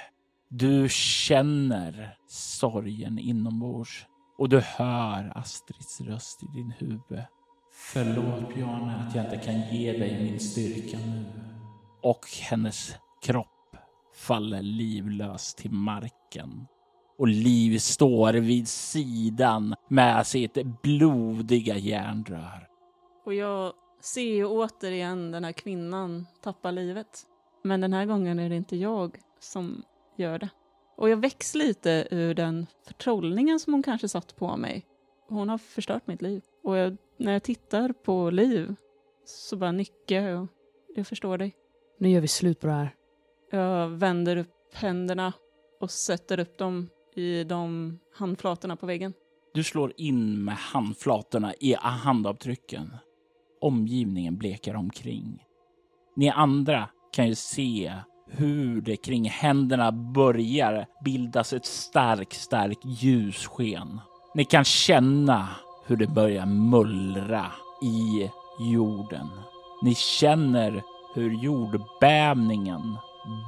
Du 0.48 0.88
känner 0.90 2.16
sorgen 2.28 3.18
inombords 3.18 4.06
och 4.38 4.48
du 4.48 4.60
hör 4.60 5.38
Astrids 5.38 6.00
röst 6.00 6.42
i 6.42 6.46
din 6.56 6.70
huvud. 6.78 7.24
Förlåt 7.72 8.54
Bjarne 8.54 8.96
att 8.96 9.14
jag 9.14 9.24
inte 9.24 9.36
kan 9.36 9.60
ge 9.60 9.92
dig 9.92 10.24
min 10.24 10.40
styrka 10.40 10.98
nu. 10.98 11.24
Och 12.02 12.26
hennes 12.42 12.96
kropp 13.22 13.76
faller 14.14 14.62
livlös 14.62 15.54
till 15.54 15.70
marken. 15.70 16.66
Och 17.18 17.28
Liv 17.28 17.78
står 17.78 18.32
vid 18.32 18.68
sidan 18.68 19.74
med 19.88 20.26
sitt 20.26 20.58
blodiga 20.82 21.76
järnrör. 21.76 22.68
Och 23.24 23.34
jag 23.34 23.72
ser 24.00 24.34
ju 24.34 24.46
återigen 24.46 25.30
den 25.30 25.44
här 25.44 25.52
kvinnan 25.52 26.26
tappa 26.42 26.70
livet. 26.70 27.26
Men 27.62 27.80
den 27.80 27.92
här 27.92 28.06
gången 28.06 28.38
är 28.38 28.48
det 28.48 28.56
inte 28.56 28.76
jag 28.76 29.18
som 29.40 29.82
gör 30.16 30.38
det. 30.38 30.48
Och 30.96 31.08
jag 31.08 31.16
väcks 31.16 31.54
lite 31.54 32.08
ur 32.10 32.34
den 32.34 32.66
förtrollningen 32.86 33.60
som 33.60 33.72
hon 33.72 33.82
kanske 33.82 34.08
satt 34.08 34.36
på 34.36 34.56
mig. 34.56 34.86
Hon 35.28 35.48
har 35.48 35.58
förstört 35.58 36.06
mitt 36.06 36.22
liv. 36.22 36.42
Och 36.62 36.76
jag, 36.76 36.96
när 37.16 37.32
jag 37.32 37.42
tittar 37.42 37.92
på 37.92 38.30
Liv 38.30 38.74
så 39.24 39.56
bara 39.56 39.72
nickar 39.72 40.20
jag 40.20 40.42
och 40.42 40.48
jag 40.94 41.06
förstår 41.06 41.38
dig. 41.38 41.54
Nu 41.98 42.10
gör 42.10 42.20
vi 42.20 42.28
slut 42.28 42.60
på 42.60 42.66
det 42.66 42.72
här. 42.72 42.94
Jag 43.50 43.88
vänder 43.88 44.36
upp 44.36 44.74
händerna 44.74 45.32
och 45.80 45.90
sätter 45.90 46.40
upp 46.40 46.58
dem 46.58 46.88
i 47.14 47.44
de 47.44 47.98
handflatorna 48.14 48.76
på 48.76 48.86
väggen. 48.86 49.12
Du 49.54 49.64
slår 49.64 49.92
in 49.96 50.44
med 50.44 50.54
handflatorna 50.54 51.54
i 51.60 51.74
handavtrycken. 51.80 52.96
Omgivningen 53.60 54.36
blekar 54.36 54.74
omkring. 54.74 55.44
Ni 56.16 56.30
andra 56.30 56.88
kan 57.12 57.28
ju 57.28 57.34
se 57.34 57.92
hur 58.26 58.80
det 58.80 58.96
kring 58.96 59.28
händerna 59.28 59.92
börjar 59.92 60.86
bildas 61.04 61.52
ett 61.52 61.66
starkt, 61.66 62.32
starkt 62.32 62.84
ljussken. 62.84 64.00
Ni 64.34 64.44
kan 64.44 64.64
känna 64.64 65.48
hur 65.86 65.96
det 65.96 66.06
börjar 66.06 66.46
mullra 66.46 67.46
i 67.82 68.30
jorden. 68.72 69.28
Ni 69.82 69.94
känner 69.94 70.82
hur 71.14 71.42
jordbävningen 71.42 72.96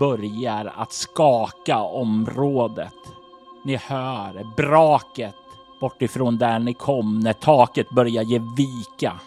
börjar 0.01 0.73
att 0.77 0.93
skaka 0.93 1.79
området. 1.79 2.95
Ni 3.67 3.77
hör 3.77 4.47
braket 4.57 5.35
bortifrån 5.81 6.39
där 6.39 6.59
ni 6.59 6.75
kom 6.75 7.21
när 7.21 7.33
taket 7.33 7.91
börjar 7.91 8.23
ge 8.23 8.39
vika. 8.57 9.21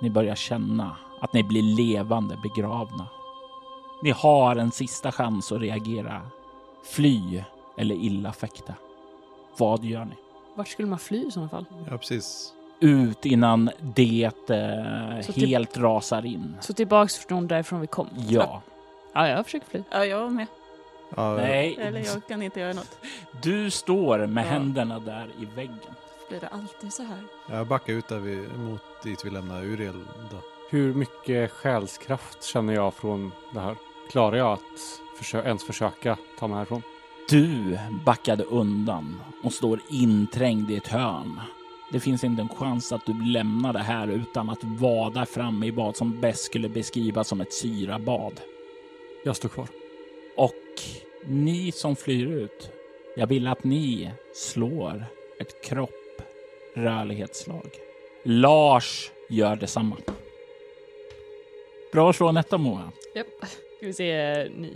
Ni 0.00 0.10
börjar 0.10 0.34
känna 0.34 0.96
att 1.20 1.32
ni 1.32 1.42
blir 1.42 1.62
levande 1.62 2.36
begravna. 2.42 3.06
Ni 4.02 4.10
har 4.10 4.56
en 4.56 4.70
sista 4.70 5.12
chans 5.12 5.52
att 5.52 5.60
reagera. 5.60 6.22
Fly 6.84 7.42
eller 7.76 7.94
illa 7.94 8.32
fäkta. 8.32 8.74
Vad 9.56 9.84
gör 9.84 10.04
ni? 10.04 10.14
Vart 10.54 10.68
skulle 10.68 10.88
man 10.88 10.98
fly 10.98 11.26
i 11.26 11.30
sådana 11.30 11.48
fall? 11.48 11.64
Ja, 11.90 11.98
precis. 11.98 12.52
Ut 12.80 13.26
innan 13.26 13.70
det 13.80 14.30
eh, 14.50 15.26
typ- 15.26 15.36
helt 15.36 15.76
rasar 15.78 16.26
in. 16.26 16.56
Så 16.60 16.72
tillbaks 16.72 17.18
från 17.18 17.46
därifrån 17.46 17.80
vi 17.80 17.86
kom? 17.86 18.08
Ja. 18.28 18.62
Ja, 19.12 19.28
jag 19.28 19.44
försöker 19.44 19.66
fly. 19.66 19.82
Ja, 19.90 20.04
jag 20.04 20.32
med. 20.32 20.46
Ja, 21.16 21.36
Nej, 21.36 21.76
Eller 21.80 22.00
jag 22.00 22.26
kan 22.26 22.42
inte 22.42 22.60
göra 22.60 22.72
något. 22.72 22.98
du 23.42 23.70
står 23.70 24.26
med 24.26 24.44
Ja. 24.44 24.48
händerna 24.48 24.98
där 24.98 25.28
i 25.40 25.44
väggen. 25.44 25.78
Blir 26.28 26.40
det 26.40 26.48
alltid 26.48 26.92
så 26.92 27.02
här? 27.02 27.18
Jag 27.50 27.66
backar 27.66 27.92
ut 27.92 28.08
där 28.08 28.18
vi, 28.18 28.36
mot 28.58 28.82
dit 29.02 29.24
vi 29.24 29.30
lämnar 29.30 29.64
Uriel. 29.64 30.04
Då. 30.30 30.36
Hur 30.70 30.94
mycket 30.94 31.50
själskraft 31.50 32.42
känner 32.44 32.74
jag 32.74 32.94
från 32.94 33.32
det 33.54 33.60
här? 33.60 33.76
Klarar 34.10 34.36
jag 34.36 34.52
att 34.52 35.00
försö- 35.18 35.44
ens 35.46 35.64
försöka 35.64 36.16
ta 36.38 36.46
mig 36.48 36.56
härifrån? 36.56 36.82
Du 37.28 37.78
backade 38.04 38.44
undan 38.44 39.20
och 39.44 39.52
står 39.52 39.80
inträngd 39.88 40.70
i 40.70 40.76
ett 40.76 40.86
hörn. 40.88 41.40
Det 41.92 42.00
finns 42.00 42.24
inte 42.24 42.42
en 42.42 42.48
chans 42.48 42.92
att 42.92 43.06
du 43.06 43.24
lämnar 43.32 43.72
det 43.72 43.78
här 43.78 44.08
utan 44.08 44.50
att 44.50 44.64
vada 44.64 45.26
fram 45.26 45.62
i 45.62 45.70
vad 45.70 45.96
som 45.96 46.20
bäst 46.20 46.44
skulle 46.44 46.68
beskrivas 46.68 47.28
som 47.28 47.40
ett 47.40 47.52
syrabad. 47.52 48.40
Jag 49.24 49.36
står 49.36 49.48
kvar. 49.48 49.66
Ni 51.24 51.72
som 51.72 51.96
flyr 51.96 52.26
ut, 52.26 52.70
jag 53.16 53.26
vill 53.26 53.46
att 53.46 53.64
ni 53.64 54.10
slår 54.34 55.04
ett 55.40 55.64
kropp 55.64 56.22
rörlighetslag. 56.74 57.70
Lars 58.22 59.10
gör 59.28 59.56
detsamma. 59.56 59.96
Bra 61.92 62.10
att 62.10 62.16
slå 62.16 62.28
en 62.28 62.36
etta 62.36 62.58
Moa. 62.58 62.92
Japp. 63.14 63.26
Ska 63.76 63.86
vi 63.86 63.92
se... 63.92 64.34
Ni... 64.56 64.72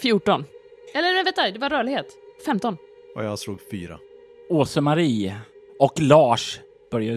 14. 0.00 0.44
Eller 0.94 1.12
nej, 1.12 1.24
vänta, 1.24 1.50
det 1.50 1.58
var 1.58 1.70
rörlighet. 1.70 2.06
15. 2.46 2.76
Och 3.14 3.24
jag 3.24 3.38
slog 3.38 3.58
fyra. 3.70 3.98
Åse-Marie 4.48 5.40
och 5.78 6.00
Lars 6.00 6.60
börjar 6.90 7.16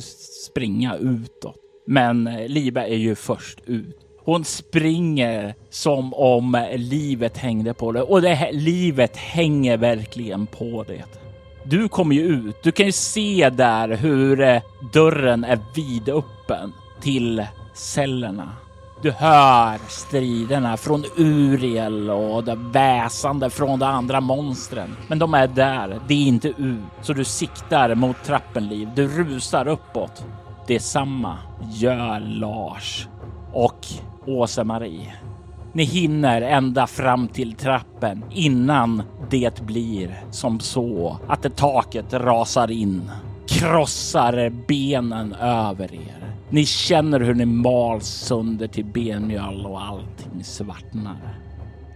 springa 0.49 0.97
utåt. 0.97 1.55
Men 1.86 2.28
eh, 2.28 2.47
Liba 2.47 2.86
är 2.86 2.95
ju 2.95 3.16
först 3.16 3.59
ut. 3.66 3.99
Hon 4.26 4.46
springer 4.46 5.56
som 5.70 6.14
om 6.14 6.66
livet 6.76 7.38
hängde 7.38 7.74
på 7.74 7.92
det 7.92 8.02
och 8.02 8.22
det 8.22 8.34
här, 8.34 8.52
livet 8.52 9.18
hänger 9.18 9.78
verkligen 9.78 10.48
på 10.48 10.84
det. 10.88 11.04
Du 11.64 11.88
kommer 11.88 12.16
ju 12.16 12.22
ut. 12.22 12.64
Du 12.64 12.72
kan 12.72 12.86
ju 12.86 12.92
se 12.92 13.50
där 13.50 13.90
hur 13.90 14.42
eh, 14.42 14.62
dörren 14.94 15.44
är 15.44 15.60
vidöppen 15.76 16.74
till 17.02 17.46
cellerna. 17.74 18.50
Du 19.02 19.12
hör 19.12 19.78
striderna 19.90 20.78
från 20.78 21.06
Uriel 21.18 22.10
och 22.10 22.44
det 22.44 22.56
väsande 22.56 23.50
från 23.50 23.80
de 23.80 23.86
andra 23.86 24.22
monstren. 24.22 24.96
Men 25.08 25.20
de 25.20 25.34
är 25.34 25.48
där, 25.48 26.00
det 26.08 26.14
är 26.14 26.28
inte 26.28 26.48
ut. 26.48 26.80
Så 27.02 27.14
du 27.14 27.24
siktar 27.24 27.96
mot 27.96 28.24
trappenliv. 28.24 28.90
Du 28.96 29.08
rusar 29.08 29.68
uppåt. 29.68 30.26
Detsamma 30.68 31.38
gör 31.72 32.20
Lars 32.20 33.08
och 33.54 33.88
Åsa-Marie. 34.26 35.14
Ni 35.74 35.84
hinner 35.84 36.42
ända 36.42 36.88
fram 36.88 37.28
till 37.28 37.54
trappen 37.54 38.24
innan 38.32 39.04
det 39.30 39.62
blir 39.62 40.24
som 40.32 40.60
så 40.60 41.18
att 41.28 41.42
det 41.42 41.56
taket 41.56 42.14
rasar 42.14 42.72
in, 42.72 43.12
krossar 43.48 44.50
benen 44.68 45.34
över 45.34 45.94
er. 45.94 46.36
Ni 46.50 46.66
känner 46.66 47.20
hur 47.20 47.34
ni 47.34 47.46
mals 47.46 48.06
sönder 48.06 48.68
till 48.68 48.86
benmjöl 48.86 49.66
och 49.66 49.82
allting 49.82 50.44
svartnar. 50.44 51.18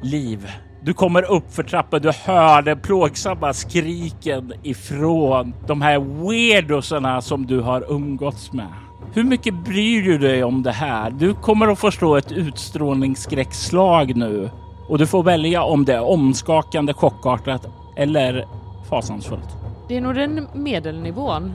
Liv, 0.02 0.48
du 0.82 0.94
kommer 0.94 1.32
upp 1.32 1.54
för 1.54 1.64
trappen, 1.64 2.02
Du 2.02 2.12
hör 2.12 2.62
de 2.62 2.76
plågsamma 2.76 3.54
skriken 3.54 4.54
ifrån 4.64 5.54
de 5.68 5.82
här 5.82 6.00
weirdoserna 6.00 7.22
som 7.22 7.46
du 7.46 7.60
har 7.60 7.92
umgåtts 7.92 8.54
med. 8.54 8.74
Hur 9.14 9.24
mycket 9.24 9.54
bryr 9.54 10.04
du 10.04 10.18
dig 10.18 10.44
om 10.44 10.64
det 10.64 10.72
här? 10.72 11.10
Du 11.12 11.34
kommer 11.34 11.68
att 11.68 11.80
få 11.80 11.92
slå 11.92 12.16
ett 12.16 12.32
utstrålningsskräckslag 12.32 14.16
nu 14.16 14.50
och 14.88 14.98
du 14.98 15.08
får 15.08 15.24
välja 15.24 15.64
om 15.64 15.86
det 15.86 15.94
är 15.94 16.04
omskakande, 16.04 16.94
chockartat 16.94 17.68
eller 17.96 18.48
fasansfullt. 18.90 19.58
Det 19.88 19.98
är 19.98 20.02
nog 20.02 20.16
den 20.16 20.48
medelnivån. 20.54 21.54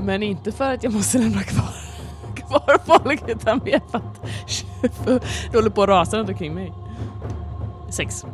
Men 0.00 0.22
inte 0.22 0.52
för 0.52 0.74
att 0.74 0.82
jag 0.82 0.92
måste 0.92 1.18
lämna 1.18 1.42
kvar, 1.42 1.74
kvar 2.34 2.78
folk 2.84 3.28
utan 3.28 3.60
mer 3.64 3.80
för 3.90 3.98
att 3.98 4.22
det 5.52 5.56
håller 5.58 5.70
på 5.70 5.82
att 5.82 5.88
rasa 5.88 6.18
runt 6.18 6.28
omkring 6.28 6.54
mig. 6.54 6.72
Sex. 7.88 8.26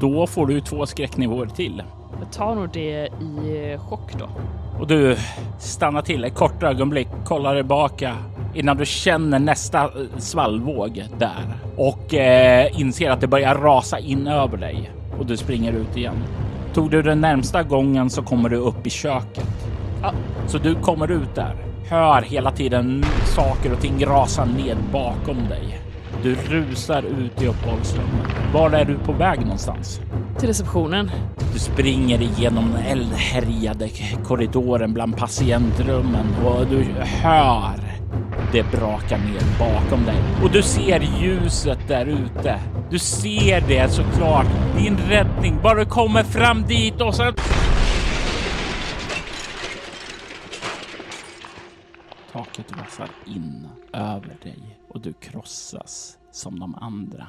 Då 0.00 0.26
får 0.26 0.46
du 0.46 0.60
två 0.60 0.86
skräcknivåer 0.86 1.46
till. 1.46 1.82
Jag 2.20 2.32
tar 2.32 2.54
nog 2.54 2.68
det 2.72 3.06
i 3.06 3.78
chock 3.88 4.18
då. 4.18 4.28
Och 4.78 4.86
du 4.86 5.16
stannar 5.58 6.02
till 6.02 6.24
ett 6.24 6.34
kort 6.34 6.62
ögonblick, 6.62 7.08
kollar 7.24 7.56
tillbaka 7.56 8.16
innan 8.54 8.76
du 8.76 8.86
känner 8.86 9.38
nästa 9.38 9.84
eh, 9.84 9.90
svallvåg 10.18 11.04
där 11.18 11.54
och 11.76 12.14
eh, 12.14 12.80
inser 12.80 13.10
att 13.10 13.20
det 13.20 13.26
börjar 13.26 13.54
rasa 13.54 13.98
in 13.98 14.26
över 14.26 14.56
dig 14.56 14.90
och 15.18 15.26
du 15.26 15.36
springer 15.36 15.72
ut 15.72 15.96
igen. 15.96 16.16
Tog 16.74 16.90
du 16.90 17.02
den 17.02 17.20
närmsta 17.20 17.62
gången 17.62 18.10
så 18.10 18.22
kommer 18.22 18.48
du 18.48 18.56
upp 18.56 18.86
i 18.86 18.90
köket. 18.90 19.48
Ja. 20.02 20.12
Så 20.46 20.58
du 20.58 20.74
kommer 20.74 21.10
ut 21.10 21.34
där, 21.34 21.54
hör 21.90 22.22
hela 22.22 22.50
tiden 22.50 23.04
saker 23.36 23.72
och 23.72 23.80
ting 23.80 24.06
rasa 24.06 24.44
ned 24.44 24.76
bakom 24.92 25.48
dig. 25.48 25.80
Du 26.22 26.34
rusar 26.34 27.02
ut 27.02 27.42
i 27.42 27.46
uppehållsrummet. 27.46 28.26
Var 28.52 28.70
är 28.70 28.84
du 28.84 28.98
på 28.98 29.12
väg 29.12 29.40
någonstans? 29.40 30.00
Till 30.38 30.48
receptionen. 30.48 31.10
Du 31.52 31.58
springer 31.58 32.22
igenom 32.22 32.72
den 32.72 32.82
eldhärjade 32.82 33.88
korridoren 34.24 34.94
bland 34.94 35.16
patientrummen 35.16 36.26
och 36.44 36.66
du 36.66 36.84
hör 37.02 37.80
det 38.52 38.62
braka 38.62 39.16
ner 39.16 39.58
bakom 39.58 40.04
dig 40.04 40.16
och 40.42 40.50
du 40.50 40.62
ser 40.62 41.00
ljuset 41.00 41.78
där 41.88 42.06
ute. 42.06 42.60
Du 42.90 42.98
ser 42.98 43.60
det 43.68 43.88
såklart. 43.88 44.46
Din 44.76 44.96
räddning 44.96 45.58
bara 45.62 45.78
du 45.78 45.84
kommer 45.84 46.22
fram 46.22 46.62
dit 46.62 47.00
och 47.00 47.14
sen... 47.14 47.34
Taket 52.32 52.72
rasar 52.72 53.08
in 53.26 53.68
över 53.92 54.36
dig 54.42 54.77
och 54.88 55.00
du 55.00 55.12
krossas 55.12 56.18
som 56.30 56.60
de 56.60 56.74
andra. 56.74 57.26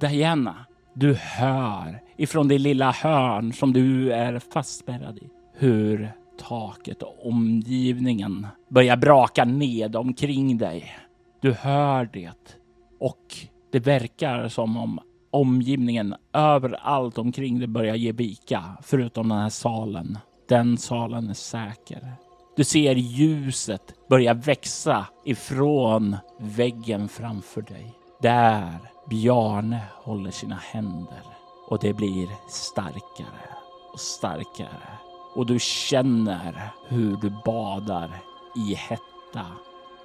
Diana, 0.00 0.66
du 0.94 1.14
hör 1.14 2.02
ifrån 2.16 2.48
det 2.48 2.58
lilla 2.58 2.90
hörn 2.90 3.52
som 3.52 3.72
du 3.72 4.12
är 4.12 4.38
fastspärrad 4.38 5.18
i 5.18 5.30
hur 5.54 6.12
taket 6.38 7.02
och 7.02 7.26
omgivningen 7.26 8.46
börjar 8.68 8.96
braka 8.96 9.44
ned 9.44 9.96
omkring 9.96 10.58
dig. 10.58 10.96
Du 11.40 11.52
hör 11.52 12.10
det 12.12 12.56
och 13.00 13.36
det 13.72 13.80
verkar 13.80 14.48
som 14.48 14.76
om 14.76 15.00
omgivningen 15.30 16.14
överallt 16.32 17.18
omkring 17.18 17.58
dig 17.58 17.68
börjar 17.68 17.94
ge 17.94 18.12
vika 18.12 18.64
förutom 18.82 19.28
den 19.28 19.38
här 19.38 19.48
salen. 19.48 20.18
Den 20.48 20.78
salen 20.78 21.28
är 21.28 21.34
säker. 21.34 22.12
Du 22.58 22.64
ser 22.64 22.94
ljuset 22.94 23.94
börja 24.08 24.34
växa 24.34 25.06
ifrån 25.24 26.16
väggen 26.38 27.08
framför 27.08 27.62
dig. 27.62 27.94
Där 28.22 28.78
Bjarne 29.08 29.80
håller 29.94 30.30
sina 30.30 30.54
händer 30.54 31.22
och 31.68 31.78
det 31.78 31.92
blir 31.92 32.28
starkare 32.48 33.48
och 33.92 34.00
starkare. 34.00 34.98
Och 35.34 35.46
du 35.46 35.58
känner 35.58 36.70
hur 36.88 37.16
du 37.16 37.32
badar 37.44 38.10
i 38.56 38.74
hetta 38.74 39.46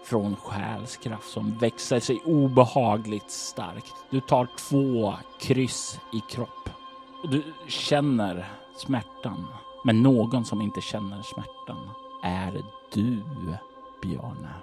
från 0.06 0.36
själskraft 0.36 1.30
som 1.30 1.58
växer 1.58 1.99
sig 1.99 2.22
obehagligt 2.26 3.32
starkt. 3.32 3.95
Du 4.10 4.22
tar 4.22 4.47
två 4.70 5.14
kryss 5.39 5.99
i 6.14 6.20
kropp 6.30 6.70
och 7.24 7.30
du 7.30 7.43
känner 7.68 8.51
smärtan. 8.78 9.47
Men 9.86 10.04
någon 10.04 10.45
som 10.45 10.62
inte 10.62 10.82
känner 10.82 11.22
smärtan 11.22 12.03
är 12.24 12.61
du, 12.93 13.21
Bjarne. 14.01 14.53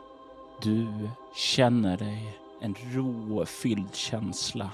Du 0.62 0.88
känner 1.34 1.96
dig 1.96 2.38
en 2.60 2.74
rofylld 2.94 3.94
känsla. 3.94 4.70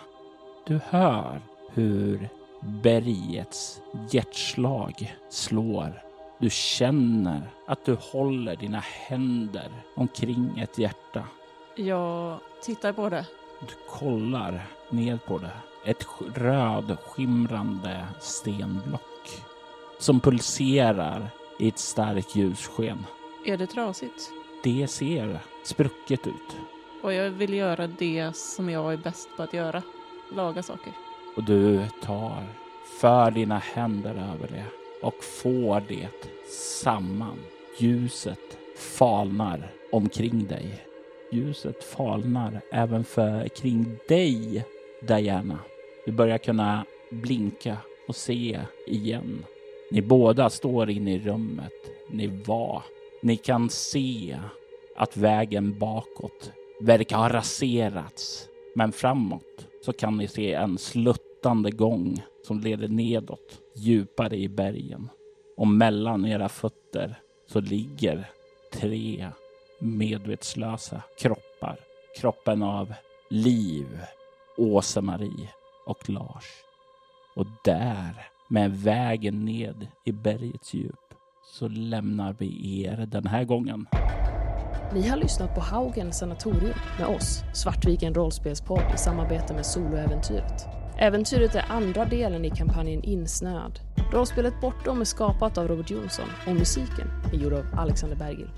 Du 0.67 0.81
hör 0.89 1.41
hur 1.73 2.29
bergets 2.61 3.81
hjärtslag 4.11 5.17
slår. 5.31 6.03
Du 6.39 6.51
känner 6.51 7.43
att 7.67 7.85
du 7.85 7.97
håller 8.13 8.57
dina 8.57 8.81
händer 8.81 9.71
omkring 9.95 10.59
ett 10.59 10.79
hjärta. 10.79 11.25
Jag 11.77 12.39
tittar 12.63 12.93
på 12.93 13.09
det. 13.09 13.27
Du 13.61 13.75
kollar 13.89 14.67
ned 14.91 15.25
på 15.25 15.39
det. 15.39 15.91
Ett 15.91 16.07
röd 16.35 16.97
skimrande 17.07 18.07
stenblock 18.21 19.03
som 19.99 20.21
pulserar 20.21 21.31
i 21.59 21.69
ett 21.69 21.79
starkt 21.79 22.37
ljussken. 22.37 23.07
Är 23.45 23.57
det 23.57 23.67
trasigt? 23.67 24.31
Det 24.63 24.87
ser 24.89 25.39
sprucket 25.65 26.27
ut. 26.27 26.57
Och 27.03 27.13
jag 27.13 27.31
vill 27.31 27.55
göra 27.55 27.87
det 27.87 28.37
som 28.37 28.71
jag 28.71 28.93
är 28.93 28.97
bäst 28.97 29.29
på 29.37 29.43
att 29.43 29.53
göra. 29.53 29.83
Laga 30.33 30.63
saker. 30.63 30.93
Och 31.37 31.45
du 31.45 31.87
tar 32.03 32.45
för 33.01 33.31
dina 33.31 33.59
händer 33.59 34.11
över 34.11 34.49
det 34.49 34.65
och 35.03 35.25
får 35.25 35.83
det 35.89 36.09
samman. 36.83 37.39
Ljuset 37.79 38.59
falnar 38.77 39.71
omkring 39.93 40.47
dig. 40.47 40.85
Ljuset 41.33 41.85
falnar 41.85 42.61
även 42.73 43.05
för 43.05 43.49
kring 43.49 43.99
dig, 44.09 44.65
Diana. 45.03 45.59
Du 46.07 46.13
börjar 46.13 46.39
kunna 46.39 46.85
blinka 47.11 47.77
och 48.09 48.17
se 48.17 48.61
igen. 48.87 49.45
Ni 49.91 50.03
båda 50.03 50.51
står 50.51 50.91
inne 50.91 51.15
i 51.15 51.19
rummet 51.19 51.73
ni 52.11 52.27
var. 52.27 52.83
Ni 53.23 53.37
kan 53.37 53.71
se 53.71 54.39
att 54.97 55.17
vägen 55.17 55.79
bakåt 55.79 56.53
verkar 56.81 57.17
ha 57.17 57.29
raserats. 57.29 58.49
Men 58.75 58.93
framåt 58.93 59.67
så 59.85 59.93
kan 59.93 60.17
ni 60.17 60.29
se 60.29 60.53
en 60.53 60.79
sluttande 60.79 61.71
gång 61.71 62.23
som 62.47 62.61
leder 62.61 62.89
nedåt, 62.89 63.61
djupare 63.77 64.37
i 64.37 64.49
bergen. 64.49 65.09
Och 65.57 65.69
mellan 65.69 66.27
era 66.27 66.49
fötter 66.49 67.19
så 67.47 67.61
ligger 67.61 68.31
tre 68.73 69.29
medvetslösa 69.79 71.03
kroppar. 71.19 71.81
Kroppen 72.21 72.63
av 72.63 72.95
Liv, 73.31 74.01
Åse-Marie 74.57 75.49
och 75.87 76.11
Lars. 76.11 76.45
Och 77.35 77.47
där, 77.65 78.29
med 78.49 78.71
vägen 78.77 79.45
ned 79.45 79.87
i 80.05 80.13
bergets 80.13 80.75
djup, 80.75 81.15
så 81.59 81.69
lämnar 81.69 82.37
vi 82.39 82.83
er 82.85 83.07
den 83.07 83.27
här 83.27 83.45
gången. 83.45 83.87
Ni 84.95 85.09
har 85.09 85.17
lyssnat 85.17 85.55
på 85.55 85.61
Haugen 85.61 86.13
Sanatorium 86.13 86.79
med 86.99 87.09
oss, 87.09 87.43
Svartviken 87.55 88.15
rollspelspodd 88.15 88.95
i 88.95 88.99
samarbete 88.99 89.55
med 89.55 89.67
Soloäventyret. 89.67 90.67
Äventyret 90.99 91.55
är 91.55 91.65
andra 91.69 92.05
delen 92.05 92.45
i 92.45 92.51
kampanjen 92.51 93.05
Insnöad. 93.05 93.81
Rollspelet 94.13 94.61
Bortom 94.61 95.01
är 95.01 95.05
skapat 95.05 95.59
av 95.59 95.69
Robert 95.69 95.91
Jonsson 95.91 96.29
och 96.47 96.55
musiken 96.55 97.09
är 97.33 97.37
gjord 97.37 97.53
av 97.53 97.65
Alexander 97.77 98.17
Bergil. 98.17 98.51